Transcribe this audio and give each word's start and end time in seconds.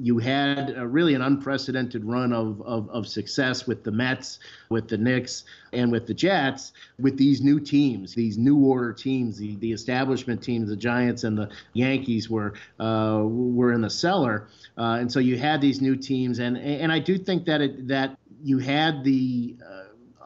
you 0.00 0.18
had 0.18 0.74
a, 0.76 0.86
really 0.86 1.14
an 1.14 1.22
unprecedented 1.22 2.04
run 2.04 2.32
of, 2.32 2.60
of, 2.62 2.88
of, 2.90 3.06
success 3.06 3.66
with 3.66 3.84
the 3.84 3.90
Mets, 3.90 4.38
with 4.70 4.88
the 4.88 4.96
Knicks, 4.96 5.44
and 5.72 5.92
with 5.92 6.06
the 6.06 6.14
Jets, 6.14 6.72
with 6.98 7.18
these 7.18 7.42
new 7.42 7.60
teams, 7.60 8.14
these 8.14 8.38
new 8.38 8.56
order 8.56 8.92
teams, 8.92 9.36
the, 9.38 9.56
the 9.56 9.72
establishment 9.72 10.42
teams, 10.42 10.70
the 10.70 10.76
Giants 10.76 11.24
and 11.24 11.36
the 11.36 11.50
Yankees 11.74 12.30
were 12.30 12.54
uh, 12.80 13.22
were 13.24 13.72
in 13.72 13.82
the 13.82 13.90
cellar, 13.90 14.48
uh, 14.78 14.96
and 15.00 15.12
so 15.12 15.18
you 15.18 15.38
had 15.38 15.60
these 15.60 15.80
new 15.80 15.96
teams, 15.96 16.38
and 16.38 16.56
and 16.56 16.90
I 16.90 16.98
do 16.98 17.18
think 17.18 17.44
that 17.46 17.60
it, 17.60 17.88
that 17.88 18.16
you 18.42 18.58
had 18.58 19.04
the 19.04 19.56
uh, 19.64 19.82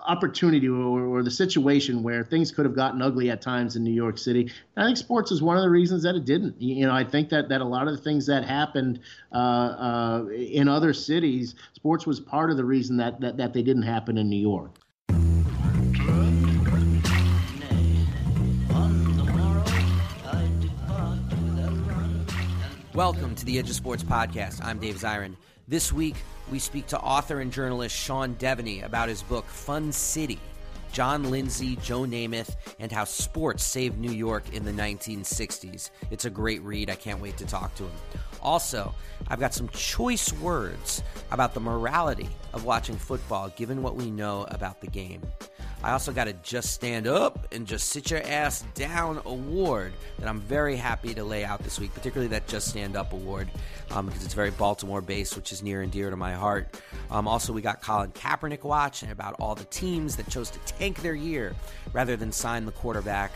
opportunity 0.06 0.68
or, 0.68 1.04
or, 1.04 1.22
the 1.22 1.30
situation 1.30 2.02
where 2.02 2.22
things 2.22 2.52
could 2.52 2.64
have 2.64 2.76
gotten 2.76 3.02
ugly 3.02 3.30
at 3.30 3.42
times 3.42 3.74
in 3.74 3.82
New 3.82 3.92
York 3.92 4.18
City. 4.18 4.42
And 4.76 4.84
I 4.84 4.86
think 4.86 4.96
sports 4.96 5.32
is 5.32 5.42
one 5.42 5.56
of 5.56 5.62
the 5.62 5.70
reasons 5.70 6.04
that 6.04 6.14
it 6.14 6.24
didn't. 6.24 6.60
You 6.60 6.86
know, 6.86 6.92
I 6.92 7.04
think 7.04 7.28
that, 7.30 7.48
that 7.48 7.60
a 7.60 7.64
lot 7.64 7.88
of 7.88 7.96
the 7.96 8.02
things 8.02 8.26
that 8.26 8.44
happened 8.44 9.00
uh, 9.32 9.36
uh, 9.36 10.24
in 10.30 10.68
other 10.68 10.92
cities, 10.92 11.56
sports 11.72 12.06
was 12.06 12.20
part 12.20 12.50
of 12.50 12.56
the 12.56 12.64
reason 12.64 12.96
that, 12.98 13.20
that, 13.20 13.36
that 13.36 13.52
they 13.52 13.62
didn't 13.62 13.82
happen 13.82 14.16
in 14.16 14.30
New 14.30 14.36
York. 14.36 14.78
Welcome 22.94 23.34
to 23.34 23.44
the 23.44 23.58
Edge 23.58 23.68
of 23.68 23.76
Sports 23.76 24.02
podcast. 24.02 24.64
I'm 24.64 24.78
Dave 24.78 24.94
Zirin. 24.94 25.36
This 25.68 25.92
week, 25.92 26.14
we 26.48 26.60
speak 26.60 26.86
to 26.88 27.00
author 27.00 27.40
and 27.40 27.52
journalist 27.52 27.96
Sean 27.96 28.36
Deveney 28.36 28.84
about 28.84 29.08
his 29.08 29.24
book, 29.24 29.44
Fun 29.46 29.90
City 29.90 30.38
John 30.92 31.30
Lindsay, 31.30 31.76
Joe 31.82 32.02
Namath, 32.02 32.56
and 32.78 32.90
how 32.90 33.04
sports 33.04 33.62
saved 33.62 33.98
New 33.98 34.10
York 34.10 34.44
in 34.54 34.64
the 34.64 34.72
1960s. 34.72 35.90
It's 36.10 36.24
a 36.24 36.30
great 36.30 36.62
read. 36.62 36.88
I 36.88 36.94
can't 36.94 37.20
wait 37.20 37.36
to 37.36 37.44
talk 37.44 37.74
to 37.74 37.82
him. 37.82 37.92
Also, 38.40 38.94
I've 39.28 39.40
got 39.40 39.52
some 39.52 39.68
choice 39.70 40.32
words 40.34 41.02
about 41.32 41.52
the 41.52 41.60
morality 41.60 42.28
of 42.54 42.64
watching 42.64 42.96
football 42.96 43.50
given 43.56 43.82
what 43.82 43.96
we 43.96 44.10
know 44.10 44.46
about 44.50 44.80
the 44.80 44.86
game. 44.86 45.20
I 45.82 45.92
also 45.92 46.12
got 46.12 46.26
a 46.26 46.32
Just 46.32 46.72
Stand 46.72 47.06
Up 47.06 47.52
and 47.52 47.66
Just 47.66 47.90
Sit 47.90 48.10
Your 48.10 48.22
Ass 48.22 48.64
Down 48.74 49.20
award 49.24 49.92
that 50.18 50.28
I'm 50.28 50.40
very 50.40 50.74
happy 50.74 51.14
to 51.14 51.22
lay 51.22 51.44
out 51.44 51.62
this 51.62 51.78
week, 51.78 51.94
particularly 51.94 52.28
that 52.28 52.48
Just 52.48 52.68
Stand 52.68 52.96
Up 52.96 53.12
award 53.12 53.48
um, 53.90 54.06
because 54.06 54.24
it's 54.24 54.34
very 54.34 54.50
Baltimore 54.50 55.00
based, 55.00 55.36
which 55.36 55.52
is 55.52 55.62
near 55.62 55.82
and 55.82 55.92
dear 55.92 56.10
to 56.10 56.16
my 56.16 56.34
heart. 56.34 56.80
Um, 57.10 57.28
also, 57.28 57.52
we 57.52 57.62
got 57.62 57.82
Colin 57.82 58.10
Kaepernick 58.12 58.64
watch 58.64 59.02
and 59.02 59.12
about 59.12 59.36
all 59.38 59.54
the 59.54 59.64
teams 59.64 60.16
that 60.16 60.28
chose 60.28 60.50
to 60.50 60.58
tank 60.60 61.02
their 61.02 61.14
year 61.14 61.54
rather 61.92 62.16
than 62.16 62.32
sign 62.32 62.66
the 62.66 62.72
quarterback 62.72 63.32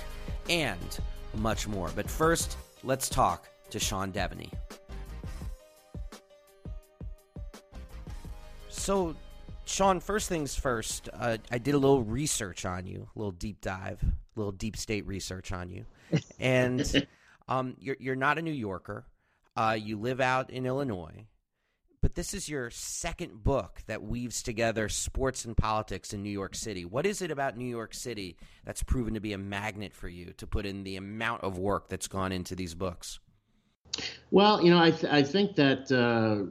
and 0.48 0.98
much 1.36 1.68
more. 1.68 1.90
But 1.94 2.10
first, 2.10 2.56
let's 2.82 3.08
talk 3.08 3.48
to 3.70 3.78
Sean 3.78 4.12
Deveney. 4.12 4.50
So, 8.68 9.14
Sean, 9.70 10.00
first 10.00 10.28
things 10.28 10.56
first, 10.56 11.08
uh, 11.12 11.38
I 11.50 11.58
did 11.58 11.74
a 11.74 11.78
little 11.78 12.02
research 12.02 12.64
on 12.64 12.86
you, 12.86 13.08
a 13.14 13.18
little 13.18 13.30
deep 13.30 13.60
dive, 13.60 14.02
a 14.02 14.38
little 14.38 14.52
deep 14.52 14.76
state 14.76 15.06
research 15.06 15.52
on 15.52 15.70
you. 15.70 15.84
And 16.40 17.06
um, 17.48 17.76
you're, 17.78 17.96
you're 18.00 18.16
not 18.16 18.36
a 18.36 18.42
New 18.42 18.50
Yorker. 18.50 19.06
Uh, 19.56 19.78
you 19.80 19.96
live 19.96 20.20
out 20.20 20.50
in 20.50 20.66
Illinois. 20.66 21.26
But 22.02 22.14
this 22.14 22.34
is 22.34 22.48
your 22.48 22.70
second 22.70 23.44
book 23.44 23.82
that 23.86 24.02
weaves 24.02 24.42
together 24.42 24.88
sports 24.88 25.44
and 25.44 25.56
politics 25.56 26.12
in 26.12 26.22
New 26.22 26.30
York 26.30 26.56
City. 26.56 26.84
What 26.84 27.06
is 27.06 27.22
it 27.22 27.30
about 27.30 27.56
New 27.56 27.68
York 27.68 27.94
City 27.94 28.36
that's 28.64 28.82
proven 28.82 29.14
to 29.14 29.20
be 29.20 29.34
a 29.34 29.38
magnet 29.38 29.94
for 29.94 30.08
you 30.08 30.32
to 30.38 30.46
put 30.46 30.66
in 30.66 30.82
the 30.82 30.96
amount 30.96 31.44
of 31.44 31.58
work 31.58 31.88
that's 31.88 32.08
gone 32.08 32.32
into 32.32 32.56
these 32.56 32.74
books? 32.74 33.20
Well, 34.30 34.62
you 34.62 34.70
know, 34.70 34.80
I, 34.80 34.90
th- 34.90 35.12
I 35.12 35.22
think 35.22 35.56
that 35.56 35.90
uh, 35.90 36.44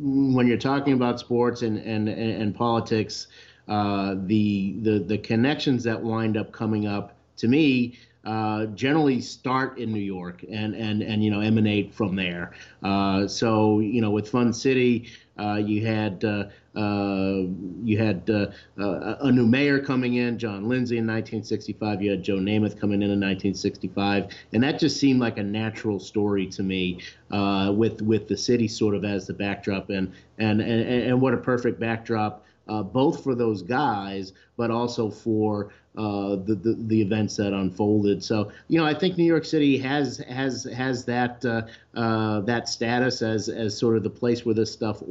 when 0.00 0.46
you're 0.46 0.56
talking 0.56 0.92
about 0.94 1.20
sports 1.20 1.62
and 1.62 1.78
and 1.78 2.08
and, 2.08 2.54
politics, 2.54 3.28
uh, 3.68 4.16
the 4.26 4.76
the 4.82 4.98
the 4.98 5.18
connections 5.18 5.84
that 5.84 6.02
wind 6.02 6.36
up 6.36 6.52
coming 6.52 6.86
up 6.86 7.16
to 7.36 7.48
me 7.48 7.96
uh, 8.24 8.66
generally 8.66 9.20
start 9.20 9.78
in 9.78 9.92
New 9.92 10.00
York 10.00 10.44
and 10.50 10.74
and 10.74 11.02
and 11.02 11.24
you 11.24 11.30
know 11.30 11.40
emanate 11.40 11.94
from 11.94 12.16
there. 12.16 12.52
Uh, 12.82 13.26
so 13.26 13.80
you 13.80 14.00
know 14.00 14.10
with 14.10 14.28
Fun 14.28 14.52
City, 14.52 15.08
uh, 15.38 15.54
you 15.64 15.86
had 15.86 16.24
uh, 16.24 16.44
you 16.76 17.98
had 17.98 18.28
uh, 18.28 18.46
a 18.76 19.30
new 19.30 19.46
mayor 19.46 19.78
coming 19.78 20.14
in, 20.14 20.38
John 20.38 20.68
Lindsay 20.68 20.98
in 20.98 21.06
1965. 21.06 22.02
You 22.02 22.10
had 22.10 22.22
Joe 22.22 22.36
Namath 22.36 22.78
coming 22.78 23.02
in 23.02 23.10
in 23.10 23.20
1965, 23.20 24.32
and 24.52 24.62
that 24.62 24.78
just 24.78 24.98
seemed 24.98 25.20
like 25.20 25.38
a 25.38 25.42
natural 25.42 25.98
story 26.00 26.46
to 26.48 26.62
me 26.62 27.00
with 27.30 28.02
with 28.02 28.28
the 28.28 28.36
city 28.36 28.68
sort 28.68 28.94
of 28.94 29.04
as 29.04 29.26
the 29.26 29.34
backdrop, 29.34 29.90
and 29.90 30.12
and 30.38 30.60
and, 30.60 30.88
and 30.88 31.20
what 31.20 31.34
a 31.34 31.38
perfect 31.38 31.78
backdrop 31.78 32.44
uh, 32.68 32.82
both 32.82 33.22
for 33.22 33.34
those 33.34 33.62
guys, 33.62 34.32
but 34.56 34.70
also 34.70 35.10
for 35.10 35.70
uh, 35.96 36.34
the, 36.34 36.56
the, 36.56 36.74
the 36.88 37.00
events 37.00 37.36
that 37.36 37.52
unfolded. 37.52 38.22
So 38.24 38.50
you 38.66 38.80
know, 38.80 38.84
I 38.84 38.94
think 38.94 39.16
New 39.16 39.24
York 39.24 39.44
City 39.44 39.78
has 39.78 40.18
has 40.28 40.64
has 40.64 41.04
that 41.04 41.44
uh, 41.44 41.62
uh 41.96 42.40
that 42.40 42.68
status 42.68 43.22
as 43.22 43.48
as 43.48 43.78
sort 43.78 43.96
of 43.96 44.02
the 44.02 44.10
place 44.10 44.44
where 44.44 44.56
this 44.56 44.72
stuff 44.72 45.02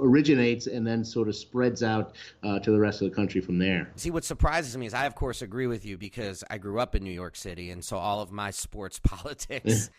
originates 0.00 0.66
and 0.66 0.84
then 0.84 1.04
sort 1.04 1.28
of 1.28 1.36
spreads 1.36 1.84
out 1.84 2.16
uh, 2.42 2.58
to 2.58 2.72
the 2.72 2.78
rest 2.78 3.02
of 3.02 3.10
the 3.10 3.14
country 3.14 3.40
from 3.40 3.58
there. 3.58 3.92
See, 3.94 4.10
what 4.10 4.24
surprises 4.24 4.76
me 4.76 4.86
is 4.86 4.94
I 4.94 5.06
of 5.06 5.14
course 5.14 5.42
agree 5.42 5.68
with 5.68 5.86
you 5.86 5.96
because 5.96 6.42
I 6.50 6.58
grew 6.58 6.80
up 6.80 6.96
in 6.96 7.04
New 7.04 7.12
York 7.12 7.36
City, 7.36 7.70
and 7.70 7.84
so 7.84 7.96
all 7.96 8.20
of 8.20 8.32
my 8.32 8.50
sports 8.50 8.98
politics. 9.02 9.90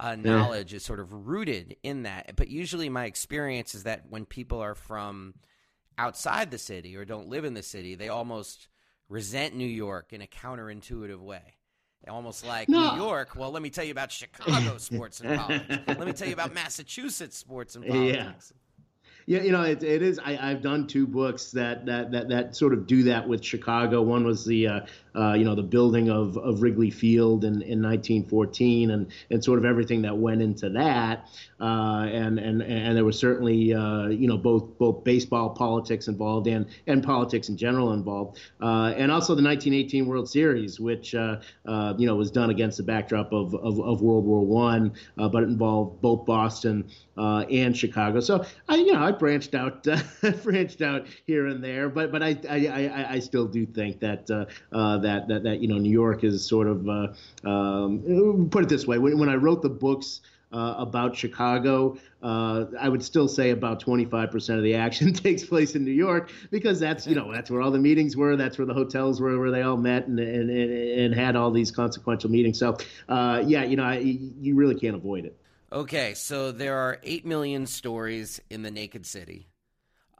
Uh, 0.00 0.16
knowledge 0.16 0.72
yeah. 0.72 0.78
is 0.78 0.84
sort 0.84 0.98
of 0.98 1.28
rooted 1.28 1.76
in 1.84 2.02
that. 2.02 2.32
But 2.34 2.48
usually, 2.48 2.88
my 2.88 3.04
experience 3.04 3.76
is 3.76 3.84
that 3.84 4.02
when 4.10 4.26
people 4.26 4.60
are 4.60 4.74
from 4.74 5.34
outside 5.96 6.50
the 6.50 6.58
city 6.58 6.96
or 6.96 7.04
don't 7.04 7.28
live 7.28 7.44
in 7.44 7.54
the 7.54 7.62
city, 7.62 7.94
they 7.94 8.08
almost 8.08 8.66
resent 9.14 9.54
New 9.54 9.64
York 9.64 10.12
in 10.12 10.20
a 10.22 10.26
counterintuitive 10.26 11.20
way. 11.20 11.54
Almost 12.08 12.44
like 12.44 12.68
no. 12.68 12.96
New 12.96 13.02
York. 13.02 13.34
Well, 13.36 13.50
let 13.52 13.62
me 13.62 13.70
tell 13.70 13.84
you 13.84 13.92
about 13.92 14.10
Chicago 14.12 14.76
sports 14.78 15.20
and 15.20 15.38
politics. 15.38 15.82
let 15.86 16.04
me 16.04 16.12
tell 16.12 16.26
you 16.26 16.34
about 16.34 16.52
Massachusetts 16.52 17.38
sports 17.38 17.76
and 17.76 17.86
politics. 17.86 18.52
Yeah. 18.52 18.63
Yeah, 19.26 19.42
you 19.42 19.52
know, 19.52 19.62
it, 19.62 19.82
it 19.82 20.02
is. 20.02 20.18
I, 20.18 20.34
have 20.34 20.60
done 20.60 20.86
two 20.86 21.06
books 21.06 21.50
that, 21.52 21.86
that 21.86 22.12
that 22.12 22.28
that 22.28 22.56
sort 22.56 22.74
of 22.74 22.86
do 22.86 23.04
that 23.04 23.26
with 23.26 23.42
Chicago. 23.42 24.02
One 24.02 24.24
was 24.24 24.44
the 24.44 24.68
uh, 24.68 24.80
uh, 25.14 25.32
you 25.32 25.44
know 25.44 25.54
the 25.54 25.62
building 25.62 26.10
of, 26.10 26.36
of 26.36 26.60
Wrigley 26.60 26.90
Field 26.90 27.44
in, 27.44 27.62
in 27.62 27.80
1914 27.82 28.90
and 28.90 29.06
and 29.30 29.42
sort 29.42 29.58
of 29.58 29.64
everything 29.64 30.02
that 30.02 30.16
went 30.16 30.42
into 30.42 30.68
that. 30.70 31.28
Uh, 31.60 32.06
and 32.10 32.38
and 32.38 32.62
and 32.62 32.96
there 32.96 33.04
was 33.04 33.18
certainly 33.18 33.72
uh, 33.72 34.08
you 34.08 34.28
know 34.28 34.36
both 34.36 34.76
both 34.76 35.04
baseball 35.04 35.50
politics 35.50 36.08
involved 36.08 36.46
and 36.46 36.66
and 36.86 37.02
politics 37.02 37.48
in 37.48 37.56
general 37.56 37.92
involved, 37.92 38.38
uh, 38.60 38.92
and 38.96 39.10
also 39.10 39.34
the 39.34 39.42
1918 39.42 40.06
World 40.06 40.28
Series, 40.28 40.78
which 40.78 41.14
uh, 41.14 41.36
you 41.96 42.06
know 42.06 42.16
was 42.16 42.30
done 42.30 42.50
against 42.50 42.76
the 42.76 42.82
backdrop 42.82 43.32
of 43.32 43.54
of, 43.54 43.80
of 43.80 44.02
World 44.02 44.26
War 44.26 44.44
One, 44.44 44.92
but 45.16 45.42
it 45.42 45.48
involved 45.48 46.02
both 46.02 46.26
Boston 46.26 46.90
and 47.16 47.76
Chicago. 47.76 48.20
So 48.20 48.44
I 48.68 48.76
you 48.76 48.92
know 48.92 49.02
I 49.02 49.12
branched 49.18 49.54
out 49.54 49.86
branched 50.42 50.82
out 50.82 51.06
here 51.26 51.46
and 51.46 51.62
there, 51.62 51.88
but 51.88 52.12
but 52.12 52.22
I 52.22 52.38
I, 52.48 52.66
I, 52.66 53.12
I 53.12 53.18
still 53.18 53.46
do 53.46 53.66
think 53.66 54.00
that 54.00 54.26
that 54.26 55.28
that 55.28 55.42
that 55.44 55.60
you 55.60 55.68
know 55.68 55.78
New 55.78 55.92
York 55.92 56.24
is 56.24 56.44
sort 56.44 56.66
of 56.66 56.88
um, 57.44 58.48
put 58.50 58.64
it 58.64 58.68
this 58.68 58.86
way 58.86 58.98
when 58.98 59.18
when 59.18 59.28
I 59.28 59.36
wrote 59.36 59.62
the 59.62 59.70
books 59.70 60.20
uh, 60.54 60.74
about 60.78 61.16
Chicago. 61.16 61.98
Uh, 62.22 62.66
I 62.80 62.88
would 62.88 63.02
still 63.02 63.28
say 63.28 63.50
about 63.50 63.84
25% 63.84 64.56
of 64.56 64.62
the 64.62 64.74
action 64.76 65.12
takes 65.12 65.44
place 65.44 65.74
in 65.74 65.84
New 65.84 65.90
York 65.90 66.30
because 66.50 66.80
that's 66.80 67.06
you 67.06 67.14
know 67.14 67.32
that's 67.32 67.50
where 67.50 67.60
all 67.60 67.70
the 67.70 67.78
meetings 67.78 68.16
were, 68.16 68.36
that's 68.36 68.56
where 68.56 68.66
the 68.66 68.74
hotels 68.74 69.20
were, 69.20 69.38
where 69.38 69.50
they 69.50 69.62
all 69.62 69.76
met 69.76 70.06
and 70.06 70.18
and, 70.20 70.50
and 70.50 71.14
had 71.14 71.36
all 71.36 71.50
these 71.50 71.70
consequential 71.70 72.30
meetings. 72.30 72.58
So 72.58 72.76
uh, 73.08 73.42
yeah, 73.44 73.64
you 73.64 73.76
know 73.76 73.84
I, 73.84 73.96
you 73.96 74.54
really 74.54 74.76
can't 74.76 74.96
avoid 74.96 75.24
it. 75.24 75.36
Okay, 75.72 76.14
so 76.14 76.52
there 76.52 76.76
are 76.76 76.98
eight 77.02 77.26
million 77.26 77.66
stories 77.66 78.40
in 78.50 78.62
the 78.62 78.70
Naked 78.70 79.06
City. 79.06 79.48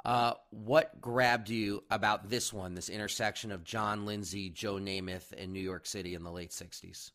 Uh, 0.05 0.35
what 0.50 1.00
grabbed 1.00 1.49
you 1.49 1.82
about 1.91 2.29
this 2.29 2.52
one, 2.52 2.75
this 2.75 2.88
intersection 2.88 3.50
of 3.50 3.64
John 3.64 4.05
Lindsay, 4.05 4.50
Joe 4.50 4.75
Namath, 4.75 5.32
and 5.37 5.52
New 5.52 5.61
York 5.61 5.87
City 5.87 6.14
in 6.14 6.23
the 6.23 6.31
late 6.31 6.50
60s? 6.50 7.11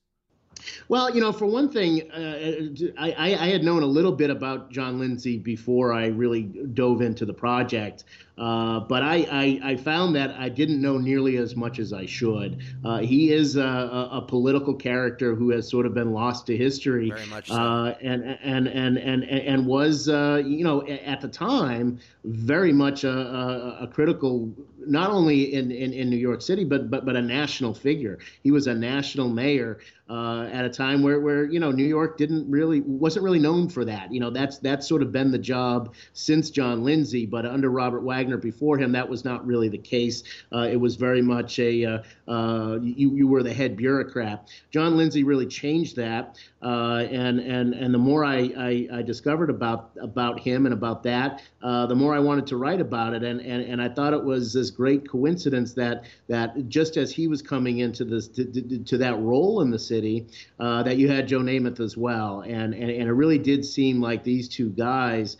Well, 0.87 1.13
you 1.13 1.21
know, 1.21 1.31
for 1.31 1.45
one 1.45 1.69
thing, 1.69 2.09
uh, 2.11 2.91
I, 2.97 3.13
I, 3.35 3.49
had 3.49 3.63
known 3.63 3.83
a 3.83 3.87
little 3.87 4.11
bit 4.11 4.29
about 4.29 4.71
John 4.71 4.99
Lindsay 4.99 5.37
before 5.37 5.93
I 5.93 6.07
really 6.07 6.43
dove 6.43 7.01
into 7.01 7.25
the 7.25 7.33
project. 7.33 8.05
Uh, 8.39 8.80
but 8.80 9.03
I, 9.03 9.27
I, 9.30 9.71
I, 9.71 9.75
found 9.75 10.15
that 10.15 10.33
I 10.39 10.47
didn't 10.47 10.81
know 10.81 10.97
nearly 10.97 11.36
as 11.36 11.57
much 11.57 11.77
as 11.77 11.91
I 11.91 12.06
should. 12.06 12.63
Uh, 12.86 13.00
he 13.00 13.33
is 13.33 13.57
a, 13.57 14.09
a, 14.13 14.21
political 14.25 14.74
character 14.74 15.36
who 15.36 15.50
has 15.50 15.69
sort 15.69 15.86
of 15.86 15.94
been 15.94 16.13
lost 16.13 16.45
to 16.47 16.56
history, 16.56 17.09
Very 17.09 17.25
much 17.25 17.50
so. 17.50 17.56
uh, 17.56 17.95
and, 18.01 18.24
and 18.41 18.68
and 18.68 18.97
and 18.97 19.25
and 19.25 19.65
was 19.65 20.07
uh, 20.07 20.41
you 20.45 20.63
know 20.63 20.88
at 20.88 21.19
the 21.19 21.27
time 21.27 22.00
very 22.24 22.71
much 22.71 23.03
a, 23.03 23.12
a, 23.12 23.77
a 23.81 23.88
critical 23.88 24.53
not 24.86 25.12
only 25.12 25.53
in, 25.53 25.71
in, 25.71 25.94
in, 25.94 26.09
New 26.09 26.18
York 26.18 26.41
City 26.41 26.63
but 26.63 26.89
but 26.89 27.06
but 27.06 27.15
a 27.15 27.21
national 27.21 27.74
figure. 27.74 28.19
He 28.44 28.51
was 28.51 28.68
a 28.68 28.74
national 28.74 29.30
mayor 29.30 29.80
uh, 30.09 30.50
at 30.51 30.65
a 30.65 30.69
time 30.69 31.03
where 31.03 31.19
where 31.19 31.45
you 31.45 31.59
know 31.59 31.71
New 31.71 31.86
York 31.86 32.18
didn't 32.18 32.50
really 32.50 32.81
wasn't 32.81 33.24
really 33.24 33.39
known 33.39 33.69
for 33.69 33.86
that. 33.86 34.12
You 34.12 34.19
know 34.19 34.30
that's 34.30 34.57
that's 34.59 34.88
sort 34.88 35.01
of 35.01 35.12
been 35.12 35.31
the 35.31 35.38
job 35.38 35.94
since 36.13 36.50
John 36.50 36.83
Lindsay, 36.83 37.25
but 37.25 37.45
under 37.45 37.69
Robert 37.69 38.01
Wagner 38.01 38.28
Wagner 38.29 38.41
before 38.41 38.77
him, 38.77 38.91
that 38.91 39.09
was 39.09 39.25
not 39.25 39.45
really 39.45 39.69
the 39.69 39.77
case. 39.77 40.23
Uh, 40.53 40.67
it 40.71 40.75
was 40.75 40.95
very 40.95 41.21
much 41.21 41.57
a 41.59 41.85
uh, 41.85 41.99
uh, 42.27 42.79
you, 42.81 43.15
you 43.15 43.27
were 43.27 43.41
the 43.41 43.53
head 43.53 43.75
bureaucrat. 43.75 44.47
John 44.71 44.97
Lindsay 44.97 45.23
really 45.23 45.47
changed 45.47 45.95
that, 45.95 46.37
uh, 46.61 47.06
and 47.09 47.39
and 47.39 47.73
and 47.73 47.94
the 47.94 47.97
more 47.97 48.25
I, 48.25 48.51
I, 48.57 48.88
I, 48.94 49.01
discovered 49.01 49.50
about 49.50 49.91
about 50.01 50.39
him 50.39 50.65
and 50.65 50.73
about 50.73 51.03
that, 51.03 51.41
uh, 51.61 51.85
the 51.85 51.95
more 51.95 52.13
I 52.13 52.19
wanted 52.19 52.47
to 52.47 52.57
write 52.57 52.81
about 52.81 53.13
it, 53.13 53.23
and, 53.23 53.39
and 53.39 53.63
and 53.63 53.81
I 53.81 53.88
thought 53.88 54.13
it 54.13 54.23
was 54.23 54.51
this 54.51 54.69
great 54.69 55.09
coincidence 55.09 55.73
that 55.75 56.03
that 56.27 56.67
just 56.67 56.97
as 56.97 57.11
he 57.11 57.27
was 57.27 57.41
coming 57.41 57.79
into 57.79 58.03
this 58.03 58.27
to, 58.29 58.44
to, 58.44 58.79
to 58.79 58.97
that 58.97 59.17
role 59.19 59.61
in 59.61 59.71
the 59.71 59.79
city, 59.79 60.27
uh, 60.59 60.83
that 60.83 60.97
you 60.97 61.07
had 61.07 61.27
Joe 61.29 61.39
Namath 61.39 61.79
as 61.79 61.95
well, 61.95 62.41
and, 62.41 62.73
and 62.73 62.91
and 62.91 63.07
it 63.07 63.13
really 63.13 63.39
did 63.39 63.63
seem 63.63 64.01
like 64.01 64.23
these 64.23 64.50
two 64.50 64.69
guys, 64.69 65.38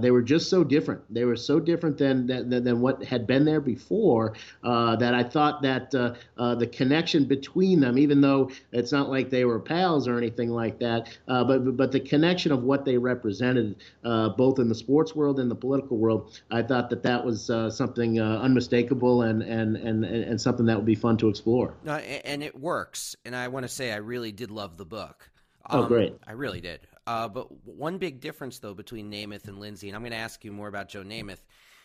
they 0.00 0.10
were 0.12 0.22
just 0.22 0.48
so 0.48 0.62
different. 0.62 1.02
They 1.12 1.24
were 1.24 1.36
so 1.36 1.58
different 1.58 1.98
than 1.98 2.26
than 2.26 2.62
than, 2.62 2.80
what 2.80 3.02
had 3.04 3.26
been 3.26 3.44
there 3.44 3.60
before. 3.60 4.34
Uh, 4.62 4.96
that 4.96 5.14
I 5.14 5.24
thought 5.24 5.62
that 5.62 5.94
uh, 5.94 6.14
uh, 6.38 6.54
the 6.54 6.66
connection 6.66 7.24
between 7.24 7.80
them, 7.80 7.98
even 7.98 8.20
though 8.20 8.50
it's 8.70 8.92
not 8.92 9.08
like 9.08 9.30
they 9.30 9.44
were 9.44 9.58
pals 9.58 10.06
or 10.06 10.18
anything 10.18 10.51
like 10.52 10.78
that, 10.80 11.08
uh, 11.28 11.44
but 11.44 11.76
but 11.76 11.92
the 11.92 12.00
connection 12.00 12.52
of 12.52 12.62
what 12.62 12.84
they 12.84 12.98
represented, 12.98 13.76
uh, 14.04 14.30
both 14.30 14.58
in 14.58 14.68
the 14.68 14.74
sports 14.74 15.14
world 15.14 15.40
and 15.40 15.50
the 15.50 15.54
political 15.54 15.96
world, 15.96 16.40
I 16.50 16.62
thought 16.62 16.90
that 16.90 17.02
that 17.04 17.24
was 17.24 17.50
uh, 17.50 17.70
something 17.70 18.20
unmistakable 18.20 19.22
and, 19.22 19.42
and 19.42 19.76
and 19.76 20.04
and 20.04 20.40
something 20.40 20.66
that 20.66 20.76
would 20.76 20.86
be 20.86 20.94
fun 20.94 21.16
to 21.18 21.28
explore. 21.28 21.74
No, 21.84 21.94
and 21.94 22.42
it 22.42 22.58
works. 22.58 23.16
And 23.24 23.34
I 23.34 23.48
want 23.48 23.64
to 23.64 23.68
say 23.68 23.92
I 23.92 23.96
really 23.96 24.32
did 24.32 24.50
love 24.50 24.76
the 24.76 24.86
book. 24.86 25.30
Oh, 25.68 25.78
um, 25.78 25.84
oh, 25.84 25.88
great! 25.88 26.14
I 26.26 26.32
really 26.32 26.60
did. 26.60 26.80
Uh, 27.06 27.28
but 27.28 27.48
one 27.66 27.98
big 27.98 28.20
difference, 28.20 28.58
though, 28.60 28.74
between 28.74 29.10
Namath 29.10 29.48
and 29.48 29.58
Lindsay, 29.58 29.88
and 29.88 29.96
I'm 29.96 30.02
going 30.02 30.12
to 30.12 30.18
ask 30.18 30.44
you 30.44 30.52
more 30.52 30.68
about 30.68 30.88
Joe 30.88 31.02
Namath, 31.02 31.42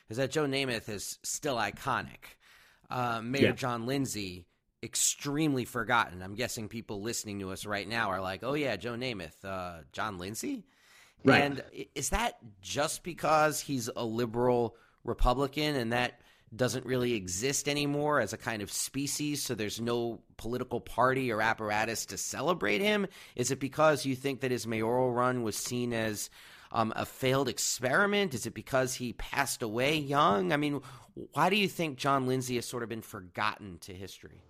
is 0.09 0.17
that 0.17 0.31
Joe 0.31 0.45
Namath 0.45 0.89
is 0.89 1.17
still 1.23 1.55
iconic. 1.55 2.35
Uh, 2.89 3.21
Mayor 3.21 3.47
yeah. 3.47 3.51
John 3.51 3.85
Lindsay, 3.85 4.45
extremely 4.83 5.65
forgotten. 5.65 6.21
I'm 6.21 6.35
guessing 6.35 6.67
people 6.67 7.01
listening 7.01 7.39
to 7.39 7.51
us 7.51 7.65
right 7.65 7.87
now 7.87 8.09
are 8.09 8.21
like, 8.21 8.43
"Oh 8.43 8.53
yeah, 8.53 8.75
Joe 8.75 8.93
Namath, 8.93 9.43
uh, 9.43 9.83
John 9.91 10.17
Lindsay." 10.17 10.65
Right. 11.23 11.41
And 11.41 11.63
is 11.95 12.09
that 12.09 12.37
just 12.61 13.03
because 13.03 13.59
he's 13.59 13.89
a 13.95 14.05
liberal 14.05 14.75
Republican 15.03 15.75
and 15.75 15.91
that 15.91 16.21
doesn't 16.55 16.85
really 16.85 17.13
exist 17.13 17.67
anymore 17.67 18.21
as 18.21 18.33
a 18.33 18.37
kind 18.37 18.61
of 18.61 18.71
species, 18.71 19.43
so 19.43 19.53
there's 19.53 19.81
no 19.81 20.21
political 20.37 20.79
party 20.79 21.31
or 21.31 21.41
apparatus 21.41 22.05
to 22.07 22.17
celebrate 22.17 22.81
him? 22.81 23.07
Is 23.35 23.51
it 23.51 23.59
because 23.59 24.05
you 24.05 24.15
think 24.15 24.41
that 24.41 24.51
his 24.51 24.65
mayoral 24.65 25.11
run 25.11 25.43
was 25.43 25.57
seen 25.57 25.91
as 25.91 26.29
um, 26.71 26.93
a 26.95 27.05
failed 27.05 27.49
experiment? 27.49 28.33
Is 28.33 28.45
it 28.45 28.53
because 28.53 28.95
he 28.95 29.13
passed 29.13 29.61
away 29.61 29.97
young? 29.97 30.51
I 30.51 30.57
mean, 30.57 30.81
why 31.33 31.49
do 31.49 31.55
you 31.55 31.67
think 31.67 31.97
John 31.97 32.27
Lindsay 32.27 32.55
has 32.55 32.65
sort 32.65 32.83
of 32.83 32.89
been 32.89 33.01
forgotten 33.01 33.77
to 33.79 33.93
history? 33.93 34.41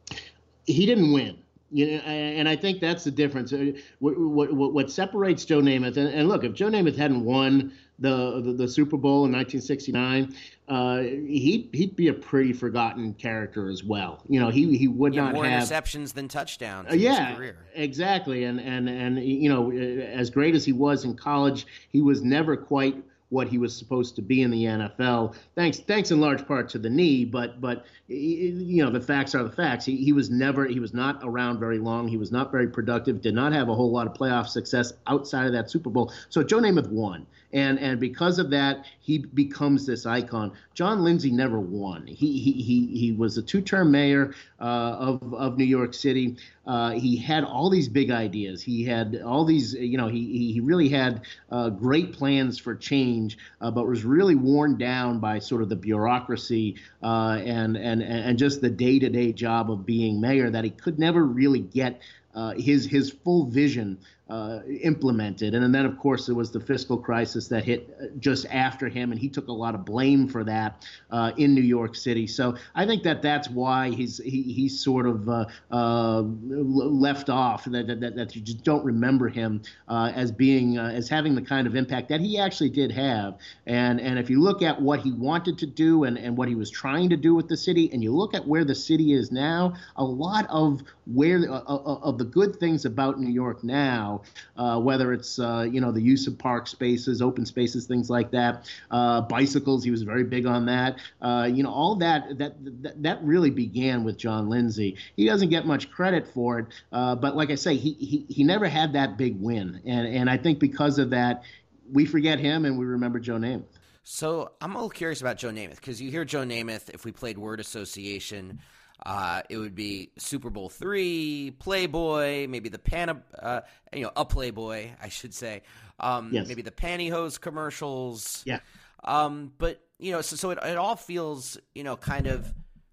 He 0.65 0.85
didn't 0.85 1.13
win. 1.13 1.37
You 1.69 1.97
know, 1.97 1.97
and 1.97 2.47
I 2.47 2.55
think 2.55 2.79
that's 2.79 3.03
the 3.03 3.11
difference. 3.11 3.51
Uh, 3.51 3.73
what, 3.99 4.17
what, 4.17 4.73
what 4.73 4.89
separates 4.89 5.43
Joe 5.43 5.59
Namath, 5.59 5.97
and, 5.97 6.07
and, 6.07 6.29
look, 6.29 6.45
if 6.45 6.53
Joe 6.53 6.67
Namath 6.67 6.95
hadn't 6.95 7.25
won 7.25 7.73
the, 7.99 8.41
the, 8.41 8.53
the 8.53 8.67
Super 8.67 8.97
Bowl 8.97 9.25
in 9.25 9.31
1969, 9.31 10.35
uh, 10.67 10.97
he'd 10.99 11.69
he'd 11.73 11.95
be 11.95 12.09
a 12.09 12.13
pretty 12.13 12.53
forgotten 12.53 13.13
character 13.13 13.69
as 13.69 13.83
well. 13.83 14.21
You 14.27 14.39
know, 14.39 14.49
he 14.49 14.77
he 14.77 14.87
would 14.87 15.15
yeah, 15.15 15.25
not 15.25 15.33
more 15.33 15.45
have 15.45 15.63
interceptions 15.63 16.13
than 16.13 16.27
touchdowns. 16.27 16.91
Uh, 16.91 16.95
yeah, 16.95 17.51
exactly. 17.73 18.43
And 18.43 18.59
and 18.59 18.87
and 18.87 19.23
you 19.23 19.49
know, 19.49 19.71
as 19.71 20.29
great 20.29 20.55
as 20.55 20.65
he 20.65 20.73
was 20.73 21.05
in 21.05 21.15
college, 21.15 21.65
he 21.89 22.01
was 22.01 22.21
never 22.21 22.55
quite 22.55 23.03
what 23.29 23.47
he 23.47 23.57
was 23.57 23.75
supposed 23.75 24.15
to 24.15 24.21
be 24.21 24.41
in 24.41 24.51
the 24.51 24.63
NFL. 24.63 25.35
Thanks, 25.55 25.79
thanks 25.79 26.11
in 26.11 26.21
large 26.21 26.47
part 26.47 26.69
to 26.69 26.79
the 26.79 26.89
knee, 26.89 27.25
but 27.25 27.59
but 27.59 27.85
you 28.07 28.83
know 28.83 28.91
the 28.91 29.01
facts 29.01 29.35
are 29.35 29.43
the 29.43 29.51
facts. 29.51 29.85
He 29.85 29.97
he 29.97 30.13
was 30.13 30.29
never 30.29 30.65
he 30.65 30.79
was 30.79 30.93
not 30.93 31.19
around 31.23 31.59
very 31.59 31.79
long. 31.79 32.07
He 32.07 32.17
was 32.17 32.31
not 32.31 32.51
very 32.51 32.67
productive. 32.67 33.21
Did 33.21 33.35
not 33.35 33.51
have 33.53 33.69
a 33.69 33.75
whole 33.75 33.91
lot 33.91 34.07
of 34.07 34.13
playoff 34.13 34.47
success 34.47 34.93
outside 35.07 35.45
of 35.45 35.53
that 35.53 35.69
Super 35.69 35.89
Bowl. 35.89 36.13
So 36.29 36.43
Joe 36.43 36.59
Namath 36.59 36.89
won, 36.89 37.25
and 37.57 37.79
and 37.79 37.99
because 37.99 38.37
of 38.37 38.51
that, 38.51 38.85
he 38.99 39.17
becomes 39.17 39.87
this 39.87 40.05
icon. 40.05 40.51
John 40.75 41.03
Lindsay 41.03 41.31
never 41.31 41.59
won. 41.59 42.05
He 42.05 42.39
he 42.39 42.51
he 42.51 42.85
he 42.95 43.11
was 43.11 43.37
a 43.37 43.41
two-term 43.41 43.89
mayor 43.89 44.35
uh, 44.61 44.63
of 44.63 45.33
of 45.33 45.57
New 45.57 45.65
York 45.65 45.95
City. 45.95 46.37
Uh, 46.67 46.91
he 46.91 47.17
had 47.17 47.43
all 47.43 47.71
these 47.71 47.89
big 47.89 48.11
ideas. 48.11 48.61
He 48.61 48.83
had 48.83 49.21
all 49.25 49.43
these, 49.43 49.73
you 49.73 49.97
know, 49.97 50.07
he 50.07 50.51
he 50.53 50.59
really 50.59 50.89
had 50.89 51.21
uh, 51.51 51.69
great 51.69 52.13
plans 52.13 52.59
for 52.59 52.75
change, 52.75 53.39
uh, 53.59 53.71
but 53.71 53.87
was 53.87 54.05
really 54.05 54.35
worn 54.35 54.77
down 54.77 55.19
by 55.19 55.39
sort 55.39 55.63
of 55.63 55.69
the 55.69 55.75
bureaucracy 55.75 56.75
uh, 57.01 57.39
and 57.43 57.75
and 57.75 58.03
and 58.03 58.37
just 58.37 58.61
the 58.61 58.69
day-to-day 58.69 59.33
job 59.33 59.71
of 59.71 59.83
being 59.83 60.21
mayor 60.21 60.51
that 60.51 60.63
he 60.63 60.69
could 60.69 60.99
never 60.99 61.25
really 61.25 61.61
get 61.61 62.01
uh, 62.35 62.51
his 62.51 62.85
his 62.85 63.09
full 63.09 63.47
vision 63.47 63.97
uh, 64.29 64.59
implemented. 64.81 65.53
And, 65.53 65.73
then, 65.73 65.85
of 65.85 65.97
course, 65.97 66.25
there 66.25 66.35
was 66.35 66.51
the 66.51 66.59
fiscal 66.59 66.97
crisis 66.97 67.47
that 67.47 67.63
hit 67.63 67.95
uh, 68.01 68.07
just 68.19 68.45
after 68.47 68.89
him, 68.89 69.11
and 69.11 69.19
he 69.19 69.29
took 69.29 69.47
a 69.47 69.53
lot 69.53 69.73
of 69.73 69.85
blame 69.85 70.27
for 70.27 70.43
that 70.43 70.85
uh, 71.11 71.31
in 71.37 71.53
New 71.53 71.61
York 71.61 71.95
City. 71.95 72.27
So 72.27 72.55
I 72.75 72.85
think 72.85 73.03
that 73.03 73.21
that's 73.21 73.49
why 73.49 73.89
he's 73.89 74.17
he, 74.17 74.41
he's 74.41 74.79
sort 74.79 75.07
of 75.07 75.29
uh, 75.29 75.45
uh 75.71 76.21
left 76.21 77.29
off. 77.29 77.65
That, 77.65 77.87
that, 77.87 78.15
that 78.15 78.35
you 78.35 78.41
just 78.41 78.63
don't 78.63 78.83
remember 78.83 79.29
him 79.29 79.61
uh, 79.87 80.11
as 80.13 80.31
being 80.31 80.77
as 80.77 81.07
having 81.07 81.35
the 81.35 81.41
kind 81.41 81.67
of 81.67 81.75
impact 81.75 82.09
that 82.09 82.19
he 82.19 82.37
actually 82.37 82.69
did 82.69 82.91
have. 82.91 83.37
And 83.65 84.01
and 84.01 84.19
if 84.19 84.29
you 84.29 84.41
look 84.41 84.61
at 84.61 84.81
what 84.81 84.99
he 84.99 85.11
wanted 85.13 85.57
to 85.59 85.65
do 85.65 86.03
and, 86.03 86.17
and 86.17 86.37
what 86.37 86.49
he 86.49 86.55
was 86.55 86.69
trying 86.69 87.09
to 87.09 87.17
do 87.17 87.33
with 87.33 87.47
the 87.47 87.57
city, 87.57 87.89
and 87.93 88.03
you 88.03 88.13
look 88.13 88.33
at 88.33 88.45
where 88.45 88.65
the 88.65 88.75
city 88.75 89.13
is 89.13 89.31
now, 89.31 89.73
a 89.95 90.03
lot 90.03 90.45
of 90.49 90.81
where 91.05 91.49
of 91.49 92.17
the 92.17 92.25
good 92.25 92.57
things 92.57 92.83
about 92.83 93.19
New 93.19 93.31
York 93.31 93.63
now 93.63 94.16
uh, 94.57 94.79
whether 94.79 95.13
it's 95.13 95.39
uh, 95.39 95.67
you 95.69 95.81
know 95.81 95.91
the 95.91 96.01
use 96.01 96.27
of 96.27 96.37
park 96.37 96.67
spaces, 96.67 97.21
open 97.21 97.45
spaces, 97.45 97.85
things 97.85 98.09
like 98.09 98.31
that. 98.31 98.69
Uh, 98.91 99.21
bicycles, 99.21 99.83
he 99.83 99.91
was 99.91 100.03
very 100.03 100.23
big 100.23 100.45
on 100.45 100.65
that. 100.65 100.97
Uh, 101.21 101.49
you 101.51 101.63
know, 101.63 101.71
all 101.71 101.95
that, 101.95 102.37
that 102.37 102.53
that 102.83 103.01
that 103.03 103.23
really 103.23 103.49
began 103.49 104.03
with 104.03 104.17
John 104.17 104.49
Lindsay. 104.49 104.95
He 105.15 105.25
doesn't 105.25 105.49
get 105.49 105.65
much 105.65 105.89
credit 105.91 106.27
for 106.27 106.59
it, 106.59 106.65
uh, 106.91 107.15
but 107.15 107.35
like 107.35 107.51
I 107.51 107.55
say, 107.55 107.75
he, 107.75 107.93
he 107.93 108.25
he 108.29 108.43
never 108.43 108.67
had 108.67 108.93
that 108.93 109.17
big 109.17 109.39
win, 109.39 109.81
and 109.85 110.07
and 110.07 110.29
I 110.29 110.37
think 110.37 110.59
because 110.59 110.99
of 110.99 111.09
that, 111.11 111.43
we 111.91 112.05
forget 112.05 112.39
him 112.39 112.65
and 112.65 112.77
we 112.77 112.85
remember 112.85 113.19
Joe 113.19 113.37
Namath. 113.37 113.63
So 114.09 114.53
I'm 114.61 114.71
a 114.71 114.75
little 114.75 114.89
curious 114.89 115.19
about 115.19 115.37
Joe 115.37 115.49
Namath 115.49 115.75
because 115.75 116.01
you 116.01 116.09
hear 116.09 116.23
Joe 116.23 116.43
Namath. 116.43 116.89
If 116.89 117.03
we 117.03 117.11
played 117.11 117.37
word 117.37 117.59
association, 117.59 118.59
uh, 119.05 119.41
it 119.49 119.57
would 119.57 119.75
be 119.75 120.11
Super 120.17 120.49
Bowl 120.49 120.69
three, 120.69 121.51
Playboy, 121.59 122.47
maybe 122.47 122.69
the 122.69 122.79
pan, 122.79 123.21
uh, 123.37 123.61
you 123.93 124.03
know, 124.03 124.11
a 124.15 124.25
Playboy, 124.25 124.89
I 125.01 125.09
should 125.09 125.33
say. 125.33 125.61
Um, 125.99 126.29
yes. 126.31 126.47
Maybe 126.47 126.61
the 126.61 126.71
pantyhose 126.71 127.39
commercials. 127.39 128.43
Yeah. 128.45 128.59
Um, 129.03 129.51
but 129.57 129.81
you 129.99 130.11
know, 130.11 130.21
so 130.21 130.35
so 130.35 130.49
it, 130.51 130.59
it 130.63 130.77
all 130.77 130.95
feels 130.95 131.57
you 131.73 131.83
know 131.83 131.95
kind 131.95 132.27
of 132.27 132.51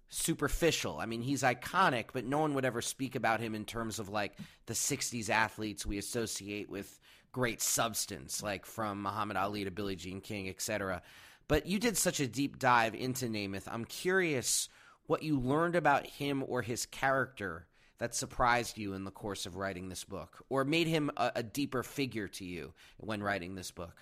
superficial. 0.09 0.99
I 0.99 1.05
mean, 1.05 1.21
he's 1.21 1.43
iconic, 1.43 2.05
but 2.13 2.25
no 2.25 2.39
one 2.39 2.53
would 2.53 2.65
ever 2.65 2.81
speak 2.81 3.15
about 3.15 3.41
him 3.41 3.55
in 3.55 3.65
terms 3.65 3.99
of 3.99 4.09
like 4.09 4.33
the 4.67 4.73
'60s 4.73 5.29
athletes 5.29 5.85
we 5.85 5.97
associate 5.97 6.69
with 6.69 6.99
great 7.31 7.61
substance, 7.61 8.41
like 8.41 8.65
from 8.65 9.01
Muhammad 9.01 9.37
Ali 9.37 9.65
to 9.65 9.71
Billie 9.71 9.95
Jean 9.95 10.21
King, 10.21 10.47
etc. 10.47 11.01
But 11.47 11.65
you 11.65 11.79
did 11.79 11.97
such 11.97 12.19
a 12.19 12.27
deep 12.27 12.59
dive 12.59 12.95
into 12.95 13.25
Namath. 13.25 13.67
I'm 13.67 13.85
curious 13.85 14.69
what 15.07 15.23
you 15.23 15.39
learned 15.39 15.75
about 15.75 16.05
him 16.05 16.43
or 16.47 16.61
his 16.61 16.85
character 16.85 17.67
that 17.97 18.13
surprised 18.13 18.77
you 18.77 18.93
in 18.93 19.03
the 19.03 19.11
course 19.11 19.45
of 19.45 19.55
writing 19.55 19.89
this 19.89 20.03
book 20.03 20.43
or 20.49 20.63
made 20.63 20.87
him 20.87 21.09
a, 21.17 21.31
a 21.35 21.43
deeper 21.43 21.83
figure 21.83 22.27
to 22.27 22.43
you 22.43 22.73
when 22.97 23.23
writing 23.23 23.55
this 23.55 23.71
book? 23.71 23.95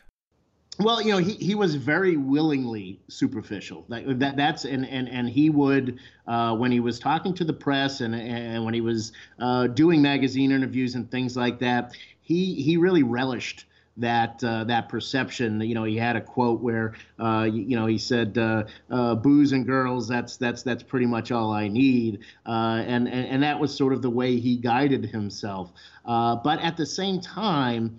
Well, 0.80 1.02
you 1.02 1.12
know, 1.12 1.20
he, 1.20 1.34
he 1.34 1.54
was 1.54 1.76
very 1.76 2.18
willingly 2.18 3.00
superficial. 3.08 3.86
That, 3.90 4.20
that 4.20 4.36
that's 4.36 4.66
and, 4.66 4.88
and 4.88 5.08
and 5.08 5.30
he 5.30 5.52
would 5.52 6.00
uh, 6.26 6.56
when 6.56 6.72
he 6.72 6.80
was 6.80 7.00
talking 7.00 7.36
to 7.36 7.44
the 7.44 7.54
press 7.54 8.02
and 8.02 8.16
and 8.16 8.66
when 8.66 8.74
he 8.74 8.82
was 8.82 9.12
uh, 9.38 9.68
doing 9.68 10.02
magazine 10.02 10.52
interviews 10.52 10.96
and 10.96 11.10
things 11.12 11.38
like 11.38 11.60
that, 11.60 11.96
he 12.22 12.56
he 12.56 12.78
really 12.78 13.04
relished 13.04 13.66
that 13.98 14.44
uh, 14.44 14.64
that 14.66 14.90
perception. 14.90 15.62
You 15.62 15.76
know, 15.76 15.84
he 15.84 15.98
had 15.98 16.16
a 16.16 16.22
quote 16.22 16.62
where 16.62 16.94
uh, 17.20 17.48
you, 17.52 17.62
you, 17.64 17.76
know 17.76 17.86
he 17.86 17.98
said, 17.98 18.38
uh, 18.38 18.64
uh, 18.90 19.16
"Booze 19.16 19.52
and 19.52 19.66
girls. 19.66 20.08
That's 20.08 20.38
that's 20.38 20.64
that's 20.64 20.84
pretty 20.84 21.06
much 21.06 21.32
all 21.32 21.52
I 21.52 21.68
need," 21.68 22.20
uh, 22.46 22.84
and, 22.86 23.08
and 23.08 23.28
and 23.28 23.44
that 23.44 23.60
was 23.60 23.74
sort 23.76 23.94
of 23.94 24.02
the 24.02 24.10
way 24.10 24.40
he 24.40 24.58
guided 24.58 25.06
himself. 25.06 25.72
Uh, 26.06 26.36
but 26.38 26.60
at 26.60 26.78
the 26.78 26.86
same 26.86 27.22
time, 27.22 27.98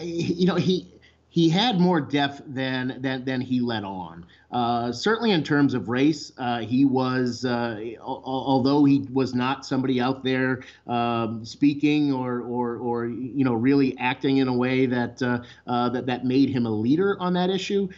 you 0.00 0.46
know, 0.46 0.56
he 0.56 0.88
he 1.28 1.48
had 1.48 1.80
more 1.80 2.00
depth 2.00 2.42
than 2.46 2.98
than 3.00 3.24
than 3.24 3.40
he 3.40 3.60
let 3.60 3.84
on. 3.84 4.26
Uh, 4.52 4.90
certainly, 4.90 5.30
in 5.30 5.42
terms 5.44 5.74
of 5.74 5.88
race, 5.88 6.32
uh, 6.38 6.58
he 6.58 6.84
was, 6.84 7.44
uh, 7.44 7.80
although 8.02 8.84
he 8.84 9.06
was 9.12 9.32
not 9.34 9.64
somebody 9.64 10.00
out 10.00 10.24
there 10.24 10.60
um, 10.88 11.44
speaking 11.44 12.12
or, 12.12 12.40
or, 12.42 12.76
or, 12.76 13.06
you 13.06 13.44
know, 13.44 13.54
really 13.54 13.96
acting 13.98 14.38
in 14.38 14.48
a 14.48 14.52
way 14.52 14.86
that 14.86 15.22
uh, 15.22 15.40
uh, 15.68 15.88
that 15.90 16.06
that 16.06 16.24
made 16.24 16.48
him 16.48 16.66
a 16.66 16.70
leader 16.70 17.16
on 17.20 17.32
that 17.32 17.48
issue. 17.48 17.88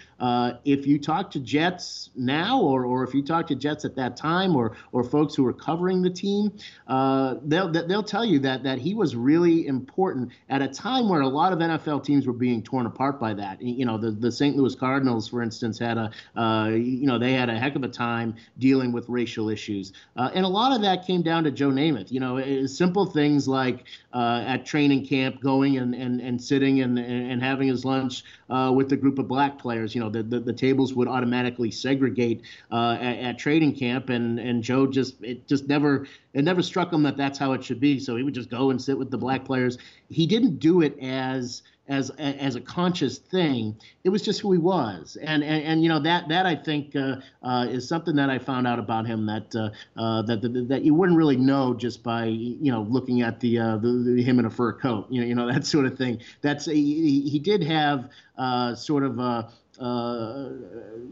if 0.64 0.86
you 0.86 0.98
talk 0.98 1.30
to 1.30 1.40
Jets 1.40 2.10
now, 2.16 2.60
or, 2.60 2.84
or 2.84 3.02
if 3.02 3.14
you 3.14 3.22
talk 3.22 3.46
to 3.46 3.54
Jets 3.54 3.84
at 3.84 3.96
that 3.96 4.16
time, 4.16 4.54
or 4.54 4.76
or 4.92 5.02
folks 5.02 5.34
who 5.34 5.44
were 5.44 5.54
covering 5.54 6.02
the 6.02 6.10
team, 6.10 6.52
they'll 6.86 7.70
they'll 7.70 8.02
tell 8.02 8.24
you 8.24 8.38
that 8.40 8.62
that 8.62 8.78
he 8.78 8.94
was 8.94 9.16
really 9.16 9.66
important 9.66 10.30
at 10.50 10.60
a 10.60 10.68
time 10.68 11.08
where 11.08 11.22
a 11.22 11.28
lot 11.28 11.52
of 11.52 11.60
NFL 11.60 12.04
teams 12.04 12.26
were 12.26 12.32
being 12.34 12.62
torn 12.62 12.84
apart 12.84 13.18
by 13.18 13.32
that. 13.32 13.62
You 13.62 13.86
know, 13.86 13.96
the 13.96 14.10
the 14.10 14.30
St. 14.30 14.54
Louis 14.54 14.74
Cardinals, 14.74 15.28
for 15.28 15.42
instance, 15.42 15.78
had 15.78 15.96
a 15.96 16.10
uh, 16.42 16.68
you 16.70 17.06
know, 17.06 17.18
they 17.18 17.32
had 17.34 17.48
a 17.48 17.58
heck 17.58 17.76
of 17.76 17.84
a 17.84 17.88
time 17.88 18.34
dealing 18.58 18.90
with 18.92 19.08
racial 19.08 19.48
issues. 19.48 19.92
Uh, 20.16 20.30
and 20.34 20.44
a 20.44 20.48
lot 20.48 20.72
of 20.72 20.82
that 20.82 21.06
came 21.06 21.22
down 21.22 21.44
to 21.44 21.50
Joe 21.50 21.70
Namath. 21.70 22.10
You 22.10 22.20
know, 22.20 22.66
simple 22.66 23.06
things 23.06 23.46
like 23.46 23.84
uh, 24.12 24.42
at 24.52 24.66
training 24.66 25.06
camp 25.06 25.40
going 25.40 25.78
and, 25.78 25.94
and, 25.94 26.20
and 26.20 26.42
sitting 26.42 26.80
and, 26.80 26.98
and 26.98 27.42
having 27.42 27.68
his 27.68 27.84
lunch 27.84 28.24
uh, 28.50 28.72
with 28.74 28.92
a 28.92 28.96
group 28.96 29.18
of 29.18 29.28
black 29.28 29.58
players. 29.58 29.94
You 29.94 30.00
know, 30.00 30.10
the, 30.10 30.22
the, 30.22 30.40
the 30.40 30.52
tables 30.52 30.94
would 30.94 31.08
automatically 31.08 31.70
segregate 31.70 32.42
uh, 32.72 32.98
at, 33.00 33.16
at 33.18 33.38
training 33.38 33.76
camp. 33.76 34.08
And, 34.08 34.40
and 34.40 34.62
Joe 34.62 34.86
just, 34.86 35.22
it 35.22 35.46
just 35.46 35.68
never, 35.68 36.06
it 36.34 36.42
never 36.42 36.62
struck 36.62 36.92
him 36.92 37.02
that 37.04 37.16
that's 37.16 37.38
how 37.38 37.52
it 37.52 37.62
should 37.62 37.80
be. 37.80 38.00
So 38.00 38.16
he 38.16 38.22
would 38.22 38.34
just 38.34 38.50
go 38.50 38.70
and 38.70 38.82
sit 38.82 38.98
with 38.98 39.10
the 39.10 39.18
black 39.18 39.44
players. 39.44 39.78
He 40.08 40.26
didn't 40.26 40.58
do 40.58 40.82
it 40.82 40.98
as 41.00 41.62
as 41.88 42.10
as 42.10 42.54
a 42.54 42.60
conscious 42.60 43.18
thing. 43.18 43.76
It 44.04 44.10
was 44.10 44.22
just 44.22 44.40
who 44.40 44.52
he 44.52 44.58
was, 44.58 45.16
and 45.20 45.42
and, 45.42 45.64
and 45.64 45.82
you 45.82 45.88
know 45.88 46.00
that 46.00 46.28
that 46.28 46.46
I 46.46 46.54
think 46.54 46.94
uh, 46.94 47.16
uh, 47.42 47.66
is 47.68 47.88
something 47.88 48.16
that 48.16 48.30
I 48.30 48.38
found 48.38 48.66
out 48.66 48.78
about 48.78 49.06
him 49.06 49.26
that 49.26 49.54
uh, 49.54 49.70
uh 50.00 50.22
that, 50.22 50.42
that, 50.42 50.68
that 50.68 50.82
you 50.84 50.94
wouldn't 50.94 51.18
really 51.18 51.36
know 51.36 51.74
just 51.74 52.02
by 52.02 52.26
you 52.26 52.70
know 52.70 52.82
looking 52.82 53.22
at 53.22 53.40
the, 53.40 53.58
uh, 53.58 53.76
the, 53.78 53.88
the, 53.88 54.22
him 54.22 54.38
in 54.38 54.44
a 54.44 54.50
fur 54.50 54.72
coat, 54.72 55.06
you 55.10 55.20
know 55.20 55.26
you 55.26 55.34
know 55.34 55.46
that 55.52 55.66
sort 55.66 55.86
of 55.86 55.98
thing. 55.98 56.20
That's 56.40 56.66
he, 56.66 57.28
he 57.28 57.38
did 57.38 57.62
have 57.64 58.08
uh, 58.38 58.74
sort 58.74 59.02
of 59.02 59.18
a 59.18 59.50
uh, 59.82 60.48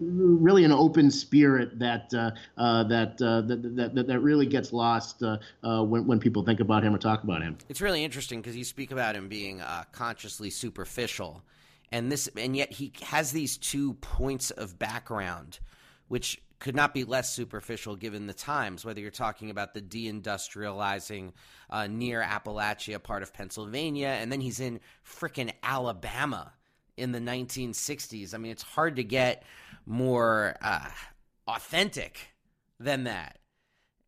really 0.00 0.64
an 0.64 0.72
open 0.72 1.10
spirit 1.10 1.78
that 1.78 2.12
uh, 2.14 2.30
uh, 2.56 2.84
that, 2.84 3.20
uh, 3.20 3.40
that, 3.42 3.94
that 3.94 4.06
that 4.06 4.20
really 4.20 4.46
gets 4.46 4.72
lost 4.72 5.22
uh, 5.22 5.38
uh, 5.64 5.82
when 5.82 6.06
when 6.06 6.20
people 6.20 6.44
think 6.44 6.60
about 6.60 6.84
him 6.84 6.94
or 6.94 6.98
talk 6.98 7.24
about 7.24 7.42
him. 7.42 7.58
It's 7.68 7.80
really 7.80 8.04
interesting 8.04 8.40
because 8.40 8.56
you 8.56 8.64
speak 8.64 8.92
about 8.92 9.16
him 9.16 9.28
being 9.28 9.60
consciously 9.92 10.50
superficial, 10.50 11.42
and 11.90 12.12
this 12.12 12.28
and 12.36 12.56
yet 12.56 12.72
he 12.72 12.92
has 13.02 13.32
these 13.32 13.56
two 13.56 13.94
points 13.94 14.50
of 14.52 14.78
background, 14.78 15.58
which 16.08 16.40
could 16.60 16.76
not 16.76 16.92
be 16.94 17.04
less 17.04 17.32
superficial 17.32 17.96
given 17.96 18.26
the 18.26 18.34
times, 18.34 18.84
whether 18.84 19.00
you're 19.00 19.10
talking 19.10 19.48
about 19.50 19.72
the 19.72 19.80
deindustrializing 19.80 21.32
near 21.88 22.22
Appalachia 22.22 23.02
part 23.02 23.22
of 23.22 23.32
Pennsylvania, 23.32 24.08
and 24.08 24.30
then 24.30 24.42
he's 24.42 24.60
in 24.60 24.78
frickin' 25.04 25.50
Alabama 25.62 26.52
in 27.00 27.12
the 27.12 27.18
1960s. 27.18 28.34
I 28.34 28.38
mean, 28.38 28.52
it's 28.52 28.62
hard 28.62 28.96
to 28.96 29.04
get 29.04 29.42
more 29.86 30.56
uh, 30.62 30.88
authentic 31.48 32.18
than 32.78 33.04
that. 33.04 33.38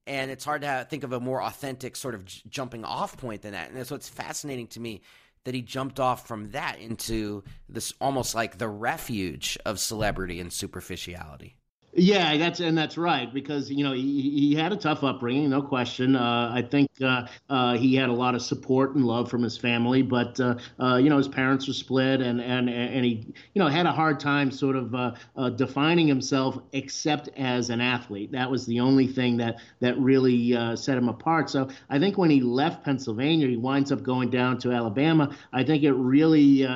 And 0.06 0.30
it's 0.30 0.44
hard 0.44 0.62
to 0.62 0.86
think 0.88 1.04
of 1.04 1.12
a 1.12 1.20
more 1.20 1.42
authentic 1.42 1.96
sort 1.96 2.14
of 2.14 2.24
j- 2.24 2.42
jumping 2.48 2.84
off 2.84 3.16
point 3.16 3.42
than 3.42 3.52
that. 3.52 3.68
And 3.68 3.78
that's 3.78 3.90
what's 3.90 4.08
fascinating 4.08 4.66
to 4.68 4.80
me 4.80 5.02
that 5.44 5.54
he 5.54 5.62
jumped 5.62 5.98
off 5.98 6.26
from 6.26 6.50
that 6.50 6.78
into 6.78 7.42
this 7.68 7.94
almost 8.00 8.34
like 8.34 8.58
the 8.58 8.68
refuge 8.68 9.58
of 9.64 9.80
celebrity 9.80 10.40
and 10.40 10.52
superficiality. 10.52 11.56
Yeah, 11.94 12.38
that's 12.38 12.60
and 12.60 12.76
that's 12.76 12.96
right 12.96 13.32
because 13.34 13.70
you 13.70 13.84
know 13.84 13.92
he, 13.92 14.30
he 14.30 14.54
had 14.54 14.72
a 14.72 14.76
tough 14.76 15.04
upbringing, 15.04 15.50
no 15.50 15.60
question. 15.60 16.16
Uh, 16.16 16.50
I 16.50 16.62
think 16.62 16.90
uh, 17.04 17.26
uh, 17.50 17.76
he 17.76 17.94
had 17.94 18.08
a 18.08 18.14
lot 18.14 18.34
of 18.34 18.40
support 18.40 18.94
and 18.94 19.04
love 19.04 19.28
from 19.30 19.42
his 19.42 19.58
family, 19.58 20.00
but 20.00 20.40
uh, 20.40 20.54
uh, 20.80 20.96
you 20.96 21.10
know 21.10 21.18
his 21.18 21.28
parents 21.28 21.68
were 21.68 21.74
split, 21.74 22.22
and 22.22 22.40
and 22.40 22.70
and 22.70 23.04
he 23.04 23.34
you 23.52 23.60
know 23.60 23.68
had 23.68 23.84
a 23.84 23.92
hard 23.92 24.20
time 24.20 24.50
sort 24.50 24.74
of 24.76 24.94
uh, 24.94 25.50
defining 25.50 26.08
himself 26.08 26.58
except 26.72 27.28
as 27.36 27.68
an 27.68 27.82
athlete. 27.82 28.32
That 28.32 28.50
was 28.50 28.64
the 28.64 28.80
only 28.80 29.06
thing 29.06 29.36
that 29.36 29.56
that 29.80 29.98
really 29.98 30.52
set 30.76 30.96
him 30.96 31.10
apart. 31.10 31.50
So 31.50 31.68
I 31.90 31.98
think 31.98 32.16
when 32.16 32.30
he 32.30 32.40
left 32.40 32.84
Pennsylvania, 32.86 33.48
he 33.48 33.58
winds 33.58 33.92
up 33.92 34.02
going 34.02 34.30
down 34.30 34.56
to 34.60 34.72
Alabama. 34.72 35.36
I 35.52 35.62
think 35.62 35.82
it 35.82 35.92
really 35.92 36.66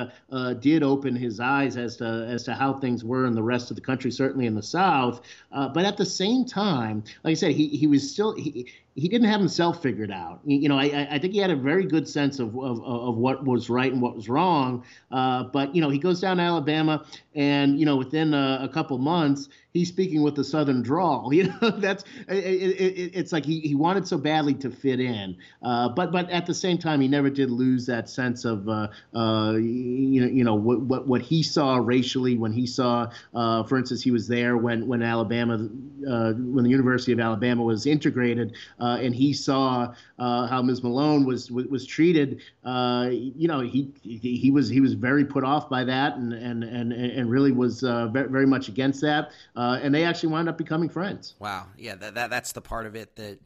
did 0.59 0.83
open 0.83 1.15
his 1.15 1.39
eyes 1.39 1.75
as 1.75 1.97
to 1.97 2.05
as 2.05 2.43
to 2.43 2.53
how 2.53 2.73
things 2.73 3.03
were 3.03 3.25
in 3.25 3.33
the 3.33 3.41
rest 3.41 3.71
of 3.71 3.75
the 3.75 3.81
country, 3.81 4.11
certainly 4.11 4.45
in 4.45 4.53
the 4.53 4.61
South. 4.61 5.06
South. 5.07 5.21
Uh, 5.51 5.69
but 5.69 5.85
at 5.85 5.97
the 5.97 6.05
same 6.05 6.45
time, 6.45 7.03
like 7.23 7.31
I 7.31 7.35
said, 7.35 7.51
he, 7.51 7.67
he 7.67 7.87
was 7.87 8.09
still 8.09 8.35
he, 8.35 8.67
he 8.95 9.07
didn't 9.07 9.29
have 9.29 9.39
himself 9.39 9.81
figured 9.81 10.11
out. 10.11 10.39
You 10.45 10.69
know, 10.69 10.77
I, 10.77 11.07
I 11.11 11.19
think 11.19 11.33
he 11.33 11.39
had 11.39 11.51
a 11.51 11.55
very 11.55 11.85
good 11.85 12.07
sense 12.07 12.39
of, 12.39 12.57
of, 12.57 12.83
of 12.83 13.15
what 13.15 13.45
was 13.45 13.69
right 13.69 13.91
and 13.91 14.01
what 14.01 14.15
was 14.15 14.27
wrong. 14.27 14.83
Uh, 15.11 15.43
but, 15.43 15.75
you 15.75 15.81
know, 15.81 15.89
he 15.89 15.99
goes 15.99 16.19
down 16.19 16.37
to 16.37 16.43
Alabama 16.43 17.05
and, 17.37 17.79
you 17.79 17.85
know, 17.85 17.95
within 17.95 18.33
a, 18.33 18.61
a 18.63 18.67
couple 18.67 18.97
months, 18.97 19.47
he's 19.71 19.89
speaking 19.89 20.23
with 20.23 20.33
the 20.35 20.43
Southern 20.43 20.81
drawl. 20.81 21.31
You 21.37 21.53
know, 21.61 21.69
that's 21.69 22.03
it, 22.27 22.35
it, 22.35 23.11
it's 23.13 23.31
like 23.31 23.45
he, 23.45 23.59
he 23.59 23.75
wanted 23.75 24.07
so 24.07 24.17
badly 24.17 24.55
to 24.55 24.71
fit 24.71 24.99
in. 24.99 25.37
Uh, 25.61 25.87
but 25.89 26.11
but 26.11 26.27
at 26.31 26.47
the 26.47 26.53
same 26.53 26.79
time, 26.79 26.99
he 26.99 27.07
never 27.07 27.29
did 27.29 27.51
lose 27.51 27.85
that 27.85 28.09
sense 28.09 28.43
of, 28.43 28.67
uh, 28.67 28.87
uh 29.15 29.51
you 29.51 30.21
know, 30.21 30.27
you 30.27 30.43
know 30.43 30.55
what, 30.55 30.79
what, 30.79 31.07
what 31.07 31.21
he 31.21 31.43
saw 31.43 31.75
racially 31.75 32.37
when 32.39 32.51
he 32.51 32.65
saw, 32.65 33.11
uh, 33.35 33.61
for 33.63 33.77
instance, 33.77 34.01
he 34.01 34.09
was 34.09 34.27
there 34.27 34.57
when, 34.57 34.87
when 34.87 35.03
Alabama, 35.03 35.69
uh, 36.09 36.33
when 36.33 36.63
the 36.63 36.71
University 36.71 37.11
of 37.11 37.19
Alabama 37.19 37.61
was 37.61 37.85
integrated 37.85 38.55
uh, 38.79 38.97
and 38.99 39.13
he 39.13 39.31
saw 39.31 39.93
how 40.17 40.63
Ms. 40.63 40.81
Malone 40.81 41.23
was 41.23 41.51
was, 41.51 41.85
treated, 41.85 42.41
you 42.65 43.47
know, 43.47 43.59
he, 43.59 43.91
he, 44.01 44.37
he 44.37 44.49
was 44.49 44.69
he 44.69 44.81
was 44.81 44.93
very 44.93 45.23
put 45.23 45.43
off 45.43 45.69
by 45.69 45.83
that, 45.83 46.15
and 46.15 46.33
and 46.33 46.63
and 46.63 46.91
and 46.91 47.26
really 47.27 47.51
was 47.51 47.83
uh, 47.83 48.07
very, 48.07 48.29
very 48.29 48.45
much 48.45 48.67
against 48.67 49.01
that. 49.01 49.31
Uh, 49.55 49.79
and 49.81 49.93
they 49.93 50.03
actually 50.03 50.29
wound 50.29 50.49
up 50.49 50.57
becoming 50.57 50.89
friends. 50.89 51.35
Wow, 51.39 51.67
yeah, 51.77 51.95
that, 51.95 52.15
that 52.15 52.29
that's 52.29 52.51
the 52.51 52.61
part 52.61 52.85
of 52.85 52.95
it 52.95 53.15
that 53.15 53.39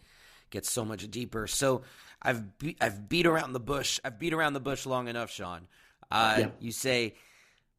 gets 0.49 0.71
so 0.71 0.85
much 0.85 1.09
deeper. 1.09 1.47
So 1.47 1.81
I've 2.21 2.57
be- 2.57 2.77
I've 2.79 3.09
beat 3.09 3.25
around 3.25 3.53
the 3.53 3.59
bush. 3.59 3.99
I've 4.03 4.19
beat 4.19 4.33
around 4.33 4.53
the 4.53 4.59
bush 4.59 4.85
long 4.85 5.07
enough, 5.07 5.31
Sean. 5.31 5.67
Uh, 6.09 6.35
yeah. 6.39 6.49
You 6.59 6.71
say. 6.71 7.15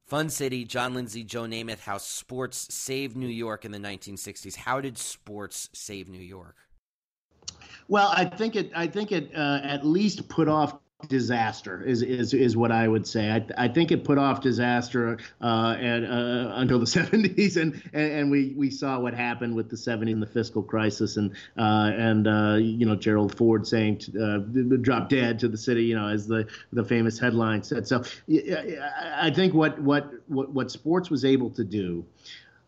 Fun 0.04 0.28
City, 0.28 0.64
John 0.64 0.92
Lindsay, 0.92 1.25
Joe 1.25 1.44
Namath, 1.44 1.78
how 1.80 1.97
sports 1.97 2.75
saved 2.75 3.16
New 3.16 3.28
York 3.28 3.64
in 3.64 3.71
the 3.71 3.78
1960s. 3.78 4.56
How 4.56 4.78
did 4.78 4.99
sports 4.99 5.71
save 5.73 6.06
New 6.09 6.21
York? 6.21 6.56
Well, 7.88 8.12
I 8.14 8.25
think 8.25 8.56
it. 8.56 8.71
I 8.75 8.87
think 8.87 9.12
it 9.12 9.30
uh, 9.35 9.61
at 9.62 9.87
least 9.87 10.28
put 10.28 10.49
off 10.49 10.78
disaster 11.09 11.82
is, 11.82 12.02
is 12.02 12.35
is 12.35 12.56
what 12.56 12.71
I 12.73 12.87
would 12.87 13.06
say. 13.06 13.30
I, 13.30 13.64
I 13.64 13.68
think 13.68 13.90
it 13.90 14.04
put 14.04 14.18
off 14.18 14.40
disaster 14.40 15.18
uh, 15.40 15.76
and, 15.78 16.06
uh, 16.06 16.52
until 16.54 16.78
the 16.78 16.85
70s, 16.99 17.56
and, 17.56 17.82
and, 17.92 18.12
and 18.12 18.30
we 18.30 18.54
we 18.56 18.71
saw 18.71 18.99
what 18.99 19.14
happened 19.14 19.54
with 19.54 19.68
the 19.68 19.76
70s 19.76 20.12
and 20.12 20.23
the 20.23 20.26
fiscal 20.26 20.62
crisis, 20.62 21.16
and 21.16 21.32
uh, 21.59 21.90
and 21.94 22.26
uh, 22.26 22.56
you 22.61 22.87
know 22.87 22.97
Gerald 22.97 23.37
Ford 23.37 23.66
saying 23.66 24.00
uh, 24.21 24.38
"drop 24.78 25.09
dead" 25.09 25.38
to 25.40 25.49
the 25.49 25.59
city, 25.59 25.85
you 25.85 25.97
know, 25.97 26.09
as 26.09 26.26
the 26.26 26.49
the 26.73 26.85
famous 26.85 27.18
headline 27.18 27.62
said. 27.62 27.87
So 27.87 28.02
I 28.28 29.30
think 29.35 29.54
what 29.54 29.80
what 29.80 30.12
what, 30.28 30.50
what 30.50 30.71
sports 30.71 31.11
was 31.11 31.25
able 31.25 31.50
to 31.50 31.64
do 31.64 32.04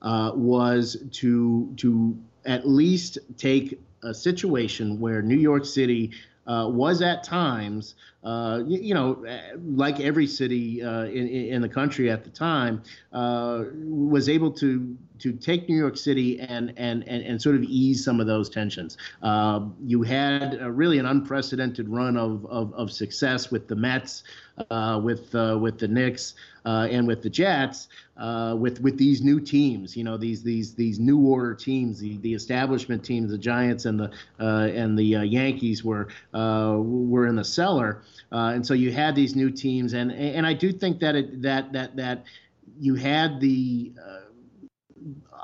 uh, 0.02 0.32
was 0.34 0.96
to 1.12 1.72
to 1.76 2.18
at 2.44 2.68
least 2.68 3.18
take 3.38 3.80
a 4.02 4.12
situation 4.12 5.00
where 5.00 5.22
New 5.22 5.36
York 5.36 5.64
City 5.64 6.12
uh, 6.46 6.68
was 6.70 7.02
at 7.02 7.24
times, 7.24 7.94
uh, 8.22 8.62
you, 8.66 8.78
you, 8.80 8.94
know, 8.94 9.24
like 9.64 10.00
every 10.00 10.26
city 10.26 10.82
uh, 10.82 11.04
in, 11.04 11.28
in 11.28 11.62
the 11.62 11.68
country 11.68 12.10
at 12.10 12.24
the 12.24 12.30
time, 12.30 12.82
uh, 13.12 13.64
was 13.74 14.28
able 14.28 14.50
to 14.50 14.96
to 15.18 15.32
take 15.32 15.68
New 15.68 15.76
York 15.76 15.96
City 15.96 16.40
and 16.40 16.72
and 16.76 17.06
and, 17.08 17.22
and 17.22 17.40
sort 17.40 17.56
of 17.56 17.62
ease 17.62 18.04
some 18.04 18.20
of 18.20 18.26
those 18.26 18.50
tensions. 18.50 18.96
Uh, 19.22 19.66
you 19.82 20.02
had 20.02 20.60
really 20.60 20.98
an 20.98 21.06
unprecedented 21.06 21.88
run 21.88 22.16
of, 22.16 22.44
of, 22.46 22.74
of 22.74 22.90
success 22.90 23.50
with 23.50 23.68
the 23.68 23.76
Mets, 23.76 24.24
uh, 24.70 25.00
with 25.02 25.34
uh, 25.34 25.58
with 25.60 25.78
the 25.78 25.88
Knicks 25.88 26.34
uh, 26.64 26.88
and 26.90 27.06
with 27.06 27.22
the 27.22 27.30
Jets, 27.30 27.88
uh, 28.16 28.56
with 28.58 28.80
with 28.80 28.98
these 28.98 29.22
new 29.22 29.40
teams. 29.40 29.96
You 29.96 30.04
know, 30.04 30.16
these 30.16 30.42
these 30.42 30.74
these 30.74 30.98
new 30.98 31.18
order 31.18 31.54
teams, 31.54 31.98
the, 31.98 32.16
the 32.18 32.34
establishment 32.34 33.04
teams, 33.04 33.30
the 33.30 33.38
Giants 33.38 33.84
and 33.84 33.98
the 33.98 34.10
uh, 34.40 34.68
and 34.72 34.98
the 34.98 35.04
Yankees 35.04 35.84
were 35.84 36.08
were 36.32 37.26
in 37.26 37.36
the 37.36 37.44
cellar, 37.44 38.02
and 38.30 38.66
so 38.66 38.74
you 38.74 38.92
had 38.92 39.14
these 39.14 39.34
new 39.34 39.50
teams, 39.50 39.92
and 39.94 40.12
and 40.12 40.46
I 40.46 40.54
do 40.54 40.72
think 40.72 41.00
that 41.00 41.14
it, 41.16 41.42
that 41.42 41.72
that 41.72 41.96
that 41.96 42.24
you 42.78 42.94
had 42.94 43.40
the 43.40 43.92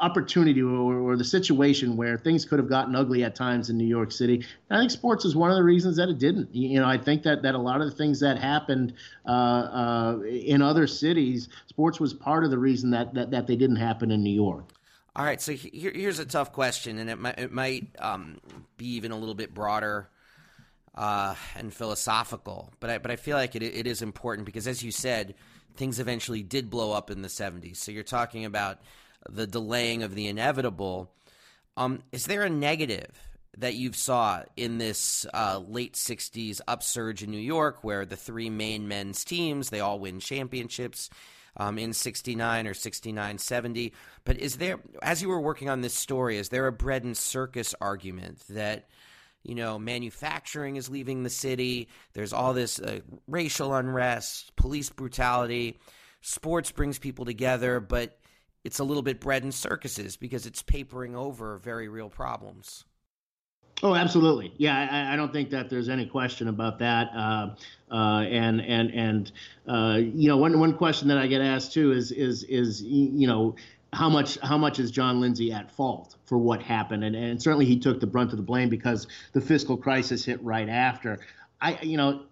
opportunity 0.00 0.62
or, 0.62 0.98
or, 1.00 1.16
the 1.16 1.24
situation 1.24 1.96
where 1.96 2.16
things 2.16 2.44
could 2.44 2.58
have 2.58 2.68
gotten 2.68 2.96
ugly 2.96 3.22
at 3.24 3.34
times 3.34 3.68
in 3.68 3.76
New 3.76 3.86
York 3.86 4.10
City. 4.10 4.44
I 4.70 4.78
think 4.78 4.90
sports 4.90 5.24
is 5.24 5.36
one 5.36 5.50
of 5.50 5.56
the 5.56 5.62
reasons 5.62 5.96
that 5.96 6.08
it 6.08 6.18
didn't. 6.18 6.54
You 6.54 6.80
know, 6.80 6.86
I 6.86 6.96
think 6.96 7.22
that 7.24 7.42
that 7.42 7.54
a 7.54 7.58
lot 7.58 7.80
of 7.80 7.90
the 7.90 7.96
things 7.96 8.20
that 8.20 8.38
happened 8.38 8.94
uh, 9.26 9.30
uh, 9.30 10.18
in 10.22 10.62
other 10.62 10.86
cities, 10.86 11.48
sports 11.66 12.00
was 12.00 12.14
part 12.14 12.44
of 12.44 12.50
the 12.50 12.58
reason 12.58 12.90
that, 12.92 13.12
that 13.14 13.30
that 13.30 13.46
they 13.46 13.56
didn't 13.56 13.76
happen 13.76 14.10
in 14.10 14.22
New 14.22 14.34
York. 14.34 14.70
All 15.14 15.24
right, 15.24 15.40
so 15.40 15.52
here, 15.52 15.92
here's 15.94 16.20
a 16.20 16.24
tough 16.24 16.52
question, 16.52 16.98
and 16.98 17.10
it 17.10 17.18
might 17.18 17.38
it 17.38 17.52
might 17.52 17.88
um, 17.98 18.38
be 18.78 18.86
even 18.94 19.12
a 19.12 19.16
little 19.16 19.34
bit 19.34 19.52
broader. 19.54 20.08
Uh, 20.92 21.36
and 21.56 21.72
philosophical, 21.72 22.72
but 22.80 22.90
I, 22.90 22.98
but 22.98 23.12
I 23.12 23.16
feel 23.16 23.36
like 23.36 23.54
it, 23.54 23.62
it 23.62 23.86
is 23.86 24.02
important 24.02 24.44
because, 24.44 24.66
as 24.66 24.82
you 24.82 24.90
said, 24.90 25.36
things 25.76 26.00
eventually 26.00 26.42
did 26.42 26.68
blow 26.68 26.92
up 26.92 27.10
in 27.10 27.22
the 27.22 27.28
70s. 27.28 27.76
So 27.76 27.92
you're 27.92 28.02
talking 28.02 28.44
about 28.44 28.80
the 29.28 29.46
delaying 29.46 30.02
of 30.02 30.14
the 30.14 30.26
inevitable. 30.26 31.12
Um, 31.76 32.02
is 32.12 32.26
there 32.26 32.42
a 32.42 32.50
negative 32.50 33.10
that 33.58 33.74
you've 33.74 33.96
saw 33.96 34.42
in 34.56 34.78
this 34.78 35.26
uh, 35.34 35.60
late 35.66 35.94
60s 35.94 36.60
upsurge 36.68 37.22
in 37.22 37.30
New 37.30 37.38
York 37.38 37.82
where 37.82 38.06
the 38.06 38.16
three 38.16 38.50
main 38.50 38.88
men's 38.88 39.24
teams, 39.24 39.70
they 39.70 39.80
all 39.80 39.98
win 39.98 40.20
championships 40.20 41.10
um, 41.56 41.78
in 41.78 41.92
69 41.92 42.66
or 42.66 42.74
69 42.74 43.38
70. 43.38 43.92
But 44.24 44.38
is 44.38 44.56
there, 44.56 44.78
as 45.02 45.20
you 45.20 45.28
were 45.28 45.40
working 45.40 45.68
on 45.68 45.80
this 45.80 45.94
story, 45.94 46.38
is 46.38 46.48
there 46.48 46.66
a 46.66 46.72
bread 46.72 47.04
and 47.04 47.16
circus 47.16 47.74
argument 47.80 48.40
that– 48.48 48.88
you 49.42 49.54
know, 49.54 49.78
manufacturing 49.78 50.76
is 50.76 50.90
leaving 50.90 51.22
the 51.22 51.30
city. 51.30 51.88
There's 52.12 52.32
all 52.32 52.52
this 52.52 52.78
uh, 52.78 53.00
racial 53.26 53.74
unrest, 53.74 54.54
police 54.56 54.90
brutality. 54.90 55.78
Sports 56.20 56.70
brings 56.70 56.98
people 56.98 57.24
together, 57.24 57.80
but 57.80 58.18
it's 58.64 58.78
a 58.78 58.84
little 58.84 59.02
bit 59.02 59.20
bread 59.20 59.42
and 59.42 59.54
circuses 59.54 60.16
because 60.16 60.46
it's 60.46 60.62
papering 60.62 61.16
over 61.16 61.58
very 61.58 61.88
real 61.88 62.08
problems. 62.08 62.84
Oh, 63.82 63.94
absolutely. 63.94 64.52
Yeah, 64.58 64.76
I, 64.76 65.14
I, 65.14 65.16
don't 65.16 65.32
think 65.32 65.48
that 65.50 65.70
there's 65.70 65.88
any 65.88 66.04
question 66.04 66.48
about 66.48 66.78
that. 66.80 67.08
Uh, 67.16 67.54
uh, 67.90 68.20
and 68.22 68.60
and 68.60 68.90
and 68.90 69.32
uh, 69.66 69.98
you 69.98 70.28
know, 70.28 70.36
one 70.36 70.58
one 70.58 70.76
question 70.76 71.08
that 71.08 71.16
I 71.16 71.26
get 71.26 71.40
asked 71.40 71.72
too 71.72 71.92
is 71.92 72.12
is 72.12 72.42
is 72.42 72.82
you 72.82 73.26
know 73.26 73.56
how 73.94 74.10
much 74.10 74.38
how 74.40 74.58
much 74.58 74.78
is 74.78 74.90
John 74.90 75.20
Lindsay 75.20 75.50
at 75.50 75.70
fault 75.70 76.16
for 76.26 76.36
what 76.36 76.62
happened? 76.62 77.04
And 77.04 77.16
and 77.16 77.42
certainly 77.42 77.64
he 77.64 77.78
took 77.78 78.00
the 78.00 78.06
brunt 78.06 78.32
of 78.32 78.36
the 78.36 78.42
blame 78.42 78.68
because 78.68 79.06
the 79.32 79.40
fiscal 79.40 79.78
crisis 79.78 80.26
hit 80.26 80.42
right 80.42 80.68
after. 80.68 81.20
I 81.62 81.78
you 81.80 81.96
know, 81.96 82.24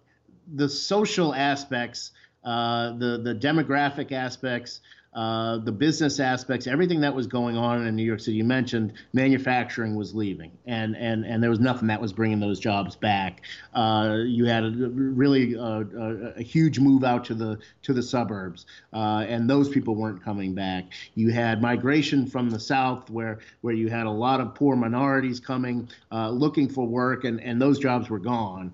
the 0.53 0.69
social 0.69 1.33
aspects, 1.33 2.11
uh, 2.43 2.91
the 2.97 3.21
the 3.23 3.33
demographic 3.33 4.11
aspects 4.11 4.81
uh, 5.13 5.57
the 5.57 5.71
business 5.71 6.19
aspects, 6.19 6.67
everything 6.67 7.01
that 7.01 7.15
was 7.15 7.25
going 7.25 7.57
on 7.57 7.85
in 7.87 7.95
New 7.95 8.03
York 8.03 8.19
City. 8.19 8.37
You 8.37 8.43
mentioned 8.43 8.93
manufacturing 9.11 9.95
was 9.95 10.13
leaving, 10.13 10.51
and 10.67 10.95
and 10.95 11.25
and 11.25 11.41
there 11.41 11.49
was 11.49 11.59
nothing 11.59 11.87
that 11.87 11.99
was 11.99 12.13
bringing 12.13 12.39
those 12.39 12.59
jobs 12.59 12.95
back. 12.95 13.41
Uh, 13.73 14.17
you 14.27 14.45
had 14.45 14.63
a, 14.63 14.69
really 14.69 15.55
a, 15.55 15.61
uh, 15.61 15.83
a, 15.97 16.39
a, 16.39 16.43
huge 16.43 16.79
move 16.79 17.03
out 17.03 17.25
to 17.25 17.33
the 17.33 17.57
to 17.81 17.93
the 17.93 18.03
suburbs, 18.03 18.67
uh, 18.93 19.25
and 19.27 19.49
those 19.49 19.67
people 19.67 19.95
weren't 19.95 20.23
coming 20.23 20.53
back. 20.53 20.85
You 21.15 21.31
had 21.31 21.59
migration 21.59 22.27
from 22.27 22.51
the 22.51 22.59
south, 22.59 23.09
where 23.09 23.39
where 23.61 23.73
you 23.73 23.89
had 23.89 24.05
a 24.05 24.11
lot 24.11 24.39
of 24.39 24.53
poor 24.53 24.75
minorities 24.75 25.39
coming, 25.39 25.89
uh, 26.11 26.29
looking 26.29 26.69
for 26.69 26.85
work, 26.85 27.23
and 27.23 27.41
and 27.41 27.59
those 27.59 27.79
jobs 27.79 28.11
were 28.11 28.19
gone. 28.19 28.73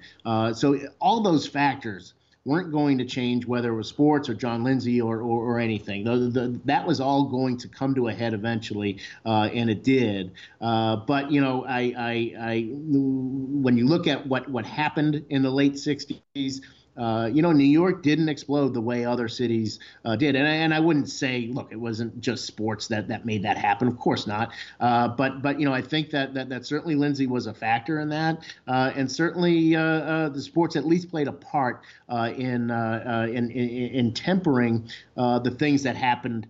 So 0.54 0.78
all 1.00 1.22
those 1.22 1.48
factors 1.48 2.14
weren't 2.46 2.72
going 2.72 3.00
to 3.00 3.06
change 3.06 3.48
whether 3.48 3.74
it 3.74 3.76
was 3.76 3.90
sports 3.90 4.30
or 4.30 4.36
John 4.36 4.64
Lindsay 4.64 5.02
or, 5.02 5.18
or, 5.22 5.56
or 5.56 5.60
anything. 5.60 6.04
The, 6.04 6.18
the, 6.30 6.62
that 6.66 6.86
was 6.86 7.02
all 7.02 7.26
going 7.26 7.58
to 7.58 7.68
come 7.68 7.96
to 7.96 8.08
a 8.08 8.14
head 8.14 8.34
eventually, 8.34 9.00
uh, 9.26 9.50
and 9.52 9.70
it 9.70 9.84
did. 9.84 10.32
Uh, 10.62 10.98
but 10.98 11.32
you 11.32 11.42
know, 11.42 11.66
I, 11.66 11.94
I, 11.98 12.34
I, 12.40 12.70
when 12.72 13.78
you 13.78 13.88
look 13.88 14.08
at 14.08 14.26
what 14.28 14.48
what 14.48 14.66
happened 14.66 15.26
in 15.30 15.42
the 15.42 15.52
late 15.52 15.74
'60s. 15.74 16.62
Uh, 16.98 17.30
you 17.32 17.42
know, 17.42 17.52
New 17.52 17.64
York 17.64 18.04
didn't 18.04 18.30
explode 18.30 18.74
the 18.74 18.82
way 18.82 19.06
other 19.06 19.28
cities 19.28 19.80
uh, 20.06 20.16
did, 20.16 20.36
and 20.36 20.48
I, 20.48 20.52
and 20.52 20.74
I 20.74 20.80
wouldn't 20.80 21.10
say, 21.10 21.50
look, 21.52 21.72
it 21.72 21.76
wasn't 21.80 22.20
just 22.22 22.46
sports 22.46 22.88
that, 22.88 23.08
that 23.08 23.26
made 23.26 23.44
that 23.44 23.58
happen. 23.58 23.88
Of 23.88 23.98
course 24.00 24.28
not. 24.28 24.52
Uh, 24.80 25.10
but 25.10 25.42
but 25.42 25.60
you 25.60 25.66
know, 25.66 25.74
I 25.74 25.82
think 25.82 26.10
that 26.12 26.34
that, 26.34 26.50
that 26.50 26.66
certainly 26.66 26.96
Lindsay 26.96 27.28
was 27.28 27.48
a 27.48 27.54
factor 27.54 28.00
in 28.00 28.10
that, 28.10 28.44
uh, 28.68 28.92
and 28.96 29.12
certainly 29.12 29.76
uh, 29.76 30.30
the 30.30 30.42
sports 30.42 30.76
at 30.76 30.86
least 30.86 31.10
played 31.10 31.28
a 31.28 31.34
part 31.34 31.82
in, 32.10 32.72
in, 32.72 33.52
in 33.52 33.70
in 33.96 34.14
tempering 34.14 34.90
the 35.16 35.56
things 35.60 35.84
that 35.84 35.96
happened 35.96 36.48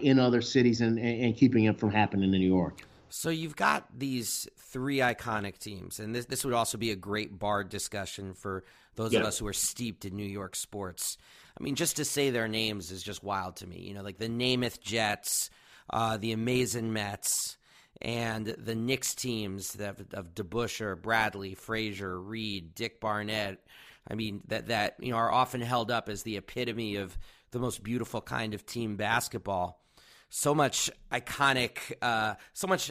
in 0.00 0.18
other 0.18 0.42
cities 0.42 0.80
and, 0.80 0.98
and 0.98 1.36
keeping 1.36 1.64
it 1.64 1.78
from 1.78 1.90
happening 1.90 2.32
in 2.34 2.40
New 2.40 2.46
York. 2.46 2.82
So 3.08 3.30
you've 3.30 3.56
got 3.56 3.86
these 3.96 4.46
three 4.70 4.98
iconic 4.98 5.58
teams, 5.58 6.00
and 6.00 6.14
this 6.14 6.26
this 6.26 6.44
would 6.44 6.54
also 6.54 6.78
be 6.78 6.90
a 6.90 6.96
great 6.96 7.38
bar 7.38 7.64
discussion 7.64 8.34
for 8.34 8.64
those 8.94 9.14
of 9.14 9.22
us 9.22 9.38
who 9.38 9.46
are 9.46 9.52
steeped 9.52 10.04
in 10.04 10.16
New 10.16 10.24
York 10.24 10.56
sports. 10.56 11.18
I 11.58 11.62
mean, 11.62 11.74
just 11.74 11.96
to 11.96 12.04
say 12.04 12.30
their 12.30 12.48
names 12.48 12.90
is 12.90 13.02
just 13.02 13.22
wild 13.22 13.56
to 13.56 13.66
me. 13.66 13.80
You 13.80 13.94
know, 13.94 14.02
like 14.02 14.18
the 14.18 14.28
Namath 14.28 14.80
Jets, 14.80 15.50
uh, 15.90 16.16
the 16.16 16.32
Amazing 16.32 16.92
Mets, 16.92 17.56
and 18.02 18.46
the 18.46 18.74
Knicks 18.74 19.14
teams 19.14 19.74
of, 19.74 20.02
of 20.12 20.34
DeBusschere, 20.34 21.00
Bradley, 21.00 21.54
Frazier, 21.54 22.20
Reed, 22.20 22.74
Dick 22.74 23.00
Barnett. 23.00 23.64
I 24.08 24.14
mean, 24.14 24.42
that 24.48 24.68
that 24.68 24.96
you 25.00 25.10
know 25.10 25.16
are 25.16 25.32
often 25.32 25.60
held 25.60 25.90
up 25.90 26.08
as 26.08 26.22
the 26.22 26.36
epitome 26.36 26.96
of 26.96 27.16
the 27.50 27.58
most 27.58 27.82
beautiful 27.82 28.20
kind 28.20 28.54
of 28.54 28.66
team 28.66 28.96
basketball. 28.96 29.82
So 30.28 30.54
much 30.54 30.90
iconic, 31.12 31.94
uh, 32.02 32.34
so 32.52 32.66
much, 32.66 32.90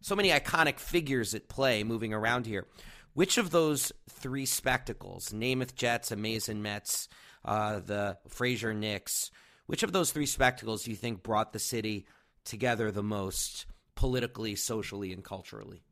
so 0.00 0.16
many 0.16 0.30
iconic 0.30 0.78
figures 0.78 1.34
at 1.34 1.48
play 1.48 1.84
moving 1.84 2.12
around 2.12 2.46
here. 2.46 2.66
Which 3.14 3.38
of 3.38 3.50
those 3.50 3.92
three 4.08 4.46
spectacles, 4.46 5.30
Namath 5.30 5.74
Jets, 5.74 6.12
Amazing 6.12 6.62
Mets, 6.62 7.08
uh, 7.44 7.80
the 7.80 8.18
Frazier 8.28 8.72
Knicks, 8.72 9.30
which 9.66 9.82
of 9.82 9.92
those 9.92 10.10
three 10.10 10.26
spectacles 10.26 10.84
do 10.84 10.90
you 10.90 10.96
think 10.96 11.22
brought 11.22 11.52
the 11.52 11.58
city 11.58 12.06
together 12.44 12.90
the 12.90 13.02
most 13.02 13.66
politically, 13.94 14.56
socially, 14.56 15.12
and 15.12 15.24
culturally? 15.24 15.82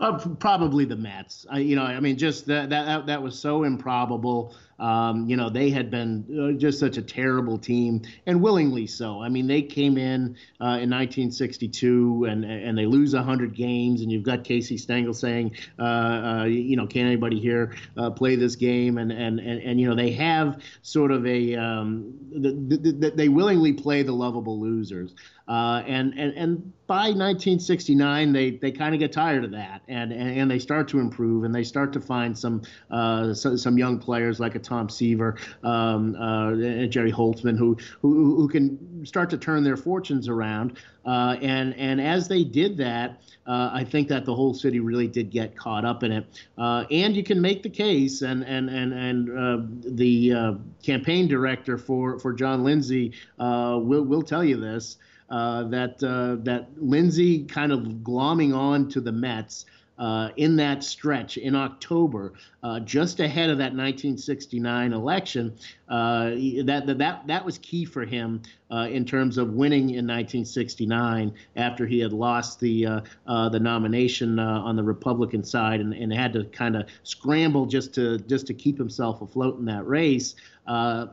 Uh, 0.00 0.18
probably 0.40 0.84
the 0.84 0.96
Mets. 0.96 1.46
I, 1.48 1.58
you 1.60 1.76
know, 1.76 1.84
I 1.84 2.00
mean, 2.00 2.16
just 2.16 2.46
that 2.46 2.70
that 2.70 3.06
that 3.06 3.22
was 3.22 3.38
so 3.38 3.62
improbable. 3.62 4.54
Um, 4.78 5.28
you 5.28 5.36
know, 5.36 5.50
they 5.50 5.70
had 5.70 5.90
been 5.90 6.24
uh, 6.56 6.58
just 6.58 6.78
such 6.78 6.96
a 6.96 7.02
terrible 7.02 7.58
team, 7.58 8.02
and 8.26 8.42
willingly 8.42 8.86
so. 8.86 9.22
I 9.22 9.28
mean, 9.28 9.46
they 9.46 9.62
came 9.62 9.96
in 9.96 10.36
uh, 10.60 10.82
in 10.82 10.90
1962 10.90 12.26
and 12.28 12.44
and 12.44 12.76
they 12.76 12.86
lose 12.86 13.14
100 13.14 13.54
games, 13.54 14.00
and 14.00 14.10
you've 14.10 14.22
got 14.22 14.44
Casey 14.44 14.76
Stengel 14.76 15.14
saying, 15.14 15.56
uh, 15.78 15.82
uh 15.82 16.44
you 16.44 16.76
know, 16.76 16.86
can 16.86 17.06
anybody 17.06 17.40
here 17.40 17.74
uh, 17.96 18.10
play 18.10 18.36
this 18.36 18.56
game? 18.56 18.98
And, 18.98 19.12
and 19.12 19.38
and 19.40 19.62
and 19.62 19.80
you 19.80 19.88
know, 19.88 19.94
they 19.94 20.12
have 20.12 20.60
sort 20.82 21.12
of 21.12 21.26
a 21.26 21.54
um, 21.54 22.14
the, 22.32 22.52
the, 22.52 22.92
the, 22.92 23.10
they 23.10 23.28
willingly 23.28 23.72
play 23.72 24.02
the 24.02 24.12
lovable 24.12 24.60
losers. 24.60 25.14
Uh, 25.46 25.82
and, 25.86 26.18
and 26.18 26.32
and 26.36 26.72
by 26.86 27.08
1969, 27.08 28.32
they, 28.32 28.50
they 28.50 28.72
kind 28.72 28.94
of 28.94 28.98
get 28.98 29.12
tired 29.12 29.44
of 29.44 29.50
that, 29.50 29.82
and, 29.88 30.12
and, 30.12 30.38
and 30.38 30.50
they 30.50 30.58
start 30.58 30.88
to 30.88 30.98
improve, 30.98 31.44
and 31.44 31.54
they 31.54 31.64
start 31.64 31.92
to 31.94 32.00
find 32.00 32.36
some 32.38 32.62
uh, 32.90 33.32
so, 33.34 33.54
some 33.56 33.76
young 33.76 33.98
players 33.98 34.40
like 34.40 34.54
a 34.54 34.58
Tom 34.64 34.88
Seaver 34.88 35.36
um, 35.62 36.16
uh, 36.16 36.86
Jerry 36.86 37.12
Holtzman, 37.12 37.56
who, 37.56 37.76
who 38.00 38.36
who 38.36 38.48
can 38.48 39.04
start 39.06 39.30
to 39.30 39.38
turn 39.38 39.62
their 39.62 39.76
fortunes 39.76 40.28
around. 40.28 40.78
Uh, 41.04 41.36
and 41.42 41.74
and 41.74 42.00
as 42.00 42.28
they 42.28 42.44
did 42.44 42.76
that, 42.78 43.22
uh, 43.46 43.70
I 43.72 43.84
think 43.84 44.08
that 44.08 44.24
the 44.24 44.34
whole 44.34 44.54
city 44.54 44.80
really 44.80 45.06
did 45.06 45.30
get 45.30 45.56
caught 45.56 45.84
up 45.84 46.02
in 46.02 46.12
it. 46.12 46.26
Uh, 46.56 46.84
and 46.90 47.14
you 47.14 47.22
can 47.22 47.40
make 47.40 47.62
the 47.62 47.70
case, 47.70 48.22
and 48.22 48.42
and 48.44 48.70
and 48.70 48.92
and 48.92 49.38
uh, 49.38 49.90
the 49.96 50.32
uh, 50.32 50.54
campaign 50.82 51.28
director 51.28 51.76
for 51.76 52.18
for 52.18 52.32
John 52.32 52.64
Lindsay 52.64 53.12
uh, 53.38 53.78
will 53.82 54.04
will 54.04 54.22
tell 54.22 54.44
you 54.44 54.56
this. 54.56 54.96
that 55.28 55.98
that 56.44 56.68
Lindsay 56.76 57.44
kind 57.44 57.72
of 57.72 57.80
glomming 58.02 58.56
on 58.56 58.88
to 58.90 59.00
the 59.00 59.12
Mets 59.12 59.66
uh, 59.98 60.30
in 60.36 60.56
that 60.56 60.82
stretch 60.82 61.36
in 61.36 61.54
October, 61.54 62.32
uh, 62.62 62.80
just 62.80 63.20
ahead 63.20 63.50
of 63.50 63.58
that 63.58 63.74
1969 63.74 64.92
election. 64.92 65.54
Uh, 65.88 66.30
that, 66.64 66.84
that 66.86 67.26
that 67.26 67.44
was 67.44 67.58
key 67.58 67.84
for 67.84 68.04
him 68.04 68.40
uh, 68.70 68.88
in 68.90 69.04
terms 69.04 69.38
of 69.38 69.50
winning 69.50 69.90
in 69.90 70.06
1969 70.06 71.32
after 71.56 71.86
he 71.86 71.98
had 71.98 72.12
lost 72.12 72.58
the 72.60 72.86
uh, 72.86 73.00
uh, 73.26 73.48
the 73.48 73.60
nomination 73.60 74.38
on 74.38 74.76
the 74.76 74.82
Republican 74.82 75.44
side 75.44 75.80
and, 75.80 75.92
and 75.94 76.12
had 76.12 76.32
to 76.32 76.44
kind 76.46 76.76
of 76.76 76.88
scramble 77.02 77.66
just 77.66 77.94
to 77.94 78.18
just 78.20 78.46
to 78.46 78.54
keep 78.54 78.78
himself 78.78 79.22
afloat 79.22 79.58
in 79.58 79.64
that 79.64 79.86
race. 79.86 80.34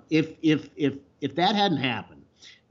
if 0.10 0.34
if 0.42 0.70
if 0.76 0.96
if 1.20 1.36
that 1.36 1.56
hadn't 1.56 1.78
happened 1.78 2.21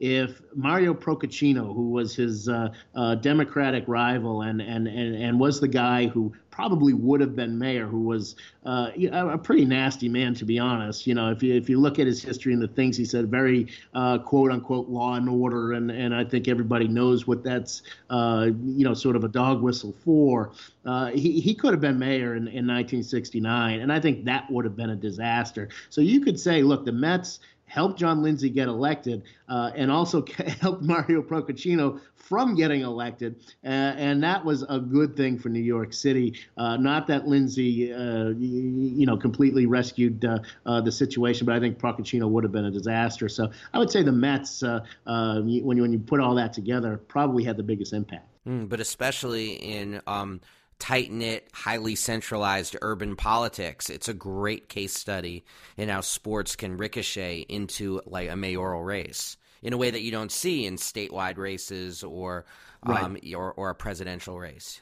if 0.01 0.41
Mario 0.55 0.95
Procaccino, 0.95 1.75
who 1.75 1.91
was 1.91 2.17
his 2.17 2.49
uh, 2.49 2.71
uh, 2.95 3.15
Democratic 3.17 3.85
rival 3.87 4.43
and, 4.43 4.61
and, 4.61 4.89
and, 4.89 5.15
and 5.15 5.39
was 5.39 5.61
the 5.61 5.69
guy 5.69 6.07
who 6.07 6.33
probably 6.51 6.93
would 6.93 7.21
have 7.21 7.35
been 7.35 7.59
mayor, 7.59 7.87
who 7.87 8.01
was 8.01 8.37
uh, 8.67 8.91
a 9.13 9.39
pretty 9.39 9.65
nasty 9.65 10.09
man, 10.09 10.35
to 10.35 10.45
be 10.45 10.59
honest. 10.59 11.07
You 11.07 11.15
know, 11.15 11.31
if 11.31 11.43
you 11.43 11.55
if 11.55 11.69
you 11.69 11.81
look 11.81 11.99
at 11.99 12.07
his 12.07 12.23
history 12.23 12.53
and 12.53 12.61
the 12.61 12.69
things 12.69 12.97
he 12.97 13.05
said, 13.05 13.31
very 13.31 13.69
uh, 13.95 14.19
quote 14.19 14.51
unquote 14.51 14.89
law 14.89 15.15
and 15.15 15.29
order, 15.29 15.73
and 15.73 15.91
and 15.91 16.15
I 16.15 16.25
think 16.25 16.49
everybody 16.49 16.89
knows 16.89 17.27
what 17.27 17.43
that's 17.43 17.83
uh, 18.11 18.51
you 18.65 18.85
know 18.85 18.95
sort 18.95 19.17
of 19.17 19.25
a 19.25 19.29
dog 19.29 19.63
whistle 19.63 19.95
for. 20.05 20.53
Uh, 20.85 21.07
he 21.07 21.41
he 21.41 21.55
could 21.55 21.73
have 21.73 21.81
been 21.81 21.99
mayor 21.99 22.35
in, 22.35 22.49
in 22.49 22.67
1969, 22.67 23.81
and 23.81 23.93
I 23.93 24.01
think 24.01 24.25
that 24.25 24.51
would 24.51 24.65
have 24.65 24.77
been 24.77 24.91
a 24.91 24.97
disaster. 24.97 25.69
So 25.89 26.01
you 26.01 26.21
could 26.21 26.39
say, 26.39 26.63
look, 26.63 26.85
the 26.85 26.93
Mets 26.93 27.41
helped 27.71 27.99
John 27.99 28.23
Lindsay 28.23 28.51
get 28.51 28.69
elected, 28.69 29.23
uh, 29.49 29.71
and 29.75 29.91
also 29.91 30.25
helped 30.61 30.83
Mario 30.83 31.23
Procaccino 31.23 32.01
from 32.17 32.55
getting 32.55 32.83
elected. 32.83 33.37
Uh, 33.65 33.69
and 33.69 34.23
that 34.23 34.45
was 34.45 34.65
a 34.69 34.79
good 34.79 35.17
thing 35.17 35.39
for 35.39 35.49
New 35.49 35.63
York 35.63 35.93
City. 35.93 36.35
Uh, 36.57 36.77
not 36.77 37.07
that 37.07 37.27
Lindsay, 37.27 37.93
uh, 37.93 38.31
you 38.39 39.07
know, 39.07 39.17
completely 39.17 39.67
rescued 39.67 40.25
uh, 40.25 40.39
uh, 40.67 40.81
the 40.81 40.93
situation, 40.93 41.47
but 41.47 41.55
I 41.55 41.61
think 41.61 41.79
Procaccino 41.79 42.29
would 42.29 42.45
have 42.45 42.53
been 42.53 42.65
a 42.65 42.71
disaster. 42.71 43.29
So 43.29 43.51
I 43.73 43.79
would 43.79 43.91
say 43.91 44.03
the 44.03 44.13
Mets, 44.13 44.63
when, 44.63 45.49
you, 45.49 45.65
when 45.65 45.93
you 45.93 45.99
put 45.99 46.21
all 46.21 46.35
that 46.35 46.53
together, 46.53 46.99
probably 47.09 47.45
had 47.45 47.57
the 47.57 47.63
biggest 47.63 47.93
impact. 47.93 48.27
Mm, 48.49 48.69
but 48.69 48.81
especially 48.81 49.53
in. 49.53 50.01
Um 50.07 50.41
tight 50.81 51.13
knit, 51.13 51.49
highly 51.53 51.95
centralized 51.95 52.77
urban 52.83 53.15
politics. 53.15 53.89
It's 53.89 54.09
a 54.09 54.15
great 54.15 54.69
case 54.69 54.95
study 54.95 55.45
in 55.77 55.89
how 55.89 56.01
sports 56.01 56.57
can 56.57 56.77
ricochet 56.77 57.47
into 57.49 58.01
like 58.07 58.29
a 58.29 58.37
mayoral 58.37 58.83
race 58.83 59.37
in 59.63 59.73
a 59.73 59.77
way 59.77 59.91
that 59.91 60.03
you 60.03 60.11
don't 60.11 60.33
see 60.33 60.67
in 60.67 60.77
statewide 60.77 61.37
races 61.37 62.03
or 62.03 62.47
right. 62.85 63.03
um, 63.03 63.17
or, 63.37 63.53
or 63.53 63.71
a 63.71 63.75
presidential 63.75 64.39
race. 64.39 64.81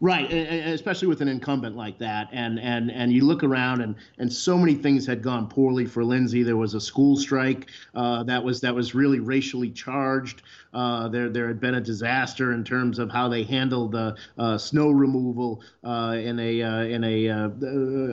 Right, 0.00 0.30
especially 0.32 1.08
with 1.08 1.20
an 1.20 1.28
incumbent 1.28 1.76
like 1.76 1.98
that, 1.98 2.28
and 2.32 2.58
and 2.58 2.90
and 2.90 3.12
you 3.12 3.24
look 3.24 3.42
around, 3.42 3.80
and 3.80 3.94
and 4.18 4.32
so 4.32 4.56
many 4.56 4.74
things 4.74 5.06
had 5.06 5.22
gone 5.22 5.48
poorly 5.48 5.86
for 5.86 6.04
Lindsay. 6.04 6.42
There 6.42 6.56
was 6.56 6.74
a 6.74 6.80
school 6.80 7.16
strike 7.16 7.68
uh, 7.94 8.22
that 8.24 8.42
was 8.42 8.60
that 8.62 8.74
was 8.74 8.94
really 8.94 9.20
racially 9.20 9.70
charged. 9.70 10.42
Uh, 10.72 11.08
there 11.08 11.28
there 11.28 11.48
had 11.48 11.60
been 11.60 11.74
a 11.74 11.80
disaster 11.80 12.52
in 12.52 12.64
terms 12.64 12.98
of 12.98 13.10
how 13.10 13.28
they 13.28 13.42
handled 13.42 13.92
the 13.92 14.14
uh, 14.38 14.58
snow 14.58 14.90
removal 14.90 15.62
uh, 15.84 16.16
in 16.18 16.38
a 16.38 16.62
uh, 16.62 16.82
in 16.82 17.04
a 17.04 17.28
uh, 17.28 17.48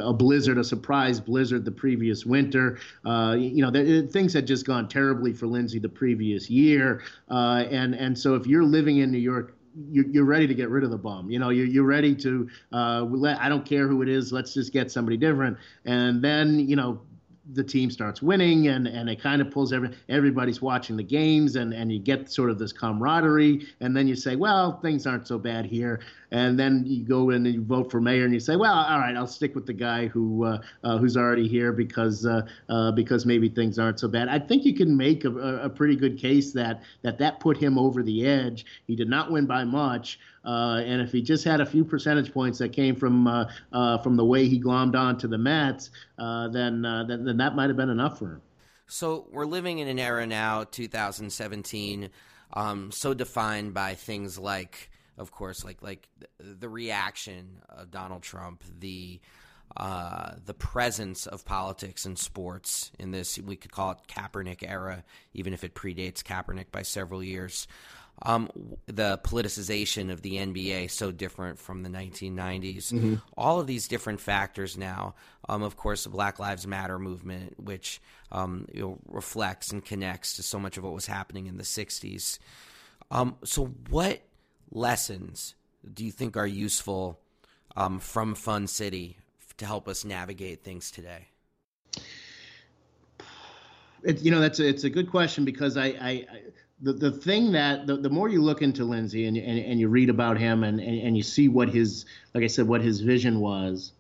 a 0.08 0.13
blizzard, 0.13 0.58
a 0.58 0.63
surprise 0.63 1.19
blizzard 1.19 1.65
the 1.65 1.71
previous 1.71 2.26
winter. 2.26 2.78
you 3.06 3.62
know, 3.62 3.71
there, 3.71 4.04
things 4.04 4.34
had 4.34 4.47
just 4.47 4.65
gone 4.65 4.88
terribly 4.88 5.34
for 5.34 5.47
Lindsay 5.47 5.80
the 5.80 5.89
previous 5.89 6.49
year, 6.49 7.04
and 7.30 7.93
and 7.95 8.17
so 8.17 8.36
if 8.36 8.47
you're 8.47 8.63
living 8.63 8.97
in 8.97 9.12
New 9.12 9.17
York 9.17 9.56
you're, 9.91 10.25
ready 10.25 10.47
to 10.47 10.53
get 10.53 10.69
rid 10.69 10.83
of 10.83 10.91
the 10.91 10.97
bum. 10.97 11.29
You 11.29 11.39
know, 11.39 11.49
you're, 11.49 11.65
you're 11.65 11.83
ready 11.86 12.15
to, 12.15 12.49
uh, 12.71 13.01
let, 13.09 13.39
I 13.39 13.49
don't 13.49 13.65
care 13.65 13.88
who 13.88 14.01
it 14.01 14.09
is, 14.09 14.31
let's 14.31 14.53
just 14.53 14.73
get 14.73 14.91
somebody 14.91 15.17
different. 15.17 15.57
And 15.86 16.21
then, 16.23 16.59
you 16.59 16.75
know, 16.75 17.01
the 17.51 17.63
team 17.63 17.91
starts 17.91 18.21
winning 18.21 18.69
and, 18.69 18.88
and 18.88 19.10
it 19.10 19.21
kind 19.21 19.41
of 19.41 19.51
pulls 19.51 19.73
every, 19.73 19.91
everybody's 20.08 20.62
watching 20.62 20.95
the 20.95 21.03
games 21.03 21.58
and, 21.58 21.73
and 21.73 21.91
you 21.91 21.99
get 21.99 22.32
sort 22.32 22.49
of 22.49 22.58
this 22.58 22.71
camaraderie. 22.71 23.67
And 23.82 23.95
then 23.95 24.08
you 24.08 24.15
say 24.15 24.36
well 24.36 24.79
things 24.79 25.06
aren't 25.06 25.27
so 25.27 25.38
bad 25.38 25.65
here. 25.65 25.99
And 26.32 26.58
then 26.58 26.84
you 26.86 27.03
go 27.03 27.32
in 27.32 27.45
and 27.45 27.53
you 27.53 27.62
vote 27.62 27.91
for 27.91 27.99
mayor 27.99 28.23
and 28.23 28.34
you 28.34 28.39
say 28.39 28.56
well 28.56 28.73
all 28.73 28.99
right 28.99 29.15
i'll 29.15 29.27
stick 29.27 29.53
with 29.56 29.65
the 29.65 29.73
guy 29.73 30.08
who 30.08 30.45
uh, 30.45 30.62
uh, 30.84 30.97
who's 30.97 31.15
already 31.15 31.47
here 31.47 31.71
because 31.71 32.25
uh, 32.25 32.41
uh 32.69 32.91
because 32.91 33.25
maybe 33.25 33.49
things 33.49 33.77
aren't 33.77 33.99
so 33.99 34.08
bad. 34.08 34.29
I 34.29 34.39
think 34.39 34.65
you 34.65 34.73
can 34.73 34.95
make 34.95 35.25
a, 35.25 35.32
a 35.63 35.69
pretty 35.69 35.95
good 35.95 36.17
case 36.17 36.53
that 36.53 36.82
that 37.01 37.17
that 37.19 37.39
put 37.39 37.58
him 37.58 37.77
over 37.77 38.03
the 38.03 38.25
edge. 38.25 38.65
He 38.88 38.95
did 38.95 39.10
not 39.10 39.32
win 39.32 39.45
by 39.45 39.63
much 39.63 40.19
and 40.43 41.01
if 41.01 41.12
he 41.12 41.21
just 41.21 41.43
had 41.43 41.62
a 41.62 41.65
few 41.65 41.86
percentage 41.86 42.34
points 42.34 42.60
that 42.60 42.73
came 42.73 42.95
from 42.95 43.27
uh, 43.27 43.45
uh, 43.71 43.97
from 43.99 44.15
the 44.15 44.25
way 44.25 44.47
he 44.47 44.62
glommed 44.62 44.95
on 44.95 45.17
to 45.19 45.27
the 45.27 45.38
Mets, 45.38 45.89
uh, 46.17 46.47
then, 46.49 46.86
uh, 46.86 47.03
then 47.03 47.23
then 47.25 47.38
that 47.38 47.56
might 47.56 47.69
have 47.69 47.77
been 47.77 47.89
enough 47.89 48.19
for 48.19 48.34
him. 48.34 48.41
So 48.88 49.27
we're 49.32 49.45
living 49.45 49.79
in 49.79 49.88
an 49.88 49.99
era 49.99 50.27
now, 50.27 50.65
2017, 50.65 52.10
um, 52.53 52.91
so 52.91 53.13
defined 53.13 53.73
by 53.73 53.95
things 53.95 54.38
like, 54.38 54.91
of 55.17 55.32
course, 55.32 55.63
like 55.63 55.82
like 55.82 56.08
the 56.39 56.69
reaction 56.69 57.62
of 57.69 57.91
Donald 57.91 58.23
Trump, 58.23 58.63
the 58.79 59.19
uh, 59.77 60.34
the 60.45 60.53
presence 60.53 61.25
of 61.25 61.45
politics 61.45 62.06
and 62.06 62.19
sports 62.19 62.91
in 62.99 63.12
this 63.12 63.39
we 63.39 63.56
could 63.56 63.71
call 63.71 63.91
it 63.91 63.97
Kaepernick 64.08 64.62
era, 64.62 65.03
even 65.34 65.53
if 65.53 65.63
it 65.63 65.73
predates 65.73 66.21
Kaepernick 66.21 66.71
by 66.71 66.84
several 66.84 67.23
years 67.23 67.67
um, 68.21 68.49
the 68.86 69.19
politicization 69.23 70.12
of 70.12 70.21
the 70.21 70.36
NBA 70.36 70.91
so 70.91 71.12
different 71.12 71.60
from 71.60 71.84
the 71.84 71.89
1990s. 71.89 72.93
Mm-hmm. 72.93 73.15
All 73.36 73.60
of 73.60 73.67
these 73.67 73.88
different 73.88 74.21
factors 74.21 74.78
now. 74.78 75.15
Um, 75.49 75.63
of 75.63 75.76
course, 75.76 76.04
the 76.04 76.10
Black 76.10 76.39
Lives 76.39 76.65
Matter 76.65 76.99
movement, 76.99 77.60
which 77.60 78.02
um, 78.32 78.67
you 78.73 78.82
know, 78.82 78.99
reflects 79.08 79.71
and 79.71 79.84
connects 79.84 80.36
to 80.38 80.43
so 80.43 80.60
much 80.60 80.78
of 80.78 80.84
what 80.84 80.93
was 80.93 81.06
happening 81.06 81.47
in 81.47 81.58
the 81.58 81.63
60s. 81.63 82.39
Um, 83.12 83.36
so, 83.43 83.65
what 83.89 84.21
lessons 84.71 85.56
do 85.93 86.06
you 86.06 86.12
think 86.12 86.38
are 86.38 86.47
useful 86.47 87.19
um, 87.76 87.99
from 87.99 88.36
Fun 88.36 88.67
City 88.67 89.17
to 89.58 89.65
help 89.65 89.88
us 89.88 90.06
navigate 90.06 90.63
things 90.63 90.91
today? 90.91 91.28
It, 94.04 94.21
you 94.21 94.32
know, 94.32 94.39
that's 94.39 94.60
a, 94.60 94.67
it's 94.67 94.84
a 94.84 94.89
good 94.89 95.10
question 95.10 95.45
because 95.45 95.78
I, 95.78 95.86
I, 95.86 96.10
I 96.10 96.41
the, 96.84 96.93
the 96.93 97.12
thing 97.12 97.52
that 97.54 97.88
the, 97.88 97.98
the 97.98 98.10
more 98.10 98.28
you 98.28 98.41
look 98.41 98.62
into 98.62 98.84
Lindsay 98.84 99.26
and, 99.26 99.38
and, 99.38 99.60
and 99.60 99.80
you 99.80 99.88
read 99.88 100.10
about 100.10 100.38
him 100.38 100.63
and, 100.63 100.80
and, 100.80 101.00
and 101.00 101.17
you 101.17 101.24
see 101.24 101.48
what 101.48 101.69
his 101.69 102.06
like 102.34 102.43
I 102.43 102.48
said 102.48 102.67
what 102.67 102.82
his 102.82 103.00
vision 103.00 103.39
was, 103.39 103.93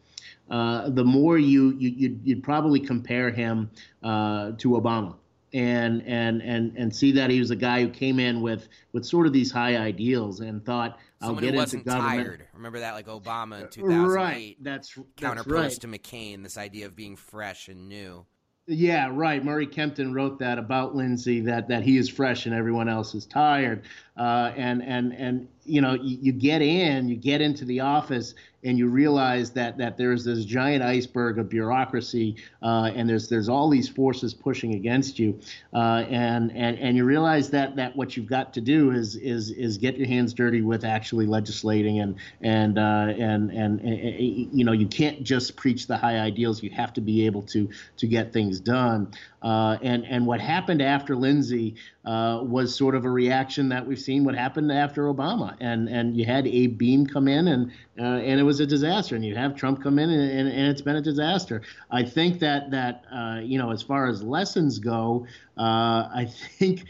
uh, 0.51 0.89
the 0.89 1.05
more 1.05 1.37
you, 1.37 1.71
you 1.77 1.89
you'd, 1.89 2.21
you'd 2.23 2.43
probably 2.43 2.79
compare 2.79 3.31
him 3.31 3.71
uh, 4.03 4.51
to 4.57 4.71
Obama 4.71 5.15
and 5.53 6.03
and 6.07 6.41
and 6.41 6.75
and 6.75 6.93
see 6.93 7.11
that 7.13 7.29
he 7.29 7.39
was 7.39 7.51
a 7.51 7.55
guy 7.55 7.81
who 7.81 7.89
came 7.89 8.19
in 8.19 8.41
with 8.41 8.67
with 8.91 9.05
sort 9.05 9.27
of 9.27 9.33
these 9.33 9.51
high 9.51 9.77
ideals 9.77 10.41
and 10.41 10.65
thought 10.65 10.97
I'll 11.21 11.35
get 11.35 11.55
into 11.55 11.77
government. 11.77 12.27
Tired. 12.27 12.47
Remember 12.53 12.79
that 12.79 12.95
like 12.95 13.07
Obama 13.07 13.61
in 13.61 13.69
2008. 13.69 14.13
Right. 14.13 14.57
That's, 14.59 14.93
that's 14.93 15.07
counterposed 15.15 15.83
right. 15.83 15.93
to 15.93 15.99
McCain 15.99 16.43
this 16.43 16.57
idea 16.57 16.85
of 16.87 16.95
being 16.95 17.15
fresh 17.15 17.69
and 17.69 17.87
new. 17.87 18.25
Yeah, 18.65 19.09
right. 19.11 19.43
Murray 19.43 19.67
Kempton 19.67 20.13
wrote 20.13 20.39
that 20.39 20.57
about 20.57 20.95
Lindsay 20.95 21.41
that 21.41 21.67
that 21.67 21.83
he 21.83 21.97
is 21.97 22.07
fresh 22.07 22.45
and 22.45 22.55
everyone 22.55 22.87
else 22.87 23.13
is 23.13 23.25
tired. 23.25 23.83
Uh, 24.15 24.53
and 24.55 24.81
and 24.81 25.13
and 25.13 25.47
you 25.65 25.81
know 25.81 25.93
you, 25.93 26.17
you, 26.21 26.31
get 26.31 26.61
in, 26.61 27.07
you 27.07 27.15
get 27.15 27.41
into 27.41 27.65
the 27.65 27.79
office, 27.79 28.35
and 28.63 28.77
you 28.77 28.87
realize 28.87 29.51
that 29.51 29.77
that 29.77 29.97
there's 29.97 30.23
this 30.23 30.45
giant 30.45 30.83
iceberg 30.83 31.37
of 31.39 31.49
bureaucracy, 31.49 32.35
uh, 32.61 32.91
and 32.95 33.09
there's 33.09 33.29
there's 33.29 33.49
all 33.49 33.69
these 33.69 33.89
forces 33.89 34.33
pushing 34.33 34.75
against 34.75 35.19
you, 35.19 35.39
uh, 35.73 36.05
and 36.09 36.51
and 36.51 36.77
and 36.79 36.97
you 36.97 37.05
realize 37.05 37.49
that 37.49 37.75
that 37.75 37.95
what 37.95 38.15
you've 38.15 38.27
got 38.27 38.53
to 38.53 38.61
do 38.61 38.91
is 38.91 39.15
is 39.15 39.51
is 39.51 39.77
get 39.77 39.97
your 39.97 40.07
hands 40.07 40.33
dirty 40.33 40.61
with 40.61 40.83
actually 40.83 41.25
legislating, 41.25 41.99
and 41.99 42.15
and 42.41 42.77
uh, 42.77 43.13
and, 43.17 43.51
and, 43.51 43.79
and 43.81 44.19
you 44.19 44.63
know 44.63 44.73
you 44.73 44.87
can't 44.87 45.23
just 45.23 45.55
preach 45.55 45.87
the 45.87 45.97
high 45.97 46.19
ideals. 46.19 46.63
You 46.63 46.69
have 46.71 46.93
to 46.93 47.01
be 47.01 47.25
able 47.25 47.41
to 47.43 47.69
to 47.97 48.07
get 48.07 48.33
things 48.33 48.59
done. 48.59 49.11
Uh, 49.41 49.77
and 49.81 50.05
and 50.05 50.25
what 50.25 50.39
happened 50.39 50.81
after 50.81 51.15
Lindsay 51.15 51.75
uh, 52.05 52.41
was 52.43 52.75
sort 52.75 52.95
of 52.95 53.05
a 53.05 53.09
reaction 53.09 53.69
that 53.69 53.85
we've 53.85 53.99
seen 53.99 54.23
what 54.23 54.35
happened 54.35 54.71
after 54.71 55.03
Obama, 55.03 55.55
and 55.59 55.87
and 55.87 56.17
you 56.17 56.25
had 56.25 56.45
Abe 56.47 56.77
Beame 56.79 57.11
come 57.11 57.27
in, 57.27 57.47
and 57.47 57.71
uh, 57.99 58.03
and 58.03 58.39
it 58.39 58.43
was 58.43 58.59
a 58.59 58.65
disaster, 58.65 59.15
and 59.15 59.23
you 59.23 59.35
have 59.35 59.55
Trump 59.55 59.81
come 59.81 59.99
in, 59.99 60.09
and, 60.09 60.31
and, 60.31 60.47
and 60.49 60.67
it's 60.67 60.81
been 60.81 60.97
a 60.97 61.01
disaster. 61.01 61.61
I 61.91 62.03
think 62.03 62.39
that 62.39 62.71
that 62.71 63.05
uh, 63.13 63.39
you 63.41 63.57
know, 63.57 63.71
as 63.71 63.81
far 63.81 64.07
as 64.07 64.21
lessons 64.21 64.79
go, 64.79 65.25
uh, 65.57 66.09
I 66.13 66.27
think. 66.29 66.85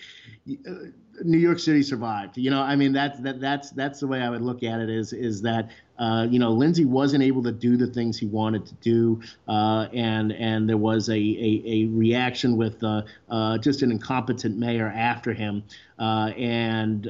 New 1.24 1.38
York 1.38 1.60
City 1.60 1.84
survived. 1.84 2.38
You 2.38 2.50
know, 2.50 2.62
I 2.62 2.76
mean 2.76 2.92
that's 2.92 3.20
that 3.20 3.40
that's 3.40 3.70
that's 3.70 4.00
the 4.00 4.08
way 4.08 4.20
I 4.20 4.32
would 4.32 4.42
look 4.42 4.64
at 4.64 4.82
it. 4.82 4.90
Is 4.90 5.14
is 5.14 5.44
that 5.44 5.70
uh, 6.04 6.28
you 6.30 6.38
know 6.38 6.52
Lindsay 6.52 6.84
wasn't 6.84 7.24
able 7.24 7.44
to 7.44 7.52
do 7.52 7.78
the 7.78 7.88
things 7.88 8.18
he 8.18 8.26
wanted 8.26 8.66
to 8.66 8.74
do, 8.76 9.22
uh, 9.48 9.88
and 9.94 10.34
and 10.34 10.68
there 10.68 10.78
was 10.78 11.08
a 11.08 11.14
a, 11.14 11.64
a 11.66 11.86
reaction 11.86 12.58
with 12.58 12.84
uh, 12.84 13.04
uh 13.30 13.58
just 13.58 13.82
an 13.84 13.92
incompetent 13.92 14.58
mayor 14.58 14.88
after 14.88 15.32
him, 15.34 15.64
uh, 16.00 16.32
and 16.38 17.06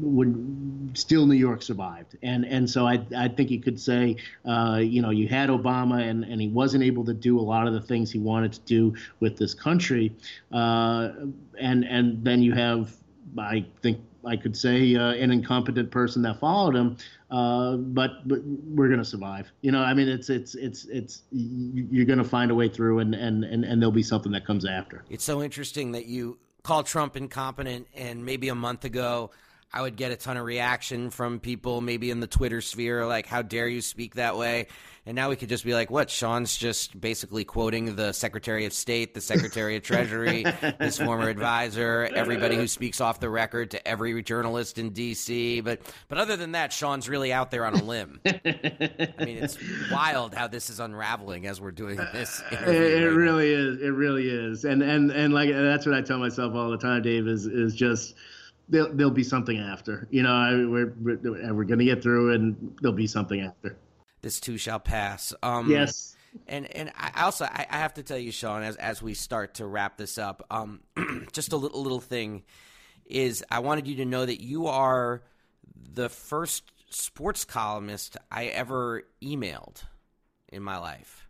when 0.00 0.90
still 0.94 1.26
New 1.26 1.34
York 1.34 1.62
survived. 1.62 2.16
And 2.22 2.44
and 2.44 2.70
so 2.70 2.86
I 2.86 3.04
I 3.16 3.26
think 3.26 3.50
you 3.50 3.60
could 3.60 3.80
say 3.80 4.16
you 4.44 5.02
know 5.02 5.10
you 5.10 5.26
had 5.26 5.48
Obama 5.48 6.08
and 6.08 6.24
and 6.24 6.40
he 6.40 6.48
wasn't 6.48 6.84
able 6.84 7.04
to 7.06 7.14
do 7.14 7.40
a 7.40 7.46
lot 7.54 7.66
of 7.66 7.72
the 7.72 7.80
things 7.80 8.12
he 8.12 8.20
wanted 8.20 8.52
to 8.52 8.60
do 8.60 8.94
with 9.18 9.36
this 9.36 9.54
country, 9.54 10.14
and 10.52 11.34
and 11.58 12.24
then 12.24 12.42
you 12.42 12.52
have 12.52 12.94
I 13.36 13.66
think 13.82 13.98
I 14.26 14.36
could 14.36 14.56
say 14.56 14.94
uh, 14.94 15.12
an 15.12 15.30
incompetent 15.30 15.90
person 15.90 16.22
that 16.22 16.40
followed 16.40 16.74
him, 16.74 16.96
uh, 17.34 17.76
but 17.76 18.28
but 18.28 18.38
we're 18.44 18.88
gonna 18.88 19.04
survive. 19.04 19.50
You 19.60 19.72
know, 19.72 19.80
I 19.80 19.92
mean, 19.92 20.08
it's 20.08 20.30
it's 20.30 20.54
it's 20.54 20.84
it's 20.84 21.22
you're 21.32 22.04
gonna 22.04 22.22
find 22.22 22.52
a 22.52 22.54
way 22.54 22.68
through, 22.68 23.00
and 23.00 23.12
and 23.12 23.42
and, 23.42 23.64
and 23.64 23.82
there'll 23.82 23.90
be 23.90 24.04
something 24.04 24.30
that 24.32 24.46
comes 24.46 24.64
after. 24.64 25.04
It's 25.10 25.24
so 25.24 25.42
interesting 25.42 25.90
that 25.92 26.06
you 26.06 26.38
call 26.62 26.84
Trump 26.84 27.16
incompetent, 27.16 27.88
and 27.92 28.24
maybe 28.24 28.50
a 28.50 28.54
month 28.54 28.84
ago 28.84 29.32
I 29.74 29.82
would 29.82 29.96
get 29.96 30.12
a 30.12 30.16
ton 30.16 30.36
of 30.36 30.44
reaction 30.44 31.10
from 31.10 31.40
people, 31.40 31.80
maybe 31.80 32.12
in 32.12 32.20
the 32.20 32.28
Twitter 32.28 32.60
sphere, 32.60 33.04
like, 33.06 33.26
how 33.26 33.42
dare 33.42 33.66
you 33.66 33.80
speak 33.80 34.14
that 34.14 34.36
way? 34.36 34.68
And 35.04 35.16
now 35.16 35.30
we 35.30 35.36
could 35.36 35.48
just 35.48 35.64
be 35.64 35.74
like, 35.74 35.90
what? 35.90 36.10
Sean's 36.10 36.56
just 36.56 36.98
basically 36.98 37.44
quoting 37.44 37.96
the 37.96 38.12
Secretary 38.12 38.66
of 38.66 38.72
State, 38.72 39.14
the 39.14 39.20
Secretary 39.20 39.74
of 39.74 39.82
Treasury, 39.92 40.44
his 40.78 40.96
former 40.96 41.28
advisor, 41.28 42.08
everybody 42.14 42.54
who 42.54 42.68
speaks 42.68 43.00
off 43.00 43.18
the 43.18 43.28
record 43.28 43.72
to 43.72 43.86
every 43.86 44.22
journalist 44.22 44.78
in 44.78 44.90
D.C. 44.90 45.60
But, 45.60 45.80
but 46.06 46.18
other 46.18 46.36
than 46.36 46.52
that, 46.52 46.72
Sean's 46.72 47.08
really 47.08 47.32
out 47.32 47.50
there 47.50 47.66
on 47.66 47.74
a 47.74 47.82
limb. 47.82 48.20
I 48.26 48.30
mean, 49.18 49.38
it's 49.38 49.58
wild 49.90 50.34
how 50.34 50.46
this 50.46 50.70
is 50.70 50.78
unraveling 50.78 51.48
as 51.48 51.60
we're 51.60 51.72
doing 51.72 51.96
this. 51.96 52.40
Uh, 52.52 52.70
it, 52.70 53.02
it 53.02 53.08
right 53.08 53.16
really 53.16 53.52
now. 53.56 53.60
is. 53.60 53.82
It 53.82 53.92
really 53.92 54.28
is. 54.28 54.64
And, 54.64 54.84
and, 54.84 55.10
and 55.10 55.34
like, 55.34 55.50
that's 55.50 55.84
what 55.84 55.96
I 55.96 56.00
tell 56.00 56.18
myself 56.18 56.54
all 56.54 56.70
the 56.70 56.78
time, 56.78 57.02
Dave, 57.02 57.26
is, 57.26 57.46
is 57.46 57.74
just, 57.74 58.14
there'll, 58.68 58.92
there'll 58.92 59.12
be 59.12 59.24
something 59.24 59.58
after. 59.58 60.08
You 60.10 60.22
know, 60.22 60.68
we're 60.70 60.94
we're, 61.00 61.54
we're 61.54 61.64
going 61.64 61.78
to 61.78 61.84
get 61.84 62.02
through, 62.02 62.34
and 62.34 62.76
there'll 62.80 62.96
be 62.96 63.06
something 63.06 63.40
after. 63.40 63.76
This 64.22 64.40
too 64.40 64.56
shall 64.56 64.80
pass. 64.80 65.34
Um, 65.42 65.70
yes. 65.70 66.16
And 66.48 66.66
and 66.74 66.92
I 66.96 67.22
also 67.24 67.44
I, 67.44 67.66
I, 67.70 67.76
have 67.76 67.94
to 67.94 68.02
tell 68.02 68.18
you, 68.18 68.32
Sean, 68.32 68.62
as 68.62 68.74
as 68.76 69.00
we 69.00 69.14
start 69.14 69.54
to 69.54 69.66
wrap 69.66 69.96
this 69.96 70.18
up, 70.18 70.44
um, 70.50 70.80
just 71.32 71.52
a 71.52 71.56
little 71.56 71.80
little 71.80 72.00
thing 72.00 72.42
is 73.06 73.44
I 73.50 73.60
wanted 73.60 73.86
you 73.86 73.96
to 73.96 74.04
know 74.04 74.26
that 74.26 74.42
you 74.42 74.66
are 74.66 75.22
the 75.76 76.08
first 76.08 76.64
sports 76.90 77.44
columnist 77.44 78.16
I 78.30 78.46
ever 78.46 79.04
emailed 79.22 79.82
in 80.48 80.62
my 80.62 80.78
life. 80.78 81.23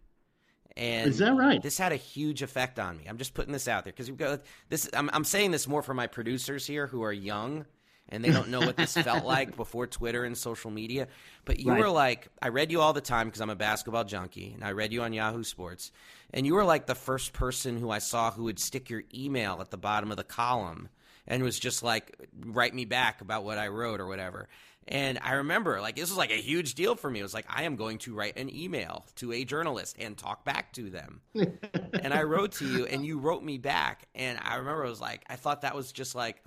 And 0.77 1.09
is 1.09 1.19
that 1.19 1.35
right? 1.35 1.63
This 1.63 1.79
had 1.79 1.93
a 1.93 1.97
huge 1.97 2.43
effect 2.43 2.81
on 2.81 2.97
me. 2.97 3.05
I'm 3.09 3.19
just 3.19 3.35
putting 3.35 3.53
this 3.53 3.69
out 3.69 3.85
there 3.85 3.93
because 3.93 4.09
we've 4.09 4.19
got 4.19 4.43
this. 4.69 4.89
I'm, 4.93 5.09
I'm 5.13 5.25
saying 5.25 5.53
this 5.53 5.69
more 5.69 5.83
for 5.83 5.95
my 5.95 6.09
producers 6.09 6.67
here 6.67 6.87
who 6.89 7.03
are 7.03 7.13
young 7.13 7.65
and 8.09 8.25
they 8.25 8.31
don't 8.31 8.49
know 8.49 8.61
what 8.61 8.77
this 8.77 8.95
felt 8.95 9.25
like 9.27 9.57
before 9.57 9.87
Twitter 9.87 10.25
and 10.25 10.37
social 10.37 10.71
media. 10.71 11.09
But 11.45 11.61
you 11.61 11.71
right. 11.71 11.81
were 11.81 11.89
like, 11.89 12.29
I 12.41 12.49
read 12.49 12.71
you 12.71 12.81
all 12.81 12.93
the 12.93 13.01
time 13.01 13.29
because 13.29 13.41
I'm 13.41 13.51
a 13.51 13.57
basketball 13.57 14.05
junkie, 14.05 14.53
and 14.55 14.63
I 14.63 14.73
read 14.73 14.93
you 14.93 15.03
on 15.03 15.13
Yahoo 15.13 15.45
Sports, 15.45 15.91
and 16.33 16.47
you 16.47 16.55
were 16.55 16.65
like 16.65 16.87
the 16.87 16.95
first 16.95 17.33
person 17.33 17.79
who 17.79 17.91
I 17.91 17.99
saw 17.99 18.31
who 18.31 18.45
would 18.45 18.59
stick 18.59 18.91
your 18.91 19.05
email 19.15 19.59
at 19.61 19.71
the 19.71 19.77
bottom 19.77 20.11
of 20.11 20.17
the 20.17 20.25
column 20.25 20.89
and 21.27 21.43
was 21.43 21.59
just 21.59 21.83
like, 21.83 22.17
write 22.45 22.75
me 22.75 22.85
back 22.85 23.21
about 23.21 23.45
what 23.45 23.59
I 23.59 23.69
wrote 23.69 24.01
or 24.01 24.07
whatever. 24.07 24.49
And 24.87 25.19
I 25.23 25.35
remember, 25.35 25.81
like, 25.81 25.97
this 25.97 26.11
was 26.11 26.19
like 26.19 26.31
a 26.31 26.41
huge 26.41 26.75
deal 26.75 26.95
for 26.95 27.11
me. 27.11 27.21
It 27.21 27.23
was 27.23 27.33
like, 27.33 27.47
I 27.49 27.63
am 27.63 27.77
going 27.77 27.99
to 27.99 28.15
write 28.15 28.39
an 28.39 28.55
email 28.55 29.07
to 29.17 29.33
a 29.33 29.45
journalist 29.45 29.97
and 29.99 30.17
talk 30.17 30.45
back 30.45 30.73
to 30.75 30.91
them. 30.91 31.23
and 31.35 32.13
I 32.13 32.25
wrote 32.25 32.53
to 32.53 32.67
you, 32.67 32.85
and 32.85 33.05
you 33.05 33.19
wrote 33.19 33.43
me 33.43 33.57
back. 33.57 34.07
And 34.15 34.39
I 34.43 34.57
remember 34.57 34.85
it 34.85 34.91
was 34.91 35.01
like, 35.01 35.25
I 35.29 35.37
thought 35.37 35.63
that 35.63 35.75
was 35.75 35.91
just 35.91 36.15
like 36.15 36.43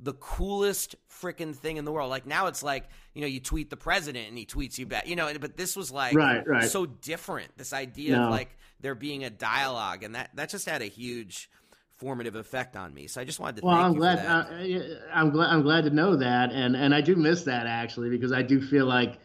the 0.00 0.14
coolest 0.14 0.96
freaking 1.08 1.54
thing 1.54 1.76
in 1.76 1.84
the 1.84 1.92
world. 1.92 2.10
Like, 2.10 2.26
now 2.26 2.48
it's 2.48 2.62
like, 2.62 2.88
you 3.14 3.20
know, 3.20 3.28
you 3.28 3.38
tweet 3.38 3.70
the 3.70 3.76
president 3.76 4.28
and 4.28 4.36
he 4.36 4.46
tweets 4.46 4.78
you 4.78 4.86
back, 4.86 5.06
you 5.06 5.14
know, 5.14 5.32
but 5.40 5.56
this 5.56 5.76
was 5.76 5.92
like 5.92 6.16
right, 6.16 6.46
right. 6.46 6.68
so 6.68 6.86
different. 6.86 7.56
This 7.56 7.72
idea 7.72 8.16
no. 8.16 8.24
of 8.24 8.30
like 8.30 8.56
there 8.80 8.96
being 8.96 9.22
a 9.22 9.30
dialogue, 9.30 10.02
and 10.02 10.16
that, 10.16 10.30
that 10.34 10.50
just 10.50 10.68
had 10.68 10.82
a 10.82 10.86
huge 10.86 11.48
formative 11.98 12.34
effect 12.34 12.76
on 12.76 12.92
me. 12.92 13.06
So 13.06 13.20
I 13.20 13.24
just 13.24 13.40
wanted 13.40 13.60
to. 13.60 13.66
Well, 13.66 13.74
I'm 13.74 13.94
glad. 13.94 14.18
Uh, 14.18 14.46
I'm 15.12 15.30
glad. 15.30 15.50
I'm 15.50 15.62
glad 15.62 15.84
to 15.84 15.90
know 15.90 16.16
that, 16.16 16.52
and 16.52 16.76
and 16.76 16.94
I 16.94 17.00
do 17.00 17.16
miss 17.16 17.44
that 17.44 17.66
actually 17.66 18.10
because 18.10 18.32
I 18.32 18.42
do 18.42 18.60
feel 18.60 18.86
like 18.86 19.18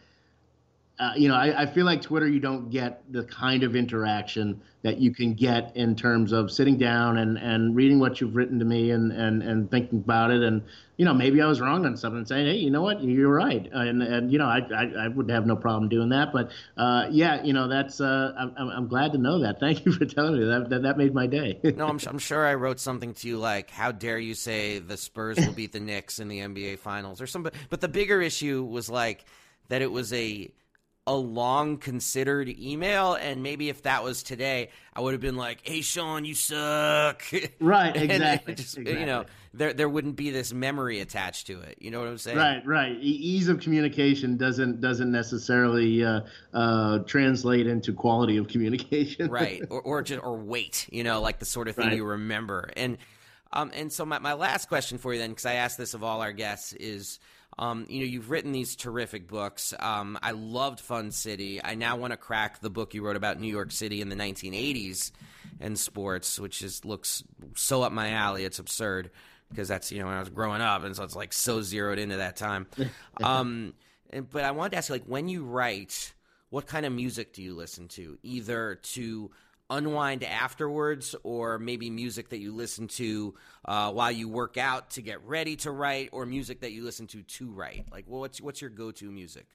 uh, 0.98 1.12
you 1.16 1.26
know, 1.26 1.34
I, 1.34 1.62
I, 1.62 1.66
feel 1.66 1.86
like 1.86 2.02
Twitter, 2.02 2.28
you 2.28 2.38
don't 2.38 2.70
get 2.70 3.02
the 3.10 3.24
kind 3.24 3.62
of 3.62 3.74
interaction 3.74 4.60
that 4.82 4.98
you 4.98 5.12
can 5.12 5.32
get 5.32 5.74
in 5.74 5.96
terms 5.96 6.32
of 6.32 6.50
sitting 6.50 6.76
down 6.76 7.16
and, 7.16 7.38
and 7.38 7.74
reading 7.74 7.98
what 7.98 8.20
you've 8.20 8.36
written 8.36 8.58
to 8.58 8.64
me 8.64 8.90
and, 8.90 9.10
and, 9.10 9.42
and 9.42 9.70
thinking 9.70 10.00
about 10.00 10.30
it. 10.30 10.42
And, 10.42 10.62
you 10.98 11.04
know, 11.04 11.14
maybe 11.14 11.40
I 11.40 11.46
was 11.46 11.60
wrong 11.60 11.86
on 11.86 11.96
something 11.96 12.18
and 12.18 12.28
saying, 12.28 12.46
hey, 12.46 12.56
you 12.56 12.70
know 12.70 12.82
what, 12.82 13.02
you're 13.02 13.32
right. 13.32 13.68
And, 13.72 14.02
and 14.02 14.30
you 14.30 14.38
know, 14.38 14.46
I, 14.46 14.58
I, 14.58 15.04
I 15.04 15.08
would 15.08 15.30
have 15.30 15.46
no 15.46 15.56
problem 15.56 15.88
doing 15.88 16.10
that. 16.10 16.32
But, 16.32 16.50
uh, 16.76 17.06
yeah, 17.10 17.42
you 17.42 17.54
know, 17.54 17.68
that's, 17.68 18.00
uh, 18.00 18.32
I'm, 18.38 18.68
I'm 18.68 18.88
glad 18.88 19.12
to 19.12 19.18
know 19.18 19.40
that. 19.40 19.60
Thank 19.60 19.86
you 19.86 19.92
for 19.92 20.04
telling 20.04 20.38
me 20.38 20.44
that. 20.44 20.68
That, 20.68 20.82
that 20.82 20.98
made 20.98 21.14
my 21.14 21.26
day. 21.26 21.58
no, 21.76 21.88
I'm, 21.88 21.98
I'm 22.06 22.18
sure 22.18 22.46
I 22.46 22.54
wrote 22.54 22.80
something 22.80 23.14
to 23.14 23.28
you 23.28 23.38
like, 23.38 23.70
how 23.70 23.92
dare 23.92 24.18
you 24.18 24.34
say 24.34 24.78
the 24.78 24.98
Spurs 24.98 25.38
will 25.38 25.54
beat 25.54 25.72
the 25.72 25.80
Knicks 25.80 26.18
in 26.18 26.28
the 26.28 26.40
NBA 26.40 26.80
Finals 26.80 27.20
or 27.20 27.26
something. 27.26 27.52
But 27.70 27.80
the 27.80 27.88
bigger 27.88 28.20
issue 28.20 28.62
was 28.62 28.90
like 28.90 29.24
that 29.68 29.80
it 29.80 29.90
was 29.90 30.12
a, 30.12 30.50
a 31.06 31.14
long 31.14 31.78
considered 31.78 32.48
email 32.48 33.14
and 33.14 33.42
maybe 33.42 33.68
if 33.68 33.82
that 33.82 34.04
was 34.04 34.22
today 34.22 34.68
i 34.94 35.00
would 35.00 35.12
have 35.12 35.20
been 35.20 35.36
like 35.36 35.58
hey 35.64 35.80
sean 35.80 36.24
you 36.24 36.34
suck. 36.34 37.24
Right 37.60 37.96
exactly, 37.96 38.54
just, 38.54 38.78
exactly. 38.78 39.00
you 39.00 39.06
know 39.06 39.24
there 39.54 39.72
there 39.72 39.88
wouldn't 39.88 40.16
be 40.16 40.30
this 40.30 40.52
memory 40.52 41.00
attached 41.00 41.46
to 41.48 41.60
it. 41.60 41.76
You 41.80 41.90
know 41.90 41.98
what 42.00 42.08
i'm 42.08 42.18
saying? 42.18 42.38
Right 42.38 42.66
right. 42.66 42.96
Ease 43.00 43.48
of 43.48 43.60
communication 43.60 44.36
doesn't 44.36 44.80
doesn't 44.80 45.10
necessarily 45.10 46.04
uh, 46.04 46.20
uh, 46.54 47.00
translate 47.00 47.66
into 47.66 47.92
quality 47.92 48.36
of 48.36 48.48
communication. 48.48 49.30
Right 49.32 49.62
or 49.70 49.80
or, 49.82 50.02
just, 50.02 50.22
or 50.22 50.36
weight 50.36 50.86
you 50.90 51.04
know 51.04 51.20
like 51.20 51.38
the 51.38 51.46
sort 51.46 51.68
of 51.68 51.76
thing 51.76 51.88
right. 51.88 51.96
you 51.96 52.04
remember. 52.04 52.70
And 52.76 52.98
um, 53.52 53.70
and 53.74 53.92
so 53.92 54.06
my, 54.06 54.18
my 54.18 54.32
last 54.32 54.68
question 54.68 54.98
for 54.98 55.12
you 55.12 55.18
then 55.18 55.30
because 55.30 55.46
i 55.46 55.54
asked 55.54 55.76
this 55.76 55.94
of 55.94 56.02
all 56.02 56.22
our 56.22 56.32
guests 56.32 56.72
is 56.74 57.18
um, 57.58 57.86
you 57.88 58.00
know, 58.00 58.06
you've 58.06 58.30
written 58.30 58.52
these 58.52 58.76
terrific 58.76 59.28
books. 59.28 59.74
Um, 59.78 60.18
I 60.22 60.32
loved 60.32 60.80
Fun 60.80 61.10
City. 61.10 61.62
I 61.62 61.74
now 61.74 61.96
want 61.96 62.12
to 62.12 62.16
crack 62.16 62.60
the 62.60 62.70
book 62.70 62.94
you 62.94 63.04
wrote 63.04 63.16
about 63.16 63.40
New 63.40 63.52
York 63.52 63.72
City 63.72 64.00
in 64.00 64.08
the 64.08 64.16
1980s 64.16 65.12
and 65.60 65.78
sports, 65.78 66.38
which 66.38 66.62
is 66.62 66.84
looks 66.84 67.22
so 67.54 67.82
up 67.82 67.92
my 67.92 68.10
alley. 68.10 68.44
It's 68.44 68.58
absurd 68.58 69.10
because 69.50 69.68
that's 69.68 69.92
you 69.92 70.00
know 70.00 70.06
when 70.06 70.14
I 70.14 70.20
was 70.20 70.30
growing 70.30 70.62
up, 70.62 70.82
and 70.84 70.96
so 70.96 71.04
it's 71.04 71.16
like 71.16 71.32
so 71.32 71.60
zeroed 71.62 71.98
into 71.98 72.16
that 72.16 72.36
time. 72.36 72.66
um, 73.22 73.74
but 74.30 74.44
I 74.44 74.50
wanted 74.50 74.70
to 74.70 74.76
ask, 74.78 74.90
like, 74.90 75.04
when 75.04 75.28
you 75.28 75.44
write, 75.44 76.12
what 76.50 76.66
kind 76.66 76.84
of 76.84 76.92
music 76.92 77.32
do 77.32 77.42
you 77.42 77.54
listen 77.54 77.88
to? 77.88 78.18
Either 78.22 78.76
to 78.82 79.30
unwind 79.72 80.24
afterwards, 80.24 81.14
or 81.22 81.58
maybe 81.58 81.90
music 81.90 82.28
that 82.30 82.38
you 82.38 82.52
listen 82.52 82.88
to 82.88 83.34
uh, 83.64 83.90
while 83.92 84.12
you 84.12 84.28
work 84.28 84.56
out 84.56 84.90
to 84.90 85.02
get 85.02 85.24
ready 85.24 85.56
to 85.56 85.70
write, 85.70 86.10
or 86.12 86.26
music 86.26 86.60
that 86.60 86.72
you 86.72 86.84
listen 86.84 87.06
to 87.08 87.22
to 87.22 87.50
write? 87.50 87.86
Like, 87.90 88.04
well, 88.06 88.20
what's 88.20 88.40
what's 88.40 88.60
your 88.60 88.70
go-to 88.70 89.10
music? 89.10 89.46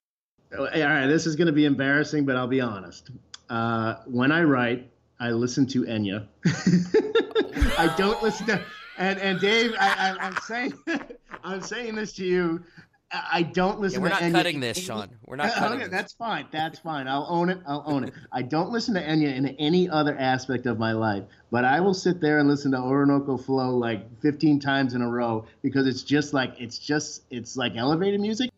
All 0.58 0.65
right, 0.65 1.08
this 1.08 1.25
is 1.25 1.36
going 1.36 1.47
to 1.47 1.53
be 1.53 1.65
embarrassing, 1.65 2.25
but 2.25 2.36
I'll 2.36 2.47
be 2.47 2.62
honest. 2.62 3.12
Uh, 3.49 3.95
when 4.06 4.32
I 4.32 4.43
write, 4.43 4.89
I 5.19 5.32
listen 5.32 5.65
to 5.67 5.84
Enya. 5.84 6.27
I 7.77 7.93
don't 7.97 8.21
listen 8.23 8.47
to 8.47 8.63
and 8.97 9.19
and 9.19 9.39
Dave. 9.39 9.73
I, 9.80 9.89
I, 9.89 10.25
I'm 10.25 10.38
saying 10.38 10.73
I'm 11.43 11.62
saying 11.62 11.95
this 11.95 12.13
to 12.13 12.25
you 12.25 12.63
I 13.12 13.43
don't 13.43 13.80
listen. 13.80 14.00
Yeah, 14.00 14.04
we're 14.04 14.10
not 14.10 14.22
Enya 14.22 14.32
cutting 14.34 14.60
this, 14.60 14.78
Sean. 14.78 15.10
We're 15.26 15.38
not 15.38 15.54
cutting. 15.54 15.80
Okay, 15.82 15.88
that's 15.89 16.13
fine. 16.13 16.48
That's 16.52 16.80
fine. 16.80 17.08
I'll 17.08 17.26
own 17.30 17.50
it. 17.50 17.60
I'll 17.65 17.84
own 17.86 18.04
it. 18.04 18.13
I 18.34 18.41
don't 18.41 18.70
listen 18.70 18.93
to 18.96 19.02
Enya 19.02 19.34
in 19.34 19.48
any 19.60 19.89
other 19.89 20.17
aspect 20.17 20.65
of 20.65 20.78
my 20.78 20.91
life, 20.91 21.24
but 21.50 21.63
I 21.63 21.80
will 21.80 21.93
sit 21.93 22.20
there 22.20 22.39
and 22.39 22.50
listen 22.50 22.72
to 22.72 22.80
Orinoco 22.80 23.38
Flow 23.38 23.78
like 23.78 24.22
15 24.22 24.60
times 24.60 24.93
in 24.93 25.02
a 25.02 25.10
row 25.10 25.46
because 25.62 25.88
it's 25.88 26.04
just 26.04 26.34
like 26.34 26.56
it's 26.60 26.78
just 26.78 27.24
it's 27.32 27.56
like 27.56 27.78
elevated 27.78 28.20
music. 28.20 28.52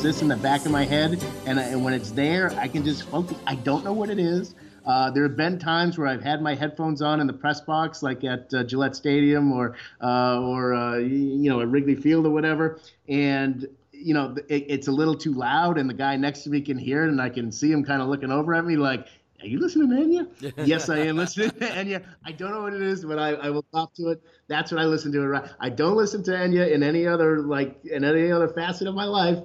Exists 0.00 0.22
in 0.22 0.28
the 0.28 0.36
back 0.38 0.64
of 0.64 0.72
my 0.72 0.86
head, 0.86 1.22
and, 1.44 1.58
and 1.58 1.84
when 1.84 1.92
it's 1.92 2.10
there, 2.10 2.50
I 2.52 2.68
can 2.68 2.82
just 2.82 3.02
focus. 3.02 3.36
I 3.46 3.56
don't 3.56 3.84
know 3.84 3.92
what 3.92 4.08
it 4.08 4.18
is. 4.18 4.54
Uh, 4.86 5.10
there 5.10 5.24
have 5.24 5.36
been 5.36 5.58
times 5.58 5.98
where 5.98 6.08
I've 6.08 6.22
had 6.22 6.40
my 6.40 6.54
headphones 6.54 7.02
on 7.02 7.20
in 7.20 7.26
the 7.26 7.34
press 7.34 7.60
box, 7.60 8.02
like 8.02 8.24
at 8.24 8.52
uh, 8.54 8.64
Gillette 8.64 8.96
Stadium 8.96 9.52
or 9.52 9.76
uh, 10.02 10.40
or 10.40 10.72
uh, 10.72 10.96
you 10.96 11.50
know 11.50 11.60
at 11.60 11.68
Wrigley 11.68 11.96
Field 11.96 12.24
or 12.24 12.30
whatever, 12.30 12.80
and 13.10 13.68
you 13.92 14.14
know 14.14 14.34
it, 14.48 14.64
it's 14.68 14.88
a 14.88 14.90
little 14.90 15.14
too 15.14 15.34
loud, 15.34 15.76
and 15.76 15.90
the 15.90 15.92
guy 15.92 16.16
next 16.16 16.44
to 16.44 16.48
me 16.50 16.62
can 16.62 16.78
hear 16.78 17.04
it, 17.04 17.10
and 17.10 17.20
I 17.20 17.28
can 17.28 17.52
see 17.52 17.70
him 17.70 17.84
kind 17.84 18.00
of 18.00 18.08
looking 18.08 18.32
over 18.32 18.54
at 18.54 18.64
me 18.64 18.76
like. 18.76 19.06
Are 19.42 19.46
you 19.46 19.58
listening 19.58 19.88
to 19.88 19.96
Enya? 19.96 20.66
yes, 20.66 20.90
I 20.90 20.98
am 20.98 21.16
listening 21.16 21.48
to 21.48 21.60
Enya. 21.60 22.04
I 22.26 22.32
don't 22.32 22.50
know 22.50 22.60
what 22.60 22.74
it 22.74 22.82
is, 22.82 23.06
but 23.06 23.18
I, 23.18 23.30
I 23.30 23.48
will 23.48 23.62
talk 23.72 23.94
to 23.94 24.08
it. 24.08 24.22
That's 24.48 24.70
what 24.70 24.82
I 24.82 24.84
listen 24.84 25.12
to. 25.12 25.50
I 25.58 25.70
don't 25.70 25.96
listen 25.96 26.22
to 26.24 26.32
Enya 26.32 26.70
in 26.70 26.82
any 26.82 27.06
other 27.06 27.40
like 27.40 27.82
in 27.86 28.04
any 28.04 28.30
other 28.30 28.48
facet 28.48 28.86
of 28.86 28.94
my 28.94 29.06
life 29.06 29.38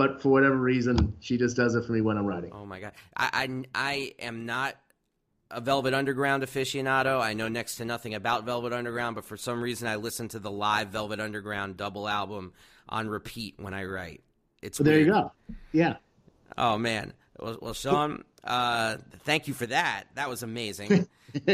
but 0.00 0.22
for 0.22 0.30
whatever 0.30 0.56
reason, 0.56 1.14
she 1.20 1.36
just 1.36 1.58
does 1.58 1.74
it 1.74 1.84
for 1.84 1.92
me 1.92 2.00
when 2.00 2.16
I'm 2.16 2.24
writing. 2.24 2.52
Oh 2.54 2.64
my 2.64 2.80
god, 2.80 2.92
I 3.14 3.28
I, 3.34 3.64
I 3.74 4.14
am 4.18 4.46
not 4.46 4.76
a 5.50 5.60
Velvet 5.60 5.92
Underground 5.92 6.42
aficionado. 6.42 7.20
I 7.20 7.34
know 7.34 7.48
next 7.48 7.76
to 7.76 7.84
nothing 7.84 8.14
about 8.14 8.46
Velvet 8.46 8.72
Underground, 8.72 9.16
but 9.16 9.26
for 9.26 9.36
some 9.36 9.60
reason, 9.60 9.86
I 9.86 9.96
listen 9.96 10.26
to 10.28 10.38
the 10.38 10.50
live 10.50 10.88
Velvet 10.88 11.20
Underground 11.20 11.76
double 11.76 12.08
album 12.08 12.54
on 12.88 13.10
repeat 13.10 13.56
when 13.58 13.74
I 13.74 13.84
write. 13.84 14.22
It's 14.62 14.80
well, 14.80 14.86
there. 14.86 15.00
You 15.00 15.04
go. 15.04 15.32
Yeah. 15.72 15.96
Oh 16.56 16.78
man. 16.78 17.12
Well, 17.38 17.58
well 17.60 17.74
Sean, 17.74 18.24
uh, 18.42 18.96
thank 19.24 19.48
you 19.48 19.52
for 19.52 19.66
that. 19.66 20.04
That 20.14 20.30
was 20.30 20.42
amazing. 20.42 21.08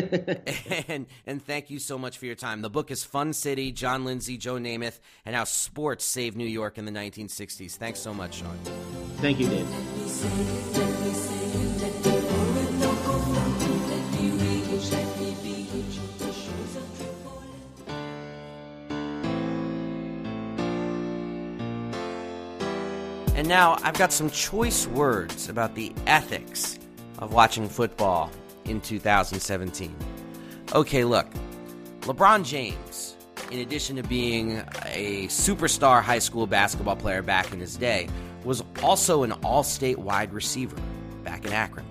and 0.89 1.07
and 1.27 1.45
thank 1.45 1.71
you 1.71 1.79
so 1.79 1.99
much 1.99 2.19
for 2.19 2.27
your 2.27 2.35
time. 2.35 2.63
The 2.63 2.71
book 2.71 2.91
is 2.91 3.05
Fun 3.05 3.33
City, 3.33 3.73
John 3.73 4.05
Lindsay, 4.05 4.37
Joe 4.37 4.55
Namath, 4.55 5.01
and 5.25 5.35
how 5.35 5.45
sports 5.45 6.05
saved 6.05 6.37
New 6.37 6.47
York 6.47 6.79
in 6.79 6.85
the 6.85 6.93
1960s. 6.93 7.77
Thanks 7.77 7.99
so 8.01 8.15
much, 8.15 8.37
Sean. 8.37 8.57
Thank 9.19 9.41
you, 9.41 9.49
Dave. 9.49 9.67
And 23.37 23.47
now 23.47 23.77
I've 23.83 23.99
got 23.99 24.13
some 24.13 24.31
choice 24.31 24.87
words 24.87 25.51
about 25.51 25.75
the 25.75 25.93
ethics 26.07 26.79
of 27.19 27.35
watching 27.35 27.69
football 27.69 28.31
in 28.69 28.81
2017. 28.81 29.95
Okay, 30.75 31.05
look, 31.05 31.27
LeBron 32.01 32.45
James, 32.45 33.17
in 33.51 33.61
addition 33.61 33.97
to 33.97 34.03
being 34.03 34.59
a 34.85 35.27
superstar 35.29 36.03
high 36.03 36.19
school 36.19 36.47
basketball 36.47 36.97
player 36.97 37.23
back 37.23 37.53
in 37.53 37.61
his 37.61 37.77
day, 37.77 38.09
was 38.45 38.63
also 38.83 39.23
an 39.23 39.33
all 39.45 39.63
state 39.63 39.99
wide 39.99 40.33
receiver 40.33 40.77
back 41.25 41.45
in 41.45 41.53
Akron. 41.53 41.87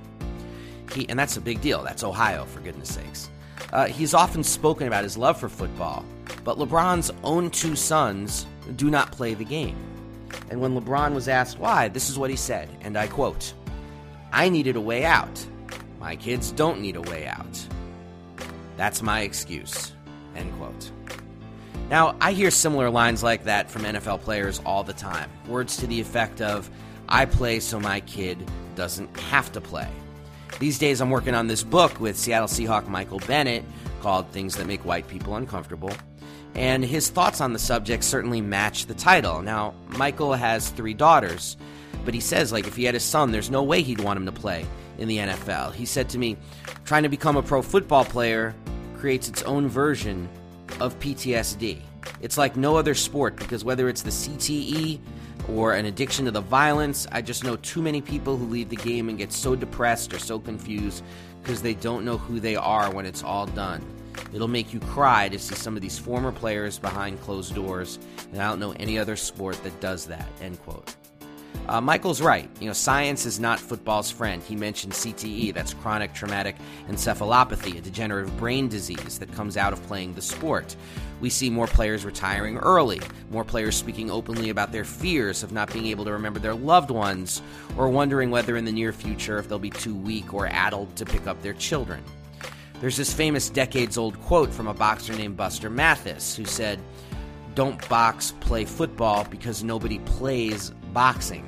He, 0.93 1.07
and 1.09 1.19
that's 1.19 1.37
a 1.37 1.41
big 1.41 1.61
deal. 1.61 1.83
That's 1.83 2.03
Ohio, 2.03 2.45
for 2.45 2.61
goodness 2.61 2.93
sakes. 2.93 3.29
Uh, 3.73 3.87
he's 3.87 4.13
often 4.13 4.43
spoken 4.43 4.87
about 4.87 5.03
his 5.03 5.17
love 5.17 5.39
for 5.39 5.49
football, 5.49 6.05
but 6.43 6.57
LeBron's 6.57 7.11
own 7.23 7.49
two 7.49 7.75
sons 7.75 8.45
do 8.75 8.89
not 8.89 9.11
play 9.11 9.33
the 9.33 9.43
game. 9.43 9.77
And 10.49 10.61
when 10.61 10.79
LeBron 10.79 11.13
was 11.13 11.27
asked 11.27 11.59
why, 11.59 11.87
this 11.87 12.09
is 12.09 12.17
what 12.17 12.29
he 12.29 12.35
said, 12.35 12.69
and 12.81 12.97
I 12.97 13.07
quote 13.07 13.53
I 14.31 14.49
needed 14.49 14.75
a 14.75 14.81
way 14.81 15.05
out. 15.05 15.45
My 15.99 16.15
kids 16.15 16.51
don't 16.51 16.81
need 16.81 16.95
a 16.95 17.01
way 17.01 17.27
out. 17.27 17.67
That's 18.77 19.01
my 19.01 19.21
excuse. 19.21 19.93
End 20.35 20.53
quote. 20.57 20.91
Now, 21.89 22.15
I 22.19 22.31
hear 22.31 22.51
similar 22.51 22.89
lines 22.89 23.21
like 23.21 23.43
that 23.43 23.69
from 23.69 23.83
NFL 23.83 24.21
players 24.21 24.59
all 24.65 24.83
the 24.83 24.93
time. 24.93 25.29
Words 25.47 25.77
to 25.77 25.87
the 25.87 26.01
effect 26.01 26.41
of, 26.41 26.69
I 27.07 27.25
play 27.25 27.59
so 27.59 27.79
my 27.79 27.99
kid 28.01 28.49
doesn't 28.75 29.15
have 29.19 29.51
to 29.51 29.61
play. 29.61 29.87
These 30.59 30.79
days, 30.79 31.01
I'm 31.01 31.11
working 31.11 31.35
on 31.35 31.47
this 31.47 31.63
book 31.63 31.99
with 31.99 32.17
Seattle 32.17 32.47
Seahawk 32.47 32.87
Michael 32.87 33.19
Bennett 33.19 33.63
called 34.01 34.29
Things 34.29 34.55
That 34.55 34.67
Make 34.67 34.85
White 34.85 35.07
People 35.07 35.35
Uncomfortable. 35.35 35.91
And 36.55 36.83
his 36.83 37.09
thoughts 37.09 37.41
on 37.41 37.53
the 37.53 37.59
subject 37.59 38.03
certainly 38.03 38.41
match 38.41 38.85
the 38.85 38.93
title. 38.93 39.41
Now, 39.41 39.73
Michael 39.89 40.33
has 40.33 40.69
three 40.69 40.93
daughters, 40.93 41.57
but 42.03 42.13
he 42.13 42.19
says, 42.19 42.51
like, 42.51 42.67
if 42.67 42.75
he 42.75 42.83
had 42.83 42.95
a 42.95 42.99
son, 42.99 43.31
there's 43.31 43.49
no 43.49 43.63
way 43.63 43.81
he'd 43.81 44.01
want 44.01 44.17
him 44.17 44.25
to 44.25 44.31
play 44.31 44.65
in 44.97 45.07
the 45.07 45.17
NFL. 45.17 45.73
He 45.73 45.85
said 45.85 46.09
to 46.09 46.17
me, 46.17 46.37
trying 46.83 47.03
to 47.03 47.09
become 47.09 47.37
a 47.37 47.43
pro 47.43 47.61
football 47.61 48.05
player 48.05 48.55
creates 48.97 49.29
its 49.29 49.43
own 49.43 49.67
version 49.67 50.27
of 50.79 50.97
PTSD. 50.99 51.79
It's 52.21 52.37
like 52.37 52.55
no 52.55 52.77
other 52.77 52.95
sport 52.95 53.35
because 53.35 53.63
whether 53.63 53.89
it's 53.89 54.01
the 54.01 54.09
CTE 54.09 54.99
or 55.49 55.73
an 55.73 55.85
addiction 55.85 56.25
to 56.25 56.31
the 56.31 56.41
violence, 56.41 57.07
I 57.11 57.21
just 57.21 57.43
know 57.43 57.55
too 57.57 57.81
many 57.81 58.01
people 58.01 58.37
who 58.37 58.45
leave 58.45 58.69
the 58.69 58.75
game 58.77 59.09
and 59.09 59.17
get 59.17 59.31
so 59.31 59.55
depressed 59.55 60.13
or 60.13 60.19
so 60.19 60.39
confused 60.39 61.03
because 61.41 61.61
they 61.61 61.75
don't 61.75 62.05
know 62.05 62.17
who 62.17 62.39
they 62.39 62.55
are 62.55 62.91
when 62.93 63.05
it's 63.05 63.23
all 63.23 63.45
done. 63.45 63.83
It'll 64.33 64.47
make 64.47 64.73
you 64.73 64.79
cry 64.79 65.29
to 65.29 65.37
see 65.37 65.55
some 65.55 65.75
of 65.75 65.81
these 65.81 65.99
former 65.99 66.31
players 66.31 66.79
behind 66.79 67.21
closed 67.21 67.53
doors, 67.53 67.99
and 68.31 68.41
I 68.41 68.49
don't 68.49 68.59
know 68.59 68.71
any 68.79 68.97
other 68.97 69.15
sport 69.15 69.61
that 69.63 69.79
does 69.81 70.05
that. 70.07 70.27
End 70.41 70.59
quote. 70.63 70.95
Uh, 71.67 71.81
Michael's 71.81 72.21
right. 72.21 72.49
You 72.59 72.67
know, 72.67 72.73
science 72.73 73.25
is 73.25 73.39
not 73.39 73.59
football's 73.59 74.11
friend. 74.11 74.41
He 74.43 74.55
mentioned 74.55 74.93
CTE, 74.93 75.53
that's 75.53 75.73
chronic 75.73 76.13
traumatic 76.13 76.55
encephalopathy, 76.87 77.77
a 77.77 77.81
degenerative 77.81 78.35
brain 78.37 78.67
disease 78.67 79.17
that 79.19 79.31
comes 79.33 79.57
out 79.57 79.73
of 79.73 79.81
playing 79.83 80.13
the 80.13 80.21
sport. 80.21 80.75
We 81.21 81.29
see 81.29 81.49
more 81.49 81.67
players 81.67 82.05
retiring 82.05 82.57
early, 82.57 83.01
more 83.31 83.43
players 83.43 83.75
speaking 83.75 84.11
openly 84.11 84.49
about 84.49 84.71
their 84.71 84.85
fears 84.85 85.43
of 85.43 85.51
not 85.51 85.73
being 85.73 85.87
able 85.87 86.05
to 86.05 86.11
remember 86.11 86.39
their 86.39 86.53
loved 86.53 86.91
ones, 86.91 87.41
or 87.77 87.89
wondering 87.89 88.29
whether 88.29 88.57
in 88.57 88.65
the 88.65 88.71
near 88.71 88.93
future 88.93 89.39
if 89.39 89.49
they'll 89.49 89.57
be 89.57 89.69
too 89.69 89.95
weak 89.95 90.33
or 90.33 90.47
addled 90.47 90.95
to 90.97 91.05
pick 91.05 91.25
up 91.25 91.41
their 91.41 91.53
children. 91.53 92.03
There's 92.81 92.97
this 92.97 93.13
famous 93.13 93.49
decades 93.49 93.97
old 93.97 94.21
quote 94.21 94.53
from 94.53 94.67
a 94.67 94.73
boxer 94.73 95.13
named 95.13 95.37
Buster 95.37 95.69
Mathis 95.69 96.35
who 96.35 96.45
said, 96.45 96.79
Don't 97.55 97.87
box, 97.87 98.33
play 98.41 98.65
football 98.65 99.25
because 99.29 99.63
nobody 99.63 99.99
plays 99.99 100.73
boxing. 100.95 101.45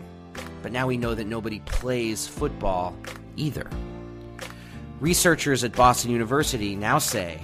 But 0.62 0.74
now 0.74 0.86
we 0.86 0.98
know 0.98 1.16
that 1.16 1.26
nobody 1.26 1.62
plays 1.62 2.28
football 2.28 2.94
either. 3.38 3.68
Researchers 5.00 5.64
at 5.64 5.72
Boston 5.72 6.12
University 6.12 6.76
now 6.76 7.00
say 7.00 7.40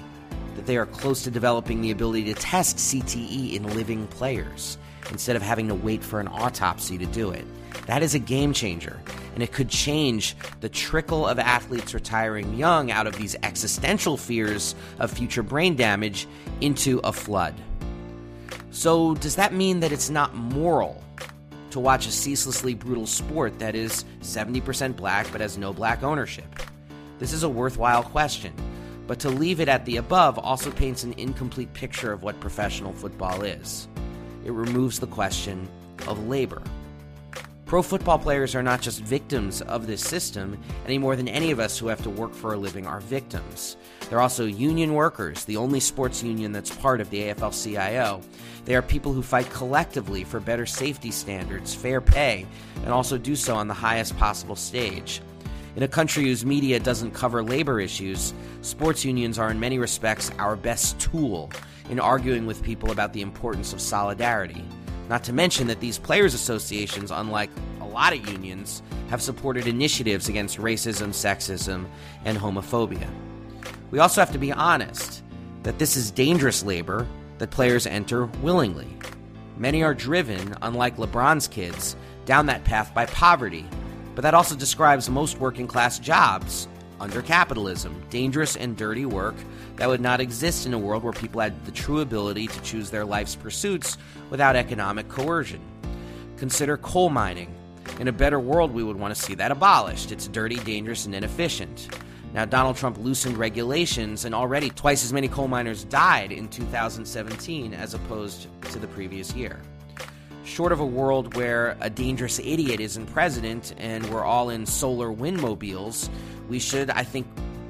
that 0.55 0.65
they 0.65 0.75
are 0.75 0.85
close 0.85 1.23
to 1.23 1.31
developing 1.31 1.81
the 1.81 1.91
ability 1.91 2.25
to 2.25 2.33
test 2.33 2.75
CTE 2.77 3.53
in 3.53 3.63
living 3.73 4.05
players 4.07 4.77
instead 5.11 5.37
of 5.37 5.41
having 5.41 5.69
to 5.69 5.75
wait 5.75 6.03
for 6.03 6.19
an 6.19 6.27
autopsy 6.27 6.97
to 6.97 7.05
do 7.05 7.31
it. 7.31 7.45
That 7.85 8.03
is 8.03 8.15
a 8.15 8.19
game 8.19 8.51
changer, 8.51 8.99
and 9.33 9.41
it 9.41 9.53
could 9.53 9.69
change 9.69 10.35
the 10.59 10.69
trickle 10.69 11.25
of 11.25 11.39
athletes 11.39 11.93
retiring 11.93 12.53
young 12.55 12.91
out 12.91 13.07
of 13.07 13.15
these 13.15 13.35
existential 13.43 14.17
fears 14.17 14.75
of 14.99 15.09
future 15.09 15.43
brain 15.43 15.77
damage 15.77 16.27
into 16.59 16.99
a 17.05 17.13
flood. 17.13 17.55
So, 18.71 19.15
does 19.15 19.35
that 19.37 19.53
mean 19.53 19.79
that 19.81 19.91
it's 19.91 20.09
not 20.09 20.35
moral 20.35 21.03
to 21.73 21.79
watch 21.79 22.05
a 22.05 22.11
ceaselessly 22.11 22.75
brutal 22.75 23.07
sport 23.07 23.57
that 23.57 23.73
is 23.73 24.05
70% 24.21 24.95
black 24.95 25.27
but 25.31 25.41
has 25.41 25.57
no 25.57 25.73
black 25.73 26.03
ownership? 26.03 26.45
This 27.17 27.33
is 27.33 27.41
a 27.41 27.49
worthwhile 27.49 28.03
question, 28.03 28.53
but 29.07 29.19
to 29.21 29.29
leave 29.29 29.59
it 29.59 29.67
at 29.67 29.83
the 29.85 29.97
above 29.97 30.37
also 30.37 30.69
paints 30.69 31.03
an 31.03 31.13
incomplete 31.13 31.73
picture 31.73 32.13
of 32.13 32.21
what 32.21 32.39
professional 32.39 32.93
football 32.93 33.41
is. 33.41 33.87
It 34.45 34.51
removes 34.51 34.99
the 34.99 35.07
question 35.07 35.67
of 36.07 36.27
labor. 36.27 36.61
Pro 37.73 37.81
football 37.81 38.19
players 38.19 38.53
are 38.53 38.61
not 38.61 38.81
just 38.81 39.01
victims 39.01 39.63
of 39.63 39.87
this 39.87 39.99
system 39.99 40.59
any 40.85 40.99
more 40.99 41.15
than 41.15 41.27
any 41.27 41.49
of 41.49 41.59
us 41.59 41.75
who 41.75 41.87
have 41.87 42.03
to 42.03 42.09
work 42.11 42.31
for 42.31 42.53
a 42.53 42.55
living 42.55 42.85
are 42.85 42.99
victims. 42.99 43.77
They're 44.07 44.21
also 44.21 44.45
union 44.45 44.93
workers, 44.93 45.43
the 45.45 45.57
only 45.57 45.79
sports 45.79 46.21
union 46.21 46.51
that's 46.51 46.69
part 46.69 47.01
of 47.01 47.09
the 47.09 47.21
AFL 47.21 47.63
CIO. 47.63 48.21
They 48.65 48.75
are 48.75 48.83
people 48.83 49.11
who 49.11 49.23
fight 49.23 49.49
collectively 49.49 50.23
for 50.23 50.39
better 50.39 50.67
safety 50.67 51.09
standards, 51.09 51.73
fair 51.73 51.99
pay, 51.99 52.45
and 52.83 52.89
also 52.89 53.17
do 53.17 53.35
so 53.35 53.55
on 53.55 53.67
the 53.67 53.73
highest 53.73 54.15
possible 54.17 54.55
stage. 54.55 55.23
In 55.75 55.81
a 55.81 55.87
country 55.87 56.25
whose 56.25 56.45
media 56.45 56.79
doesn't 56.79 57.15
cover 57.15 57.41
labor 57.41 57.79
issues, 57.79 58.35
sports 58.61 59.03
unions 59.03 59.39
are 59.39 59.49
in 59.49 59.59
many 59.59 59.79
respects 59.79 60.29
our 60.37 60.55
best 60.55 60.99
tool 60.99 61.49
in 61.89 61.99
arguing 61.99 62.45
with 62.45 62.61
people 62.61 62.91
about 62.91 63.13
the 63.13 63.21
importance 63.21 63.73
of 63.73 63.81
solidarity. 63.81 64.63
Not 65.09 65.23
to 65.25 65.33
mention 65.33 65.67
that 65.67 65.79
these 65.79 65.97
players' 65.97 66.33
associations, 66.33 67.11
unlike 67.11 67.49
a 67.81 67.85
lot 67.85 68.13
of 68.13 68.27
unions, 68.27 68.81
have 69.09 69.21
supported 69.21 69.67
initiatives 69.67 70.29
against 70.29 70.57
racism, 70.57 71.09
sexism, 71.09 71.85
and 72.25 72.37
homophobia. 72.37 73.07
We 73.91 73.99
also 73.99 74.21
have 74.21 74.31
to 74.31 74.39
be 74.39 74.51
honest 74.51 75.23
that 75.63 75.77
this 75.77 75.95
is 75.95 76.11
dangerous 76.11 76.63
labor 76.63 77.07
that 77.37 77.51
players 77.51 77.85
enter 77.85 78.25
willingly. 78.41 78.87
Many 79.57 79.83
are 79.83 79.93
driven, 79.93 80.55
unlike 80.61 80.97
LeBron's 80.97 81.47
kids, 81.47 81.95
down 82.25 82.45
that 82.47 82.63
path 82.63 82.93
by 82.93 83.05
poverty, 83.05 83.65
but 84.15 84.21
that 84.21 84.33
also 84.33 84.55
describes 84.55 85.09
most 85.09 85.39
working 85.39 85.67
class 85.67 85.99
jobs 85.99 86.67
under 86.99 87.21
capitalism, 87.21 88.01
dangerous 88.09 88.55
and 88.55 88.77
dirty 88.77 89.05
work 89.05 89.35
that 89.75 89.87
would 89.89 90.01
not 90.01 90.21
exist 90.21 90.65
in 90.65 90.73
a 90.73 90.79
world 90.79 91.03
where 91.03 91.13
people 91.13 91.41
had 91.41 91.65
the 91.65 91.71
true 91.71 92.01
ability 92.01 92.47
to 92.47 92.61
choose 92.61 92.89
their 92.89 93.05
life's 93.05 93.35
pursuits 93.35 93.97
without 94.29 94.55
economic 94.55 95.09
coercion. 95.09 95.61
Consider 96.37 96.77
coal 96.77 97.09
mining, 97.09 97.53
In 97.99 98.07
a 98.07 98.11
better 98.11 98.39
world, 98.39 98.71
we 98.71 98.83
would 98.83 98.97
want 98.97 99.13
to 99.13 99.21
see 99.21 99.35
that 99.35 99.51
abolished. 99.51 100.11
It's 100.11 100.27
dirty, 100.27 100.55
dangerous, 100.55 101.05
and 101.05 101.13
inefficient. 101.13 101.89
Now, 102.33 102.45
Donald 102.45 102.75
Trump 102.75 102.97
loosened 102.97 103.37
regulations, 103.37 104.25
and 104.25 104.33
already 104.33 104.69
twice 104.69 105.03
as 105.03 105.13
many 105.13 105.27
coal 105.27 105.47
miners 105.47 105.83
died 105.83 106.31
in 106.31 106.47
2017 106.47 107.73
as 107.73 107.93
opposed 107.93 108.47
to 108.71 108.79
the 108.79 108.87
previous 108.87 109.33
year. 109.35 109.61
Short 110.53 110.71
of 110.71 110.81
a 110.81 110.85
world 110.85 111.35
where 111.35 111.75
a 111.81 111.89
dangerous 111.89 112.37
idiot 112.37 112.79
isn't 112.79 113.07
president 113.07 113.73
and 113.79 114.07
we're 114.11 114.23
all 114.23 114.51
in 114.51 114.67
solar 114.67 115.11
windmobiles, 115.11 116.09
we 116.47 116.59
should, 116.59 116.91
I 116.91 117.01
think, 117.01 117.25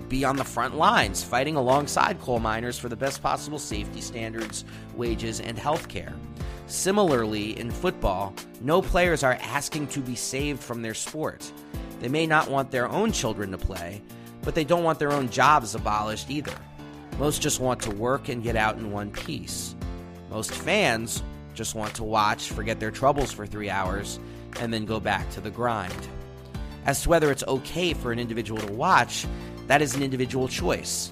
be 0.10 0.26
on 0.26 0.36
the 0.36 0.44
front 0.44 0.76
lines 0.76 1.24
fighting 1.24 1.56
alongside 1.56 2.20
coal 2.20 2.40
miners 2.40 2.78
for 2.78 2.90
the 2.90 2.98
best 2.98 3.24
possible 3.24 3.58
safety 3.58 4.02
standards, 4.02 4.66
wages, 4.98 5.40
and 5.40 5.58
health 5.58 5.88
care. 5.88 6.14
Similarly, 6.68 7.58
in 7.58 7.72
football, 7.72 8.34
no 8.60 8.82
players 8.82 9.24
are 9.24 9.38
asking 9.40 9.88
to 9.88 10.02
be 10.02 10.16
saved 10.16 10.62
from 10.62 10.82
their 10.82 10.94
sport. 10.94 11.50
They 12.02 12.10
may 12.10 12.28
not 12.28 12.52
want 12.52 12.70
their 12.70 12.90
own 12.90 13.14
children 13.14 13.52
to 13.52 13.58
play, 13.58 14.02
but 14.42 14.56
they 14.56 14.66
don't 14.66 14.84
want 14.84 15.00
their 15.00 15.14
own 15.14 15.30
jobs 15.30 15.74
abolished 15.74 16.30
either. 16.30 16.58
Most 17.18 17.42
just 17.42 17.62
want 17.62 17.82
to 17.84 17.92
work 17.92 18.28
and 18.28 18.44
get 18.44 18.58
out 18.58 18.76
in 18.76 18.92
one 18.92 19.10
piece. 19.10 19.74
Most 20.30 20.52
fans 20.52 21.24
just 21.54 21.76
want 21.76 21.96
to 21.96 22.04
watch, 22.04 22.50
forget 22.50 22.80
their 22.80 22.92
troubles 22.92 23.32
for 23.32 23.46
three 23.46 23.70
hours, 23.70 24.20
and 24.60 24.74
then 24.74 24.86
go 24.86 25.00
back 25.00 25.30
to 25.32 25.42
the 25.42 25.52
grind. 25.52 26.08
As 26.86 27.02
to 27.04 27.10
whether 27.10 27.32
it's 27.32 27.44
okay 27.48 27.94
for 27.94 28.12
an 28.12 28.20
individual 28.20 28.60
to 28.60 28.74
watch, 28.74 29.26
that 29.68 29.82
is 29.82 29.96
an 29.96 30.04
individual 30.04 30.48
choice. 30.48 31.12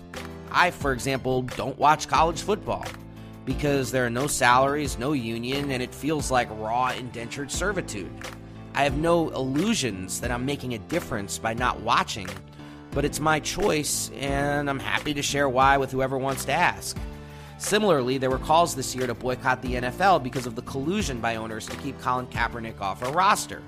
I, 0.52 0.72
for 0.72 0.92
example, 0.92 1.44
don't 1.44 1.78
watch 1.78 2.08
college 2.08 2.42
football 2.42 2.86
because 3.46 3.92
there 3.92 4.06
are 4.06 4.10
no 4.10 4.28
salaries, 4.28 5.00
no 5.00 5.14
union, 5.14 5.72
and 5.72 5.82
it 5.82 5.96
feels 5.96 6.30
like 6.30 6.50
raw 6.52 6.90
indentured 6.90 7.52
servitude. 7.52 8.12
I 8.74 8.84
have 8.84 8.98
no 8.98 9.30
illusions 9.30 10.22
that 10.22 10.32
I'm 10.32 10.46
making 10.46 10.74
a 10.74 10.80
difference 10.80 11.38
by 11.38 11.54
not 11.54 11.82
watching, 11.82 12.28
but 12.92 13.06
it's 13.06 13.20
my 13.20 13.40
choice, 13.40 14.12
and 14.20 14.70
I'm 14.70 14.80
happy 14.80 15.14
to 15.14 15.22
share 15.22 15.50
why 15.50 15.78
with 15.78 15.92
whoever 15.92 16.18
wants 16.18 16.46
to 16.46 16.52
ask. 16.52 16.98
Similarly, 17.62 18.18
there 18.18 18.32
were 18.32 18.40
calls 18.40 18.74
this 18.74 18.96
year 18.96 19.06
to 19.06 19.14
boycott 19.14 19.62
the 19.62 19.76
NFL 19.76 20.24
because 20.24 20.48
of 20.48 20.56
the 20.56 20.64
collusion 20.64 21.22
by 21.22 21.36
owners 21.36 21.68
to 21.68 21.78
keep 21.78 21.98
Colin 22.02 22.26
Kaepernick 22.26 22.82
off 22.82 23.04
a 23.04 23.12
roster. 23.12 23.62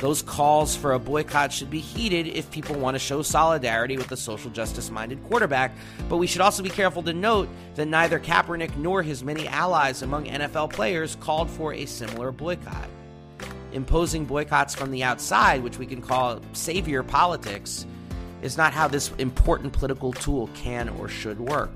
Those 0.00 0.22
calls 0.22 0.76
for 0.76 0.92
a 0.92 1.00
boycott 1.00 1.52
should 1.52 1.68
be 1.68 1.80
heeded 1.80 2.28
if 2.28 2.48
people 2.52 2.76
want 2.76 2.94
to 2.94 3.00
show 3.00 3.22
solidarity 3.22 3.96
with 3.96 4.06
the 4.06 4.16
social 4.16 4.52
justice 4.52 4.88
minded 4.88 5.22
quarterback, 5.24 5.72
but 6.08 6.18
we 6.18 6.28
should 6.28 6.40
also 6.40 6.62
be 6.62 6.70
careful 6.70 7.02
to 7.02 7.12
note 7.12 7.48
that 7.74 7.86
neither 7.86 8.20
Kaepernick 8.20 8.76
nor 8.76 9.02
his 9.02 9.24
many 9.24 9.48
allies 9.48 10.02
among 10.02 10.26
NFL 10.26 10.72
players 10.72 11.16
called 11.16 11.50
for 11.50 11.74
a 11.74 11.86
similar 11.86 12.30
boycott. 12.30 12.88
Imposing 13.72 14.26
boycotts 14.26 14.76
from 14.76 14.92
the 14.92 15.02
outside, 15.02 15.64
which 15.64 15.76
we 15.76 15.86
can 15.86 16.00
call 16.00 16.40
savior 16.52 17.02
politics, 17.02 17.84
is 18.42 18.56
not 18.56 18.72
how 18.72 18.86
this 18.86 19.10
important 19.18 19.72
political 19.72 20.12
tool 20.12 20.48
can 20.54 20.88
or 20.88 21.08
should 21.08 21.40
work. 21.40 21.72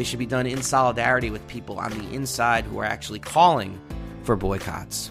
They 0.00 0.04
should 0.04 0.18
be 0.18 0.24
done 0.24 0.46
in 0.46 0.62
solidarity 0.62 1.28
with 1.28 1.46
people 1.46 1.78
on 1.78 1.90
the 1.90 2.14
inside 2.14 2.64
who 2.64 2.78
are 2.78 2.86
actually 2.86 3.18
calling 3.18 3.78
for 4.22 4.34
boycotts. 4.34 5.10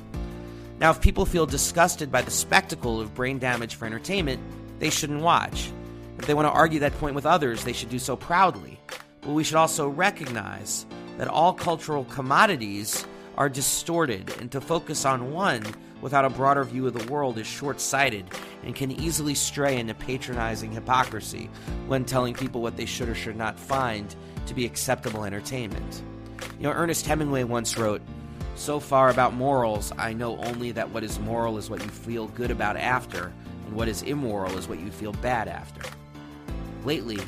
Now, 0.79 0.89
if 0.89 0.99
people 0.99 1.27
feel 1.27 1.45
disgusted 1.45 2.11
by 2.11 2.23
the 2.23 2.31
spectacle 2.31 2.99
of 2.99 3.13
brain 3.13 3.37
damage 3.37 3.75
for 3.75 3.85
entertainment, 3.85 4.41
they 4.79 4.89
shouldn't 4.89 5.21
watch. 5.21 5.71
If 6.17 6.25
they 6.25 6.33
want 6.33 6.47
to 6.47 6.51
argue 6.51 6.79
that 6.79 6.97
point 6.97 7.13
with 7.13 7.27
others, 7.27 7.63
they 7.63 7.71
should 7.71 7.91
do 7.91 7.99
so 7.99 8.15
proudly. 8.15 8.79
But 9.21 9.33
we 9.33 9.43
should 9.43 9.57
also 9.57 9.87
recognize 9.87 10.87
that 11.19 11.27
all 11.27 11.53
cultural 11.53 12.05
commodities 12.05 13.05
are 13.39 13.49
distorted, 13.49 14.31
and 14.41 14.51
to 14.51 14.59
focus 14.59 15.05
on 15.05 15.31
one 15.31 15.63
without 16.01 16.25
a 16.25 16.29
broader 16.29 16.63
view 16.65 16.85
of 16.85 16.93
the 16.93 17.11
world 17.11 17.37
is 17.37 17.47
short 17.47 17.79
sighted 17.79 18.25
and 18.63 18.75
can 18.75 18.91
easily 18.91 19.33
stray 19.33 19.77
into 19.77 19.93
patronizing 19.93 20.71
hypocrisy 20.71 21.49
when 21.87 22.03
telling 22.03 22.33
people 22.33 22.61
what 22.61 22.75
they 22.75 22.85
should 22.85 23.07
or 23.07 23.15
should 23.15 23.37
not 23.37 23.57
find 23.57 24.13
to 24.45 24.53
be 24.53 24.65
acceptable 24.65 25.23
entertainment. 25.23 26.03
You 26.57 26.63
know, 26.63 26.71
Ernest 26.71 27.05
Hemingway 27.05 27.45
once 27.45 27.77
wrote, 27.77 28.01
so 28.55 28.77
far 28.77 29.09
about 29.09 29.33
morals, 29.33 29.93
I 29.97 30.11
know 30.11 30.37
only 30.39 30.73
that 30.73 30.89
what 30.89 31.05
is 31.05 31.17
moral 31.17 31.57
is 31.57 31.69
what 31.69 31.81
you 31.81 31.89
feel 31.89 32.27
good 32.27 32.51
about 32.51 32.75
after, 32.75 33.31
and 33.65 33.73
what 33.73 33.87
is 33.87 34.01
immoral 34.01 34.57
is 34.57 34.67
what 34.67 34.81
you 34.81 34.91
feel 34.91 35.13
bad 35.13 35.47
after. 35.47 35.81
Lately, 36.83 37.19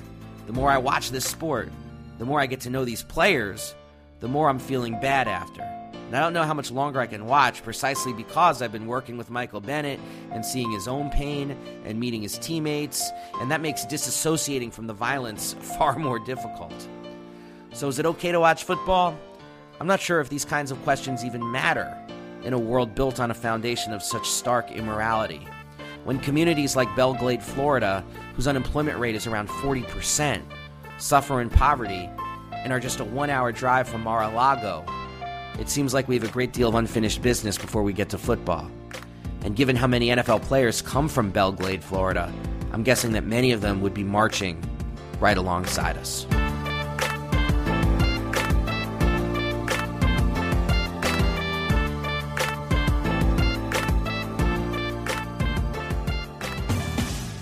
the 0.45 0.51
more 0.51 0.69
I 0.69 0.77
watch 0.77 1.11
this 1.11 1.25
sport, 1.25 1.71
the 2.17 2.25
more 2.25 2.41
I 2.41 2.47
get 2.47 2.59
to 2.61 2.69
know 2.69 2.83
these 2.83 3.03
players, 3.03 3.75
the 4.19 4.27
more 4.27 4.49
I'm 4.49 4.59
feeling 4.59 4.99
bad 4.99 5.29
after. 5.29 5.70
And 6.11 6.17
I 6.17 6.23
don't 6.23 6.33
know 6.33 6.43
how 6.43 6.53
much 6.53 6.71
longer 6.71 6.99
I 6.99 7.07
can 7.07 7.25
watch 7.25 7.63
precisely 7.63 8.11
because 8.11 8.61
I've 8.61 8.73
been 8.73 8.85
working 8.85 9.17
with 9.17 9.29
Michael 9.29 9.61
Bennett 9.61 9.97
and 10.33 10.45
seeing 10.45 10.69
his 10.69 10.85
own 10.85 11.09
pain 11.09 11.57
and 11.85 11.97
meeting 11.97 12.21
his 12.21 12.37
teammates, 12.37 13.09
and 13.39 13.49
that 13.49 13.61
makes 13.61 13.85
disassociating 13.85 14.73
from 14.73 14.87
the 14.87 14.93
violence 14.93 15.53
far 15.77 15.97
more 15.97 16.19
difficult. 16.19 16.73
So, 17.71 17.87
is 17.87 17.97
it 17.97 18.05
okay 18.05 18.33
to 18.33 18.41
watch 18.41 18.65
football? 18.65 19.17
I'm 19.79 19.87
not 19.87 20.01
sure 20.01 20.19
if 20.19 20.27
these 20.27 20.43
kinds 20.43 20.69
of 20.69 20.83
questions 20.83 21.23
even 21.23 21.49
matter 21.49 21.97
in 22.43 22.51
a 22.51 22.59
world 22.59 22.93
built 22.93 23.21
on 23.21 23.31
a 23.31 23.33
foundation 23.33 23.93
of 23.93 24.03
such 24.03 24.27
stark 24.27 24.69
immorality. 24.69 25.47
When 26.03 26.19
communities 26.19 26.75
like 26.75 26.93
Belle 26.93 27.13
Glade, 27.13 27.41
Florida, 27.41 28.03
whose 28.35 28.47
unemployment 28.47 28.99
rate 28.99 29.15
is 29.15 29.27
around 29.27 29.47
40%, 29.47 30.41
suffer 30.97 31.39
in 31.39 31.49
poverty 31.49 32.09
and 32.51 32.73
are 32.73 32.81
just 32.81 32.99
a 32.99 33.05
one 33.05 33.29
hour 33.29 33.53
drive 33.53 33.87
from 33.87 34.01
Mar 34.01 34.23
a 34.23 34.29
Lago, 34.29 34.83
it 35.59 35.69
seems 35.69 35.93
like 35.93 36.07
we 36.07 36.15
have 36.15 36.23
a 36.23 36.31
great 36.31 36.53
deal 36.53 36.69
of 36.69 36.75
unfinished 36.75 37.21
business 37.21 37.57
before 37.57 37.83
we 37.83 37.93
get 37.93 38.09
to 38.09 38.17
football. 38.17 38.69
And 39.43 39.55
given 39.55 39.75
how 39.75 39.87
many 39.87 40.07
NFL 40.07 40.41
players 40.43 40.81
come 40.81 41.07
from 41.07 41.31
Belle 41.31 41.51
Glade, 41.51 41.83
Florida, 41.83 42.31
I'm 42.71 42.83
guessing 42.83 43.11
that 43.13 43.25
many 43.25 43.51
of 43.51 43.61
them 43.61 43.81
would 43.81 43.93
be 43.93 44.03
marching 44.03 44.63
right 45.19 45.37
alongside 45.37 45.97
us. 45.97 46.25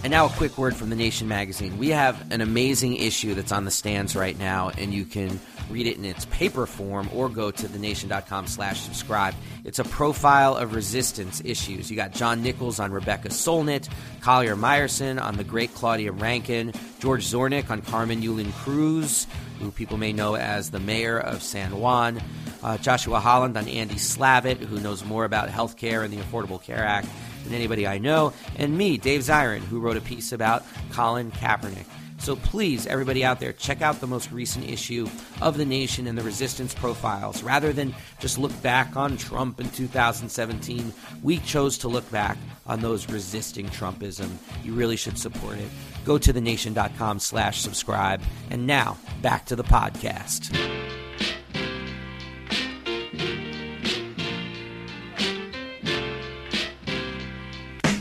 And 0.10 0.16
now, 0.16 0.26
a 0.26 0.30
quick 0.30 0.58
word 0.58 0.76
from 0.76 0.90
The 0.90 0.96
Nation 0.96 1.28
magazine. 1.28 1.78
We 1.78 1.90
have 1.90 2.32
an 2.32 2.42
amazing 2.42 2.96
issue 2.96 3.36
that's 3.36 3.52
on 3.52 3.66
the 3.66 3.70
stands 3.70 4.16
right 4.16 4.36
now, 4.40 4.72
and 4.76 4.92
you 4.92 5.06
can 5.06 5.40
read 5.70 5.86
it 5.86 5.98
in 5.98 6.04
its 6.04 6.26
paper 6.26 6.66
form 6.66 7.08
or 7.14 7.30
go 7.30 7.52
to 7.52 7.68
thenation.com 7.68 8.48
slash 8.48 8.80
subscribe. 8.80 9.36
It's 9.66 9.78
a 9.78 9.84
profile 9.84 10.58
of 10.58 10.74
resistance 10.74 11.44
issues. 11.46 11.92
You 11.92 11.96
got 11.96 12.14
John 12.14 12.42
Nichols 12.42 12.80
on 12.80 12.92
Rebecca 12.92 13.30
Solnit, 13.30 13.88
Collier 14.20 14.56
Meyerson 14.56 15.22
on 15.22 15.38
the 15.38 15.44
great 15.44 15.76
Claudia 15.76 16.12
Rankine, 16.12 16.74
George 16.98 17.24
Zornick 17.24 17.70
on 17.70 17.84
Carmen 17.84 18.24
Yulin 18.24 18.52
Cruz, 18.54 19.28
who 19.60 19.70
people 19.70 19.98
may 19.98 20.12
know 20.12 20.36
as 20.36 20.72
the 20.72 20.80
mayor 20.80 21.20
of 21.20 21.44
San 21.44 21.78
Juan, 21.78 22.20
uh, 22.64 22.80
Joshua 22.80 23.20
Holland 23.20 23.56
on 23.56 23.68
Andy 23.68 23.98
Slavitt, 23.98 24.58
who 24.58 24.80
knows 24.80 25.06
more 25.06 25.24
about 25.24 25.50
healthcare 25.50 26.04
and 26.04 26.12
the 26.12 26.18
Affordable 26.18 26.60
Care 26.60 26.84
Act 26.84 27.08
than 27.50 27.58
anybody 27.58 27.86
I 27.88 27.98
know, 27.98 28.34
and 28.58 28.78
me, 28.78 28.98
Dave 28.98 29.22
Zirin, 29.22 29.60
who 29.60 29.80
wrote 29.80 29.98
a 29.98 30.02
piece 30.02 30.32
about 30.32 30.64
Colin 30.92 31.32
Kaepernick. 31.32 31.86
So 32.20 32.36
please, 32.36 32.86
everybody 32.86 33.24
out 33.24 33.40
there, 33.40 33.54
check 33.54 33.82
out 33.82 34.02
the 34.02 34.08
most 34.08 34.32
recent 34.32 34.70
issue 34.70 35.08
of 35.42 35.58
The 35.58 35.66
Nation 35.66 36.06
and 36.06 36.18
the 36.18 36.22
resistance 36.22 36.74
profiles. 36.74 37.42
Rather 37.42 37.72
than 37.72 37.96
just 38.20 38.38
look 38.38 38.62
back 38.62 38.98
on 38.98 39.16
Trump 39.16 39.60
in 39.62 39.70
2017, 39.70 40.94
we 41.24 41.38
chose 41.40 41.78
to 41.80 41.88
look 41.88 42.10
back 42.12 42.38
on 42.68 42.82
those 42.82 43.10
resisting 43.10 43.68
Trumpism. 43.68 44.30
You 44.66 44.74
really 44.74 44.98
should 44.98 45.18
support 45.18 45.58
it. 45.58 45.70
Go 46.04 46.18
to 46.18 46.34
thenation.com 46.34 47.20
slash 47.20 47.62
subscribe. 47.62 48.22
And 48.50 48.68
now, 48.68 48.98
back 49.22 49.46
to 49.46 49.56
the 49.56 49.64
podcast. 49.64 50.54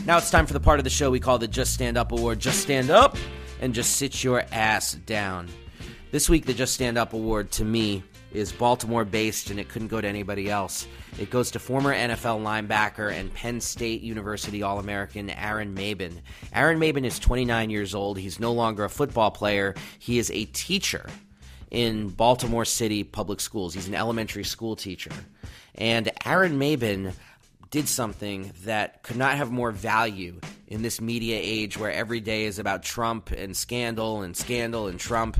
Now 0.09 0.17
it's 0.17 0.31
time 0.31 0.47
for 0.47 0.53
the 0.53 0.59
part 0.59 0.79
of 0.79 0.85
the 0.85 0.89
show 0.89 1.11
we 1.11 1.19
call 1.19 1.37
the 1.37 1.47
Just 1.47 1.71
Stand 1.71 1.95
Up 1.95 2.11
Award. 2.11 2.39
Just 2.39 2.61
stand 2.61 2.89
up 2.89 3.15
and 3.61 3.75
just 3.75 3.97
sit 3.97 4.23
your 4.23 4.43
ass 4.51 4.93
down. 4.93 5.47
This 6.09 6.27
week, 6.27 6.47
the 6.47 6.53
Just 6.55 6.73
Stand 6.73 6.97
Up 6.97 7.13
Award 7.13 7.51
to 7.51 7.63
me 7.63 8.03
is 8.33 8.51
Baltimore 8.51 9.05
based 9.05 9.51
and 9.51 9.59
it 9.59 9.69
couldn't 9.69 9.89
go 9.89 10.01
to 10.01 10.07
anybody 10.07 10.49
else. 10.49 10.87
It 11.19 11.29
goes 11.29 11.51
to 11.51 11.59
former 11.59 11.93
NFL 11.93 12.41
linebacker 12.41 13.13
and 13.13 13.31
Penn 13.35 13.61
State 13.61 14.01
University 14.01 14.63
All 14.63 14.79
American 14.79 15.29
Aaron 15.29 15.75
Maybin. 15.75 16.21
Aaron 16.53 16.79
Maybin 16.79 17.05
is 17.05 17.19
29 17.19 17.69
years 17.69 17.93
old. 17.93 18.17
He's 18.17 18.39
no 18.39 18.51
longer 18.51 18.85
a 18.85 18.89
football 18.89 19.29
player, 19.29 19.75
he 19.99 20.17
is 20.17 20.31
a 20.31 20.45
teacher 20.45 21.07
in 21.69 22.09
Baltimore 22.09 22.65
City 22.65 23.03
public 23.03 23.39
schools. 23.39 23.75
He's 23.75 23.87
an 23.87 23.93
elementary 23.93 24.43
school 24.43 24.75
teacher. 24.75 25.11
And 25.75 26.11
Aaron 26.25 26.59
Maybin 26.59 27.13
did 27.71 27.87
something 27.87 28.51
that 28.63 29.03
could 29.03 29.17
not 29.17 29.35
have 29.35 29.51
more 29.51 29.71
value 29.71 30.39
in 30.67 30.81
this 30.81 30.99
media 30.99 31.39
age 31.41 31.77
where 31.77 31.91
every 31.91 32.19
day 32.19 32.45
is 32.45 32.59
about 32.59 32.83
Trump 32.83 33.31
and 33.31 33.55
scandal 33.55 34.21
and 34.21 34.35
scandal 34.35 34.87
and 34.87 34.99
Trump. 34.99 35.39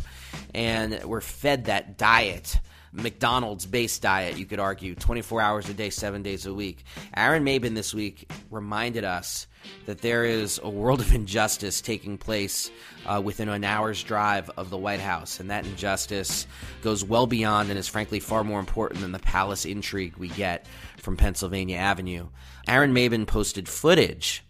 And 0.53 1.03
we're 1.03 1.21
fed 1.21 1.65
that 1.65 1.97
diet 1.97 2.59
McDonald's 2.91 3.65
base 3.65 3.99
diet, 3.99 4.37
you 4.37 4.45
could 4.45 4.59
argue, 4.59 4.95
24 4.95 5.41
hours 5.41 5.69
a 5.69 5.73
day, 5.73 5.89
seven 5.89 6.23
days 6.23 6.45
a 6.45 6.53
week. 6.53 6.83
Aaron 7.15 7.45
Maybin 7.45 7.75
this 7.75 7.93
week 7.93 8.31
reminded 8.49 9.03
us 9.03 9.47
that 9.85 9.99
there 10.01 10.25
is 10.25 10.59
a 10.63 10.69
world 10.69 11.01
of 11.01 11.13
injustice 11.13 11.81
taking 11.81 12.17
place 12.17 12.71
uh, 13.05 13.21
within 13.23 13.49
an 13.49 13.63
hour's 13.63 14.01
drive 14.01 14.49
of 14.57 14.69
the 14.69 14.77
White 14.77 14.99
House, 14.99 15.39
and 15.39 15.49
that 15.49 15.65
injustice 15.65 16.47
goes 16.81 17.03
well 17.03 17.27
beyond 17.27 17.69
and 17.69 17.77
is 17.77 17.87
frankly 17.87 18.19
far 18.19 18.43
more 18.43 18.59
important 18.59 19.01
than 19.01 19.11
the 19.11 19.19
palace 19.19 19.65
intrigue 19.65 20.17
we 20.17 20.29
get 20.29 20.65
from 20.97 21.17
Pennsylvania 21.17 21.77
Avenue. 21.77 22.27
Aaron 22.67 22.93
Maybin 22.93 23.27
posted 23.27 23.69
footage 23.69 24.43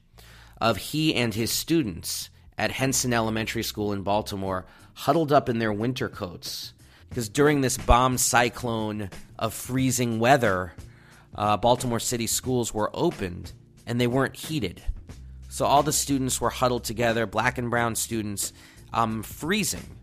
of 0.61 0.77
he 0.77 1.15
and 1.15 1.33
his 1.33 1.51
students 1.51 2.29
at 2.57 2.71
Henson 2.71 3.13
Elementary 3.13 3.63
School 3.63 3.93
in 3.93 4.03
Baltimore 4.03 4.65
huddled 4.93 5.31
up 5.31 5.47
in 5.47 5.59
their 5.59 5.71
winter 5.71 6.09
coats 6.09 6.73
because 7.09 7.29
during 7.29 7.61
this 7.61 7.77
bomb 7.77 8.17
cyclone 8.17 9.09
of 9.37 9.53
freezing 9.53 10.19
weather, 10.19 10.73
uh, 11.35 11.57
Baltimore 11.57 11.99
City 11.99 12.27
schools 12.27 12.73
were 12.73 12.91
opened 12.93 13.53
and 13.85 13.99
they 13.99 14.07
weren't 14.07 14.35
heated. 14.35 14.81
So 15.49 15.65
all 15.65 15.81
the 15.81 15.91
students 15.91 16.39
were 16.39 16.51
huddled 16.51 16.83
together, 16.83 17.25
black 17.25 17.57
and 17.57 17.69
brown 17.69 17.95
students, 17.95 18.53
um, 18.93 19.23
freezing. 19.23 19.97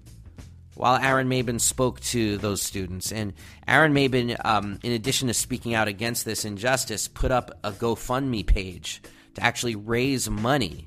While 0.74 0.96
Aaron 0.96 1.28
Maybin 1.28 1.58
spoke 1.58 2.00
to 2.00 2.36
those 2.36 2.60
students. 2.60 3.10
And 3.10 3.32
Aaron 3.66 3.94
Maybin, 3.94 4.36
um, 4.44 4.78
in 4.82 4.92
addition 4.92 5.28
to 5.28 5.34
speaking 5.34 5.72
out 5.72 5.88
against 5.88 6.26
this 6.26 6.44
injustice, 6.44 7.08
put 7.08 7.30
up 7.30 7.58
a 7.64 7.72
GoFundMe 7.72 8.44
page 8.46 9.00
to 9.36 9.42
actually 9.42 9.74
raise 9.74 10.28
money 10.28 10.86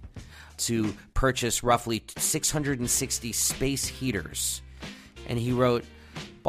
to 0.58 0.94
purchase 1.16 1.64
roughly 1.64 2.04
660 2.18 3.32
space 3.32 3.88
heaters. 3.88 4.62
And 5.28 5.40
he 5.40 5.54
wrote, 5.54 5.86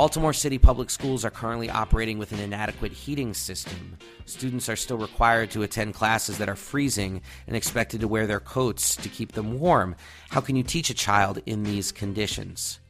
Baltimore 0.01 0.33
City 0.33 0.57
Public 0.57 0.89
Schools 0.89 1.27
are 1.27 1.31
currently 1.31 1.69
operating 1.69 2.17
with 2.17 2.33
an 2.33 2.41
inadequate 2.41 2.91
heating 2.91 3.35
system. 3.35 3.99
Students 4.25 4.71
are 4.71 4.75
still 4.75 4.97
required 4.97 5.51
to 5.51 5.63
attend 5.63 5.93
classes 5.93 6.39
that 6.39 6.49
are 6.49 6.57
freezing 6.57 7.21
and 7.47 7.55
expected 7.55 8.01
to 8.01 8.09
wear 8.09 8.27
their 8.27 8.41
coats 8.41 8.97
to 8.97 9.11
keep 9.11 9.33
them 9.33 9.61
warm. 9.61 9.95
How 10.31 10.41
can 10.41 10.57
you 10.57 10.63
teach 10.63 10.89
a 10.89 10.95
child 10.95 11.43
in 11.45 11.65
these 11.65 11.93
conditions? 11.93 12.81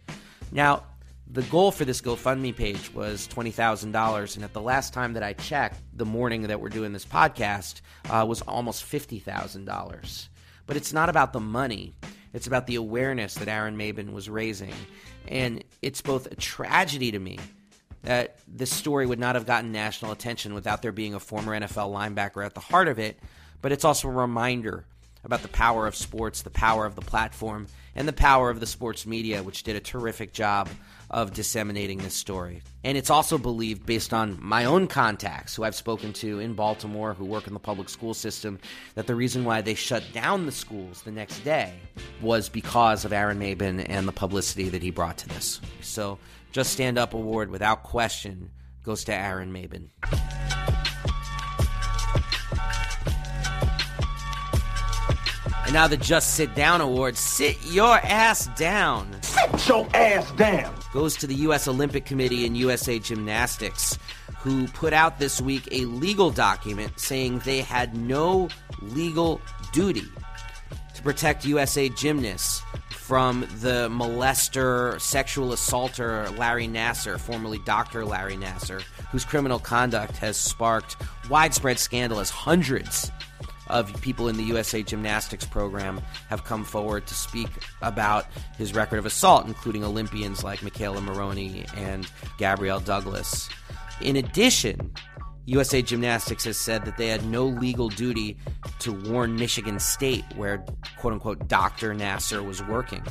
Now, 0.53 0.85
the 1.27 1.43
goal 1.43 1.73
for 1.73 1.85
this 1.85 2.01
GoFundMe 2.01 2.55
page 2.55 2.95
was 2.95 3.27
$20,000. 3.27 4.37
And 4.37 4.45
at 4.45 4.53
the 4.53 4.61
last 4.61 4.95
time 4.95 5.15
that 5.15 5.25
I 5.25 5.33
checked, 5.33 5.81
the 5.93 6.07
morning 6.07 6.43
that 6.43 6.61
we're 6.61 6.69
doing 6.69 6.93
this 6.93 7.05
podcast, 7.05 7.81
uh, 8.09 8.25
was 8.25 8.41
almost 8.43 8.85
$50,000. 8.85 10.29
But 10.65 10.77
it's 10.77 10.93
not 10.93 11.09
about 11.09 11.33
the 11.33 11.41
money, 11.41 11.97
it's 12.33 12.47
about 12.47 12.69
the 12.69 12.77
awareness 12.77 13.35
that 13.35 13.49
Aaron 13.49 13.77
Maybin 13.77 14.13
was 14.13 14.31
raising. 14.31 14.75
And 15.31 15.64
it's 15.81 16.03
both 16.03 16.26
a 16.26 16.35
tragedy 16.35 17.12
to 17.12 17.18
me 17.18 17.39
that 18.03 18.39
this 18.49 18.70
story 18.70 19.07
would 19.07 19.18
not 19.18 19.37
have 19.37 19.47
gotten 19.47 19.72
national 19.72 20.11
attention 20.11 20.55
without 20.55 20.83
there 20.83 20.93
being 20.93 21.14
a 21.14 21.20
former 21.20 21.59
NFL 21.59 21.93
linebacker 21.93 22.45
at 22.45 22.55
the 22.55 22.61
heart 22.61 22.89
of 22.89 22.99
it, 22.99 23.18
but 23.62 23.72
it's 23.72 23.85
also 23.85 24.09
a 24.09 24.12
reminder 24.12 24.85
about 25.25 25.43
the 25.43 25.49
power 25.49 25.87
of 25.87 25.95
sports, 25.95 26.43
the 26.43 26.51
power 26.51 26.87
of 26.87 26.95
the 26.95 27.03
platform, 27.03 27.66
and 27.95 28.07
the 28.07 28.12
power 28.12 28.51
of 28.51 28.61
the 28.61 28.66
sports 28.66 29.07
media, 29.07 29.43
which 29.43 29.62
did 29.62 29.77
a 29.77 29.81
terrific 29.81 30.33
job 30.33 30.68
of 31.11 31.33
disseminating 31.33 31.99
this 31.99 32.14
story. 32.14 32.62
And 32.85 32.97
it's 32.97 33.11
also 33.11 33.37
believed, 33.37 33.85
based 33.85 34.14
on 34.14 34.39
my 34.41 34.64
own 34.64 34.87
contacts 34.87 35.57
who 35.57 35.64
I've 35.64 35.75
spoken 35.75 36.12
to 36.14 36.39
in 36.39 36.55
Baltimore 36.55 37.14
who 37.14 37.25
work 37.25 37.49
in 37.49 37.53
the 37.53 37.61
public 37.61 37.89
school 37.89 38.14
system, 38.14 38.59
that 38.95 39.07
the 39.09 39.16
reason 39.16 39.45
why 39.45 39.61
they 39.61 39.75
shut 39.75 40.05
down 40.12 40.47
the 40.47 40.53
schools 40.53 41.03
the 41.03 41.11
next 41.11 41.41
day 41.41 41.75
was 42.21 42.49
because 42.49 43.05
of 43.05 43.12
Aaron 43.12 43.41
Maybin 43.41 43.85
and 43.89 44.07
the 44.07 44.12
publicity 44.12 44.68
that 44.68 44.83
he 44.83 44.91
brought 44.91 45.18
to 45.18 45.29
this. 45.29 45.61
So, 45.81 46.18
Just 46.53 46.73
Stand 46.73 46.97
Up 46.97 47.12
Award, 47.12 47.51
without 47.51 47.83
question, 47.83 48.51
goes 48.85 49.05
to 49.05 49.14
Aaron 49.14 49.53
Maybin. 49.53 49.89
And 55.71 55.77
now 55.77 55.87
the 55.87 55.97
Just 55.97 56.35
Sit 56.35 56.57
Down 56.57 56.81
Award. 56.81 57.16
Sit 57.16 57.57
your 57.64 57.95
ass 57.99 58.49
down. 58.59 59.09
Sit 59.23 59.68
your 59.68 59.89
ass 59.95 60.29
down. 60.33 60.75
Goes 60.93 61.14
to 61.18 61.29
the 61.29 61.35
U.S. 61.47 61.68
Olympic 61.68 62.05
Committee 62.05 62.45
and 62.45 62.57
USA 62.57 62.99
Gymnastics, 62.99 63.97
who 64.39 64.66
put 64.66 64.93
out 64.93 65.21
this 65.21 65.41
week 65.41 65.68
a 65.71 65.85
legal 65.85 66.33
document 66.33 66.99
saying 66.99 67.39
they 67.45 67.61
had 67.61 67.97
no 67.97 68.49
legal 68.83 69.41
duty 69.73 70.09
to 70.95 71.03
protect 71.03 71.45
USA 71.45 71.89
gymnasts 71.89 72.62
from 72.91 73.43
the 73.61 73.89
molester, 73.91 75.01
sexual 75.01 75.53
assaulter 75.53 76.37
Larry 76.37 76.66
Nassar, 76.66 77.16
formerly 77.16 77.61
Dr. 77.64 78.05
Larry 78.05 78.37
Nassar, 78.37 78.83
whose 79.12 79.25
criminal 79.25 79.61
conduct 79.61 80.16
has 80.16 80.37
sparked 80.37 80.97
widespread 81.29 81.79
scandal 81.79 82.18
as 82.18 82.29
hundreds 82.29 83.12
of 83.71 84.01
people 84.01 84.29
in 84.29 84.37
the 84.37 84.43
USA 84.45 84.83
Gymnastics 84.83 85.45
program 85.45 86.01
have 86.29 86.45
come 86.45 86.64
forward 86.64 87.07
to 87.07 87.14
speak 87.14 87.49
about 87.83 88.27
his 88.59 88.75
record 88.75 88.99
of 88.99 89.07
assault, 89.07 89.47
including 89.47 89.85
Olympians 89.85 90.45
like 90.45 90.61
McKayla 90.61 91.03
Maroney 91.03 91.64
and 91.77 92.07
Gabrielle 92.39 92.81
Douglas. 92.81 93.49
In 94.01 94.16
addition, 94.16 94.93
USA 95.47 95.83
Gymnastics 95.83 96.45
has 96.45 96.57
said 96.57 96.85
that 96.85 96.97
they 96.97 97.09
had 97.09 97.25
no 97.25 97.45
legal 97.47 97.89
duty 97.89 98.37
to 98.81 98.93
warn 98.93 99.37
Michigan 99.37 99.81
State, 99.81 100.25
where 100.37 100.64
quote 100.99 101.12
unquote 101.12 101.49
Dr. 101.49 101.95
Nassar 101.95 102.45
was 102.45 102.62
working 102.62 103.03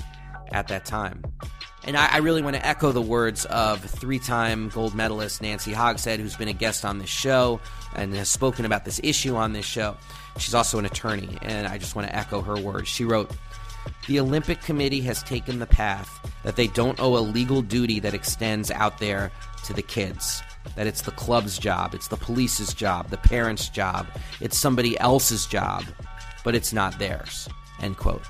at 0.51 0.67
that 0.67 0.85
time. 0.85 1.23
And 1.85 1.95
I, 1.97 2.15
I 2.15 2.17
really 2.17 2.41
want 2.41 2.55
to 2.55 2.65
echo 2.65 2.91
the 2.91 3.01
words 3.01 3.45
of 3.45 3.83
three 3.83 4.19
time 4.19 4.69
gold 4.69 4.93
medalist 4.95 5.41
Nancy 5.41 5.73
Hogshead, 5.73 6.19
who's 6.19 6.35
been 6.35 6.47
a 6.47 6.53
guest 6.53 6.85
on 6.85 6.99
this 6.99 7.09
show 7.09 7.59
and 7.95 8.13
has 8.15 8.29
spoken 8.29 8.65
about 8.65 8.85
this 8.85 8.99
issue 9.03 9.35
on 9.35 9.53
this 9.53 9.65
show. 9.65 9.95
She's 10.37 10.53
also 10.53 10.79
an 10.79 10.85
attorney, 10.85 11.37
and 11.41 11.67
I 11.67 11.77
just 11.77 11.95
want 11.95 12.07
to 12.07 12.15
echo 12.15 12.41
her 12.41 12.57
words. 12.57 12.87
She 12.87 13.03
wrote, 13.03 13.31
the 14.07 14.19
Olympic 14.19 14.61
Committee 14.61 15.01
has 15.01 15.23
taken 15.23 15.59
the 15.59 15.65
path 15.65 16.09
that 16.43 16.55
they 16.55 16.67
don't 16.67 16.99
owe 16.99 17.17
a 17.17 17.19
legal 17.19 17.61
duty 17.61 17.99
that 17.99 18.13
extends 18.13 18.71
out 18.71 18.99
there 18.99 19.31
to 19.65 19.73
the 19.73 19.81
kids. 19.81 20.41
That 20.75 20.87
it's 20.87 21.01
the 21.01 21.11
club's 21.11 21.57
job, 21.57 21.93
it's 21.93 22.09
the 22.09 22.17
police's 22.17 22.73
job, 22.73 23.09
the 23.09 23.17
parents' 23.17 23.69
job, 23.69 24.07
it's 24.39 24.57
somebody 24.57 24.99
else's 24.99 25.45
job, 25.45 25.83
but 26.43 26.55
it's 26.55 26.73
not 26.73 26.99
theirs. 26.99 27.47
End 27.81 27.97
quote. 27.97 28.23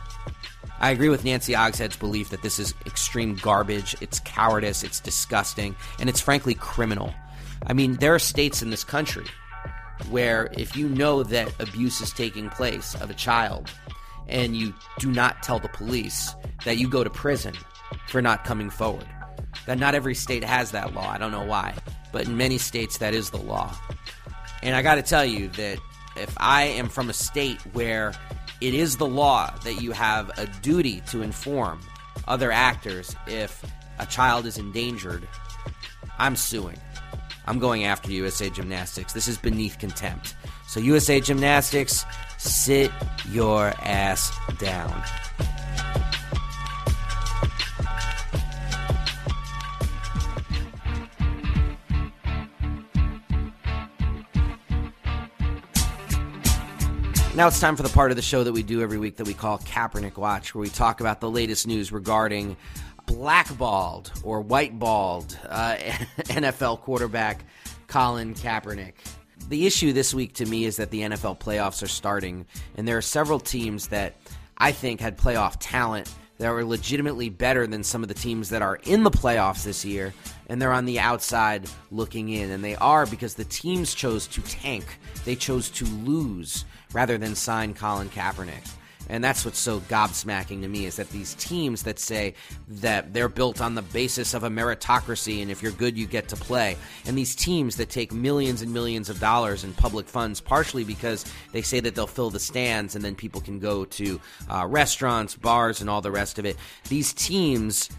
I 0.80 0.91
agree 0.91 1.09
with 1.09 1.25
Nancy 1.25 1.53
Hogshead's 1.53 1.97
belief 1.97 2.30
that 2.30 2.41
this 2.41 2.57
is 2.57 2.73
extreme 2.86 3.36
garbage, 3.36 3.95
it's 4.01 4.19
cowardice, 4.21 4.84
it's 4.84 4.99
disgusting, 4.99 5.75
and 5.99 6.09
it's 6.09 6.21
frankly 6.21 6.53
criminal. 6.53 7.13
I 7.67 7.73
mean, 7.73 7.95
there 7.95 8.15
are 8.15 8.19
states 8.19 8.61
in 8.61 8.69
this 8.69 8.86
country 8.86 9.25
where 10.09 10.49
if 10.53 10.77
you 10.77 10.88
know 10.88 11.23
that 11.23 11.53
abuse 11.59 11.99
is 11.99 12.13
taking 12.13 12.49
place 12.49 12.95
of 12.95 13.09
a 13.09 13.13
child 13.13 13.69
and 14.30 14.55
you 14.55 14.73
do 14.99 15.11
not 15.11 15.43
tell 15.43 15.59
the 15.59 15.67
police 15.67 16.34
that 16.63 16.77
you 16.77 16.89
go 16.89 17.03
to 17.03 17.09
prison 17.09 17.53
for 18.07 18.21
not 18.21 18.45
coming 18.45 18.69
forward. 18.69 19.07
That 19.65 19.80
not 19.80 19.95
every 19.95 20.15
state 20.15 20.43
has 20.43 20.71
that 20.71 20.93
law. 20.93 21.09
I 21.09 21.17
don't 21.17 21.32
know 21.32 21.43
why, 21.43 21.73
but 22.11 22.27
in 22.27 22.38
many 22.38 22.57
states 22.57 22.99
that 22.99 23.13
is 23.13 23.32
the 23.32 23.38
law. 23.38 23.75
And 24.61 24.75
I 24.75 24.82
got 24.82 24.95
to 24.95 25.01
tell 25.01 25.25
you 25.25 25.49
that 25.49 25.80
if 26.20 26.36
I 26.38 26.63
am 26.63 26.89
from 26.89 27.09
a 27.09 27.13
state 27.13 27.61
where 27.74 28.13
it 28.61 28.74
is 28.74 28.97
the 28.97 29.07
law 29.07 29.53
that 29.63 29.82
you 29.82 29.91
have 29.91 30.30
a 30.38 30.45
duty 30.61 31.01
to 31.07 31.22
inform 31.22 31.80
other 32.28 32.51
actors 32.51 33.15
if 33.28 33.63
a 33.99 34.05
child 34.05 34.45
is 34.45 34.57
endangered, 34.57 35.28
I'm 36.17 36.36
suing. 36.36 36.78
I'm 37.47 37.59
going 37.59 37.86
after 37.86 38.11
USA 38.11 38.49
Gymnastics. 38.49 39.13
This 39.13 39.28
is 39.28 39.38
beneath 39.38 39.80
contempt. 39.80 40.36
So, 40.67 40.80
USA 40.80 41.20
Gymnastics, 41.20 42.05
sit 42.38 42.91
your 43.32 43.74
ass 43.82 44.32
down. 44.59 45.03
Now 57.39 57.47
it's 57.47 57.61
time 57.61 57.77
for 57.77 57.83
the 57.83 57.89
part 57.89 58.11
of 58.11 58.17
the 58.17 58.21
show 58.21 58.43
that 58.43 58.51
we 58.51 58.63
do 58.63 58.81
every 58.81 58.97
week 58.97 59.15
that 59.15 59.25
we 59.25 59.33
call 59.33 59.59
Kaepernick 59.59 60.17
Watch, 60.17 60.53
where 60.53 60.61
we 60.61 60.67
talk 60.67 60.99
about 60.99 61.21
the 61.21 61.29
latest 61.29 61.67
news 61.67 61.89
regarding 61.89 62.57
blackballed 63.05 64.11
or 64.25 64.43
whiteballed 64.43 65.37
uh, 65.47 65.75
NFL 66.23 66.81
quarterback 66.81 67.45
Colin 67.87 68.33
Kaepernick. 68.33 68.95
The 69.47 69.65
issue 69.65 69.93
this 69.93 70.13
week 70.13 70.33
to 70.33 70.45
me 70.47 70.65
is 70.65 70.75
that 70.75 70.91
the 70.91 70.99
NFL 70.99 71.39
playoffs 71.39 71.81
are 71.81 71.87
starting, 71.87 72.45
and 72.75 72.85
there 72.85 72.97
are 72.97 73.01
several 73.01 73.39
teams 73.39 73.87
that 73.87 74.17
I 74.57 74.73
think 74.73 74.99
had 74.99 75.17
playoff 75.17 75.55
talent 75.61 76.13
that 76.39 76.51
were 76.51 76.65
legitimately 76.65 77.29
better 77.29 77.65
than 77.67 77.85
some 77.85 78.03
of 78.03 78.09
the 78.09 78.15
teams 78.15 78.49
that 78.49 78.61
are 78.61 78.75
in 78.83 79.03
the 79.03 79.11
playoffs 79.11 79.63
this 79.63 79.85
year, 79.85 80.13
and 80.49 80.61
they're 80.61 80.73
on 80.73 80.85
the 80.85 80.99
outside 80.99 81.69
looking 81.91 82.29
in. 82.29 82.51
And 82.51 82.63
they 82.63 82.75
are 82.75 83.05
because 83.05 83.35
the 83.35 83.45
teams 83.45 83.93
chose 83.93 84.27
to 84.27 84.41
tank, 84.41 84.85
they 85.23 85.35
chose 85.35 85.69
to 85.69 85.85
lose 85.85 86.65
rather 86.91 87.17
than 87.17 87.35
sign 87.35 87.73
Colin 87.73 88.09
Kaepernick. 88.09 88.67
And 89.11 89.23
that's 89.23 89.43
what's 89.43 89.59
so 89.59 89.79
gobsmacking 89.81 90.61
to 90.61 90.67
me 90.67 90.85
is 90.85 90.97
that 90.97 91.09
these 91.09 91.33
teams 91.33 91.83
that 91.83 91.97
say 91.97 92.35
that 92.67 93.11
they're 93.11 93.27
built 93.27 93.59
on 93.59 93.73
the 93.73 93.81
basis 93.81 94.35
of 94.35 94.43
a 94.43 94.49
meritocracy 94.49 95.41
and 95.41 95.49
if 95.49 95.63
you're 95.63 95.71
good, 95.71 95.97
you 95.97 96.05
get 96.05 96.27
to 96.29 96.35
play. 96.35 96.77
And 97.07 97.17
these 97.17 97.35
teams 97.35 97.77
that 97.77 97.89
take 97.89 98.13
millions 98.13 98.61
and 98.61 98.71
millions 98.71 99.09
of 99.09 99.19
dollars 99.19 99.63
in 99.63 99.73
public 99.73 100.07
funds, 100.07 100.39
partially 100.39 100.83
because 100.83 101.25
they 101.53 101.63
say 101.63 101.79
that 101.79 101.95
they'll 101.95 102.05
fill 102.05 102.29
the 102.29 102.39
stands 102.39 102.95
and 102.95 103.03
then 103.03 103.15
people 103.15 103.41
can 103.41 103.57
go 103.57 103.83
to 103.85 104.21
uh, 104.47 104.67
restaurants, 104.67 105.35
bars, 105.35 105.81
and 105.81 105.89
all 105.89 106.01
the 106.01 106.11
rest 106.11 106.37
of 106.37 106.45
it. 106.45 106.57
These 106.87 107.13
teams 107.13 107.89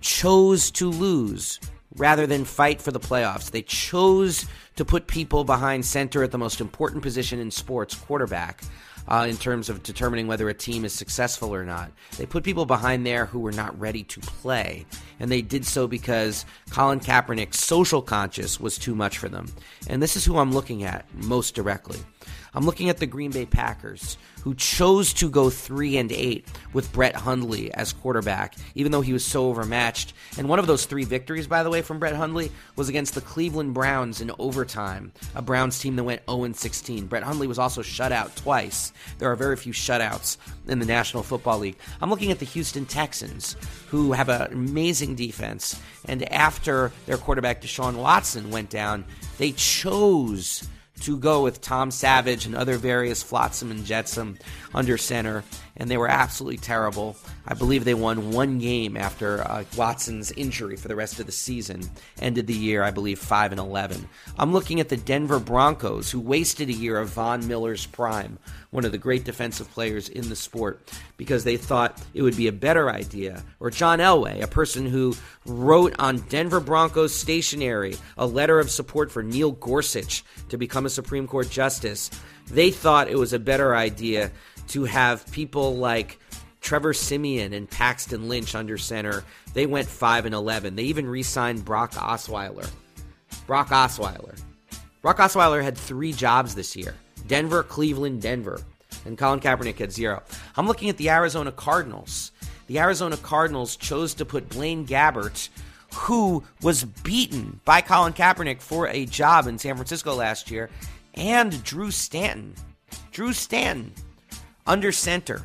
chose 0.00 0.70
to 0.72 0.90
lose 0.90 1.60
rather 1.96 2.26
than 2.26 2.44
fight 2.44 2.80
for 2.80 2.90
the 2.90 3.00
playoffs. 3.00 3.50
They 3.50 3.62
chose 3.62 4.46
to 4.76 4.84
put 4.84 5.06
people 5.06 5.44
behind 5.44 5.84
center 5.84 6.22
at 6.22 6.30
the 6.30 6.38
most 6.38 6.60
important 6.60 7.02
position 7.02 7.38
in 7.38 7.50
sports, 7.50 7.94
quarterback 7.94 8.62
uh, 9.08 9.26
in 9.28 9.36
terms 9.36 9.68
of 9.68 9.82
determining 9.82 10.26
whether 10.26 10.48
a 10.48 10.54
team 10.54 10.84
is 10.84 10.92
successful 10.92 11.54
or 11.54 11.64
not. 11.64 11.90
They 12.18 12.26
put 12.26 12.44
people 12.44 12.66
behind 12.66 13.06
there 13.06 13.26
who 13.26 13.38
were 13.38 13.52
not 13.52 13.78
ready 13.78 14.02
to 14.04 14.20
play, 14.20 14.86
and 15.20 15.30
they 15.30 15.42
did 15.42 15.64
so 15.64 15.86
because 15.86 16.44
Colin 16.70 17.00
Kaepernick's 17.00 17.60
social 17.62 18.02
conscience 18.02 18.60
was 18.60 18.78
too 18.78 18.94
much 18.94 19.18
for 19.18 19.28
them. 19.28 19.46
And 19.88 20.02
this 20.02 20.16
is 20.16 20.24
who 20.24 20.38
I'm 20.38 20.52
looking 20.52 20.84
at 20.84 21.06
most 21.14 21.54
directly. 21.54 21.98
I'm 22.56 22.64
looking 22.64 22.88
at 22.88 22.96
the 22.96 23.06
Green 23.06 23.30
Bay 23.30 23.44
Packers, 23.44 24.16
who 24.42 24.54
chose 24.54 25.12
to 25.14 25.28
go 25.28 25.50
three 25.50 25.98
and 25.98 26.10
eight 26.10 26.48
with 26.72 26.90
Brett 26.90 27.14
Hundley 27.14 27.70
as 27.74 27.92
quarterback, 27.92 28.54
even 28.74 28.92
though 28.92 29.02
he 29.02 29.12
was 29.12 29.26
so 29.26 29.48
overmatched. 29.48 30.14
And 30.38 30.48
one 30.48 30.58
of 30.58 30.66
those 30.66 30.86
three 30.86 31.04
victories, 31.04 31.46
by 31.46 31.62
the 31.62 31.68
way, 31.68 31.82
from 31.82 31.98
Brett 31.98 32.16
Hundley 32.16 32.50
was 32.74 32.88
against 32.88 33.14
the 33.14 33.20
Cleveland 33.20 33.74
Browns 33.74 34.22
in 34.22 34.32
overtime, 34.38 35.12
a 35.34 35.42
Browns 35.42 35.78
team 35.78 35.96
that 35.96 36.04
went 36.04 36.22
0 36.30 36.50
16. 36.50 37.06
Brett 37.08 37.24
Hundley 37.24 37.46
was 37.46 37.58
also 37.58 37.82
shut 37.82 38.10
out 38.10 38.34
twice. 38.36 38.90
There 39.18 39.30
are 39.30 39.36
very 39.36 39.56
few 39.56 39.74
shutouts 39.74 40.38
in 40.66 40.78
the 40.78 40.86
National 40.86 41.22
Football 41.22 41.58
League. 41.58 41.76
I'm 42.00 42.08
looking 42.08 42.30
at 42.30 42.38
the 42.38 42.46
Houston 42.46 42.86
Texans, 42.86 43.54
who 43.88 44.12
have 44.12 44.30
an 44.30 44.50
amazing 44.50 45.14
defense. 45.14 45.78
And 46.06 46.22
after 46.32 46.90
their 47.04 47.18
quarterback 47.18 47.60
Deshaun 47.60 47.96
Watson 47.96 48.50
went 48.50 48.70
down, 48.70 49.04
they 49.36 49.52
chose 49.52 50.66
to 51.00 51.16
go 51.16 51.42
with 51.42 51.60
Tom 51.60 51.90
Savage 51.90 52.46
and 52.46 52.54
other 52.54 52.76
various 52.76 53.22
flotsam 53.22 53.70
and 53.70 53.84
jetsam 53.84 54.38
under 54.74 54.96
center, 54.96 55.44
and 55.76 55.90
they 55.90 55.96
were 55.96 56.08
absolutely 56.08 56.58
terrible. 56.58 57.16
I 57.46 57.54
believe 57.54 57.84
they 57.84 57.94
won 57.94 58.32
one 58.32 58.58
game 58.58 58.96
after 58.96 59.42
uh, 59.42 59.64
Watson's 59.76 60.32
injury 60.32 60.76
for 60.76 60.88
the 60.88 60.96
rest 60.96 61.20
of 61.20 61.26
the 61.26 61.32
season. 61.32 61.82
Ended 62.20 62.46
the 62.46 62.54
year, 62.54 62.82
I 62.82 62.90
believe, 62.90 63.18
five 63.18 63.52
and 63.52 63.60
eleven. 63.60 64.08
I'm 64.38 64.52
looking 64.52 64.80
at 64.80 64.88
the 64.88 64.96
Denver 64.96 65.38
Broncos, 65.38 66.10
who 66.10 66.20
wasted 66.20 66.68
a 66.68 66.72
year 66.72 66.98
of 66.98 67.10
Von 67.10 67.46
Miller's 67.46 67.86
prime, 67.86 68.38
one 68.70 68.84
of 68.84 68.92
the 68.92 68.98
great 68.98 69.24
defensive 69.24 69.70
players 69.70 70.08
in 70.08 70.28
the 70.28 70.36
sport, 70.36 70.92
because 71.16 71.44
they 71.44 71.56
thought 71.56 72.02
it 72.14 72.22
would 72.22 72.36
be 72.36 72.48
a 72.48 72.52
better 72.52 72.90
idea. 72.90 73.42
Or 73.60 73.70
John 73.70 74.00
Elway, 74.00 74.42
a 74.42 74.48
person 74.48 74.86
who 74.86 75.14
wrote 75.44 75.94
on 75.98 76.18
Denver 76.28 76.60
Broncos 76.60 77.14
stationery 77.14 77.96
a 78.18 78.26
letter 78.26 78.58
of 78.58 78.70
support 78.70 79.12
for 79.12 79.22
Neil 79.22 79.52
Gorsuch 79.52 80.24
to 80.48 80.58
become 80.58 80.86
a 80.86 80.90
Supreme 80.90 81.26
Court 81.26 81.48
justice. 81.48 82.10
They 82.48 82.70
thought 82.70 83.08
it 83.08 83.18
was 83.18 83.32
a 83.32 83.38
better 83.38 83.74
idea 83.74 84.30
to 84.68 84.84
have 84.84 85.30
people 85.30 85.76
like 85.76 86.18
Trevor 86.60 86.92
Siemian 86.92 87.52
and 87.52 87.70
Paxton 87.70 88.28
Lynch 88.28 88.54
under 88.54 88.76
center. 88.76 89.24
They 89.54 89.66
went 89.66 89.86
5 89.86 90.26
and 90.26 90.34
11. 90.34 90.74
They 90.74 90.84
even 90.84 91.06
re 91.06 91.22
signed 91.22 91.64
Brock 91.64 91.92
Osweiler. 91.92 92.68
Brock 93.46 93.68
Osweiler. 93.68 94.36
Brock 95.00 95.18
Osweiler 95.18 95.62
had 95.62 95.78
three 95.78 96.12
jobs 96.12 96.54
this 96.54 96.74
year 96.74 96.94
Denver, 97.28 97.62
Cleveland, 97.62 98.22
Denver. 98.22 98.60
And 99.04 99.16
Colin 99.16 99.38
Kaepernick 99.38 99.78
had 99.78 99.92
zero. 99.92 100.22
I'm 100.56 100.66
looking 100.66 100.88
at 100.88 100.96
the 100.96 101.10
Arizona 101.10 101.52
Cardinals. 101.52 102.32
The 102.66 102.80
Arizona 102.80 103.16
Cardinals 103.16 103.76
chose 103.76 104.14
to 104.14 104.24
put 104.24 104.48
Blaine 104.48 104.84
Gabbert, 104.84 105.48
who 105.94 106.42
was 106.60 106.82
beaten 106.82 107.60
by 107.64 107.80
Colin 107.80 108.12
Kaepernick 108.12 108.60
for 108.60 108.88
a 108.88 109.06
job 109.06 109.46
in 109.46 109.58
San 109.58 109.76
Francisco 109.76 110.14
last 110.14 110.50
year, 110.50 110.68
and 111.14 111.62
Drew 111.62 111.92
Stanton. 111.92 112.54
Drew 113.12 113.32
Stanton 113.32 113.92
under 114.66 114.92
center 114.92 115.42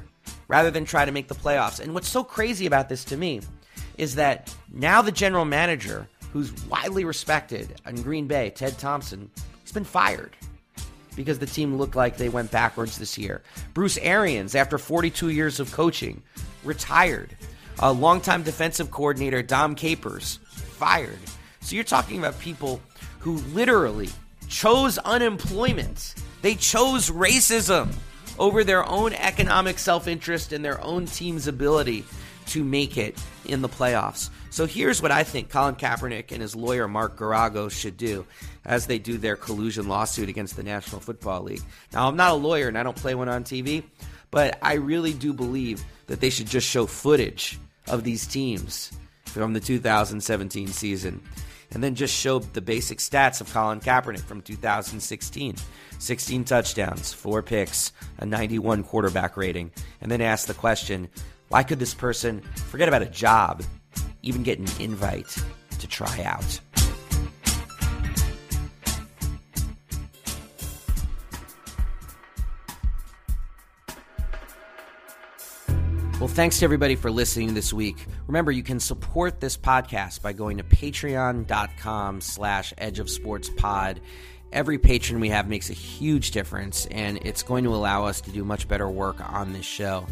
rather 0.47 0.71
than 0.71 0.85
try 0.85 1.05
to 1.05 1.11
make 1.11 1.27
the 1.27 1.35
playoffs. 1.35 1.79
And 1.79 1.93
what's 1.93 2.09
so 2.09 2.23
crazy 2.23 2.65
about 2.65 2.89
this 2.89 3.05
to 3.05 3.17
me 3.17 3.41
is 3.97 4.15
that 4.15 4.53
now 4.71 5.01
the 5.01 5.11
general 5.11 5.45
manager, 5.45 6.07
who's 6.33 6.51
widely 6.65 7.05
respected 7.05 7.79
in 7.85 8.01
Green 8.01 8.27
Bay, 8.27 8.49
Ted 8.49 8.77
Thompson, 8.77 9.29
he's 9.63 9.71
been 9.71 9.83
fired 9.83 10.35
because 11.15 11.39
the 11.39 11.45
team 11.45 11.77
looked 11.77 11.95
like 11.95 12.17
they 12.17 12.29
went 12.29 12.51
backwards 12.51 12.97
this 12.97 13.17
year. 13.17 13.41
Bruce 13.73 13.97
Arians, 13.97 14.55
after 14.55 14.77
42 14.77 15.29
years 15.29 15.59
of 15.59 15.71
coaching, 15.71 16.21
retired. 16.63 17.35
A 17.79 17.91
longtime 17.91 18.43
defensive 18.43 18.91
coordinator, 18.91 19.41
Dom 19.41 19.75
Capers, 19.75 20.39
fired. 20.45 21.19
So 21.61 21.75
you're 21.75 21.83
talking 21.83 22.19
about 22.19 22.39
people 22.39 22.81
who 23.19 23.37
literally 23.53 24.09
chose 24.47 24.97
unemployment. 24.99 26.15
They 26.41 26.55
chose 26.55 27.09
racism 27.09 27.89
over 28.41 28.63
their 28.63 28.83
own 28.89 29.13
economic 29.13 29.77
self 29.77 30.07
interest 30.07 30.51
and 30.51 30.65
their 30.65 30.83
own 30.83 31.05
team's 31.05 31.45
ability 31.45 32.03
to 32.47 32.63
make 32.63 32.97
it 32.97 33.15
in 33.45 33.61
the 33.61 33.69
playoffs. 33.69 34.31
So 34.49 34.65
here's 34.65 34.99
what 34.99 35.11
I 35.11 35.23
think 35.23 35.49
Colin 35.49 35.75
Kaepernick 35.75 36.31
and 36.31 36.41
his 36.41 36.55
lawyer 36.55 36.87
Mark 36.87 37.17
Geragos 37.17 37.71
should 37.71 37.97
do 37.97 38.25
as 38.65 38.87
they 38.87 38.97
do 38.97 39.19
their 39.19 39.35
collusion 39.35 39.87
lawsuit 39.87 40.27
against 40.27 40.55
the 40.55 40.63
National 40.63 40.99
Football 40.99 41.43
League. 41.43 41.61
Now, 41.93 42.07
I'm 42.07 42.15
not 42.15 42.31
a 42.31 42.35
lawyer 42.35 42.67
and 42.67 42.77
I 42.77 42.83
don't 42.83 42.97
play 42.97 43.13
one 43.13 43.29
on 43.29 43.43
TV, 43.43 43.83
but 44.31 44.57
I 44.63 44.73
really 44.73 45.13
do 45.13 45.33
believe 45.33 45.83
that 46.07 46.19
they 46.19 46.31
should 46.31 46.47
just 46.47 46.67
show 46.67 46.87
footage 46.87 47.59
of 47.87 48.03
these 48.03 48.25
teams 48.25 48.91
from 49.25 49.53
the 49.53 49.59
2017 49.59 50.67
season 50.67 51.21
and 51.71 51.83
then 51.83 51.95
just 51.95 52.13
show 52.13 52.39
the 52.39 52.61
basic 52.61 52.99
stats 52.99 53.41
of 53.41 53.51
Colin 53.53 53.79
Kaepernick 53.79 54.21
from 54.21 54.41
2016 54.41 55.55
16 55.99 56.43
touchdowns, 56.45 57.13
four 57.13 57.43
picks, 57.43 57.91
a 58.17 58.25
91 58.25 58.83
quarterback 58.83 59.37
rating, 59.37 59.71
and 60.01 60.11
then 60.11 60.19
ask 60.19 60.47
the 60.47 60.53
question 60.53 61.07
why 61.49 61.63
could 61.63 61.79
this 61.79 61.93
person 61.93 62.41
forget 62.69 62.87
about 62.87 63.01
a 63.01 63.07
job, 63.07 63.61
even 64.21 64.41
get 64.41 64.57
an 64.57 64.67
invite 64.79 65.37
to 65.79 65.87
try 65.87 66.23
out? 66.23 66.59
Well, 76.21 76.27
thanks 76.27 76.59
to 76.59 76.65
everybody 76.65 76.95
for 76.95 77.09
listening 77.09 77.55
this 77.55 77.73
week. 77.73 78.05
Remember, 78.27 78.51
you 78.51 78.61
can 78.61 78.79
support 78.79 79.39
this 79.39 79.57
podcast 79.57 80.21
by 80.21 80.33
going 80.33 80.57
to 80.57 80.63
patreon.com 80.63 82.21
slash 82.21 82.75
edge 82.77 82.99
of 82.99 83.09
sports 83.09 83.49
pod. 83.49 83.99
Every 84.53 84.77
patron 84.77 85.19
we 85.19 85.29
have 85.29 85.49
makes 85.49 85.71
a 85.71 85.73
huge 85.73 86.29
difference, 86.29 86.85
and 86.85 87.17
it's 87.23 87.41
going 87.41 87.63
to 87.63 87.73
allow 87.73 88.05
us 88.05 88.21
to 88.21 88.29
do 88.29 88.43
much 88.43 88.67
better 88.67 88.87
work 88.87 89.19
on 89.33 89.51
this 89.51 89.65
show 89.65 90.05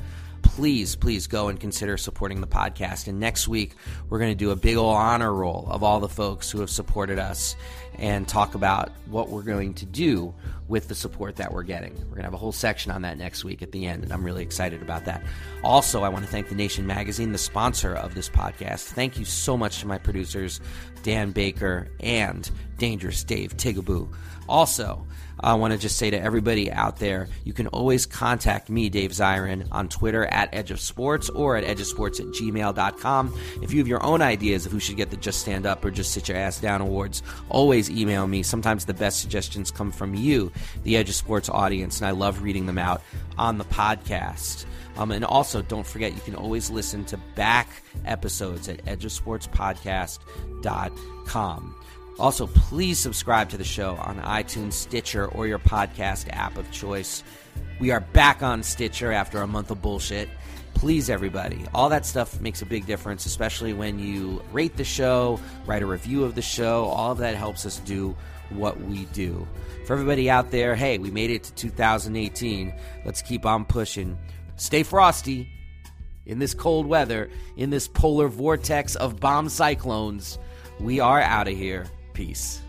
please, 0.60 0.94
please 0.94 1.26
go 1.26 1.48
and 1.48 1.58
consider 1.58 1.96
supporting 1.96 2.42
the 2.42 2.48
podcast. 2.48 3.08
And 3.08 3.18
next 3.18 3.48
week, 3.48 3.76
we're 4.10 4.20
going 4.20 4.32
to 4.32 4.36
do 4.36 4.52
a 4.52 4.58
big 4.58 4.76
old 4.76 4.94
honor 4.94 5.34
roll 5.34 5.66
of 5.72 5.84
all 5.84 6.02
the 6.02 6.10
folks 6.10 6.52
who 6.52 6.60
have 6.60 6.70
supported 6.70 7.18
us 7.18 7.56
and 7.98 8.28
talk 8.28 8.56
about 8.56 8.92
what 9.06 9.30
we're 9.30 9.44
going 9.44 9.74
to 9.76 9.86
do 9.86 10.34
with 10.68 10.90
the 10.90 10.96
support 10.96 11.38
that 11.38 11.54
we're 11.54 11.64
getting. 11.64 11.96
We're 11.96 12.08
going 12.08 12.18
to 12.18 12.24
have 12.24 12.34
a 12.34 12.38
whole 12.38 12.52
section 12.52 12.92
on 12.92 13.04
that 13.04 13.18
next 13.18 13.46
week 13.46 13.62
at 13.62 13.72
the 13.72 13.86
end, 13.88 14.04
and 14.04 14.12
I'm 14.12 14.22
really 14.22 14.44
excited 14.44 14.82
about 14.82 15.06
that. 15.06 15.24
Also, 15.64 16.04
I 16.04 16.10
want 16.10 16.26
to 16.26 16.32
thank 16.32 16.50
The 16.50 16.56
Nation 16.56 16.86
Magazine, 16.86 17.32
the 17.32 17.38
sponsor 17.38 17.96
of 17.96 18.14
this 18.14 18.28
podcast. 18.28 18.88
Thank 18.88 19.18
you 19.18 19.24
so 19.24 19.56
much 19.56 19.80
to 19.80 19.88
my 19.88 19.98
producers, 19.98 20.60
Dan 21.04 21.32
Baker 21.32 21.88
and 22.02 22.52
Dangerous 22.78 23.24
Dave 23.24 23.56
Tigaboo. 23.56 24.14
Also, 24.50 25.08
I 25.42 25.54
want 25.54 25.74
to 25.74 25.80
just 25.80 25.98
say 25.98 26.10
to 26.10 26.20
everybody 26.20 26.72
out 26.72 26.98
there, 26.98 27.28
you 27.44 27.54
can 27.54 27.68
always 27.68 28.06
contact 28.06 28.70
me, 28.70 28.90
Dave 28.90 29.12
Zirin, 29.12 29.68
on 29.72 29.90
Twitter 29.90 30.26
at 30.26 30.54
Edge 30.54 30.72
of 30.72 30.80
Sports 30.80 31.30
or 31.30 31.56
at 31.56 31.64
edgeofsports 31.64 32.20
at 32.20 32.28
gmail.com. 32.28 33.40
If 33.62 33.72
you 33.72 33.80
have 33.80 33.88
your 33.88 34.04
own 34.04 34.22
ideas 34.22 34.66
of 34.66 34.72
who 34.72 34.80
should 34.80 34.98
get 34.98 35.10
the 35.10 35.18
Just 35.18 35.42
Stand 35.42 35.66
Up 35.66 35.84
or 35.86 35.92
Just 35.92 36.12
Sit 36.12 36.28
Your 36.28 36.38
Ass 36.38 36.60
Down 36.60 36.82
awards, 36.82 37.24
always 37.50 37.90
email 37.90 38.28
me. 38.28 38.44
Sometimes 38.44 38.86
the 38.86 38.94
best 38.94 39.22
suggestions 39.22 39.72
come 39.72 39.92
from 39.92 40.16
you, 40.16 40.52
the 40.84 40.98
Edge 40.98 41.10
of 41.10 41.16
Sports 41.16 41.50
audience, 41.50 42.00
and 42.00 42.08
I 42.08 42.12
love 42.12 42.42
reading 42.42 42.66
them 42.66 42.78
out 42.78 43.02
on 43.38 43.58
the 43.58 43.66
podcast. 43.66 44.66
Um, 44.98 45.12
and 45.12 45.24
also, 45.24 45.62
don't 45.62 45.88
forget, 45.88 46.14
you 46.14 46.22
can 46.22 46.36
always 46.36 46.70
listen 46.70 47.06
to 47.06 47.18
back 47.36 47.70
episodes 48.06 48.68
at 48.68 48.84
edgeofsportspodcast.com. 48.86 51.76
Also, 52.20 52.48
please 52.48 53.00
subscribe 53.00 53.48
to 53.48 53.58
the 53.58 53.64
show 53.64 53.96
on 53.96 54.18
iTunes, 54.18 54.74
Stitcher, 54.74 55.28
or 55.28 55.48
your 55.48 55.58
podcast 55.58 56.28
app 56.34 56.58
of 56.58 56.70
choice. 56.70 57.24
We 57.80 57.92
are 57.92 58.02
back 58.02 58.44
on 58.44 58.62
Stitcher 58.62 59.14
after 59.14 59.42
a 59.42 59.48
month 59.48 59.72
of 59.72 59.82
bullshit. 59.82 60.28
Please, 60.74 61.10
everybody, 61.10 61.64
all 61.74 61.88
that 61.88 62.06
stuff 62.06 62.42
makes 62.42 62.62
a 62.62 62.66
big 62.66 62.86
difference, 62.86 63.26
especially 63.26 63.72
when 63.72 64.00
you 64.00 64.44
rate 64.52 64.76
the 64.76 64.84
show, 64.84 65.40
write 65.66 65.82
a 65.82 65.86
review 65.86 66.26
of 66.26 66.36
the 66.36 66.42
show. 66.42 66.86
All 66.86 67.14
of 67.14 67.20
that 67.20 67.36
helps 67.36 67.66
us 67.66 67.80
do 67.80 68.18
what 68.50 68.82
we 68.82 69.06
do. 69.06 69.48
For 69.86 69.94
everybody 69.94 70.30
out 70.30 70.52
there, 70.52 70.76
hey, 70.76 70.98
we 70.98 71.12
made 71.12 71.32
it 71.32 71.44
to 71.44 71.54
2018. 71.54 72.74
Let's 73.06 73.22
keep 73.22 73.46
on 73.46 73.64
pushing 73.64 74.18
stay 74.58 74.84
frosty 74.84 75.50
in 76.26 76.38
this 76.38 76.54
cold 76.54 76.86
weather, 76.86 77.30
in 77.56 77.70
this 77.70 77.88
polar 77.88 78.28
vortex 78.28 78.98
of 78.98 79.22
bomb 79.22 79.48
cyclones. 79.48 80.38
We 80.82 81.00
are 81.00 81.22
out 81.22 81.48
of 81.48 81.56
here. 81.56 81.88
Peace. 82.20 82.69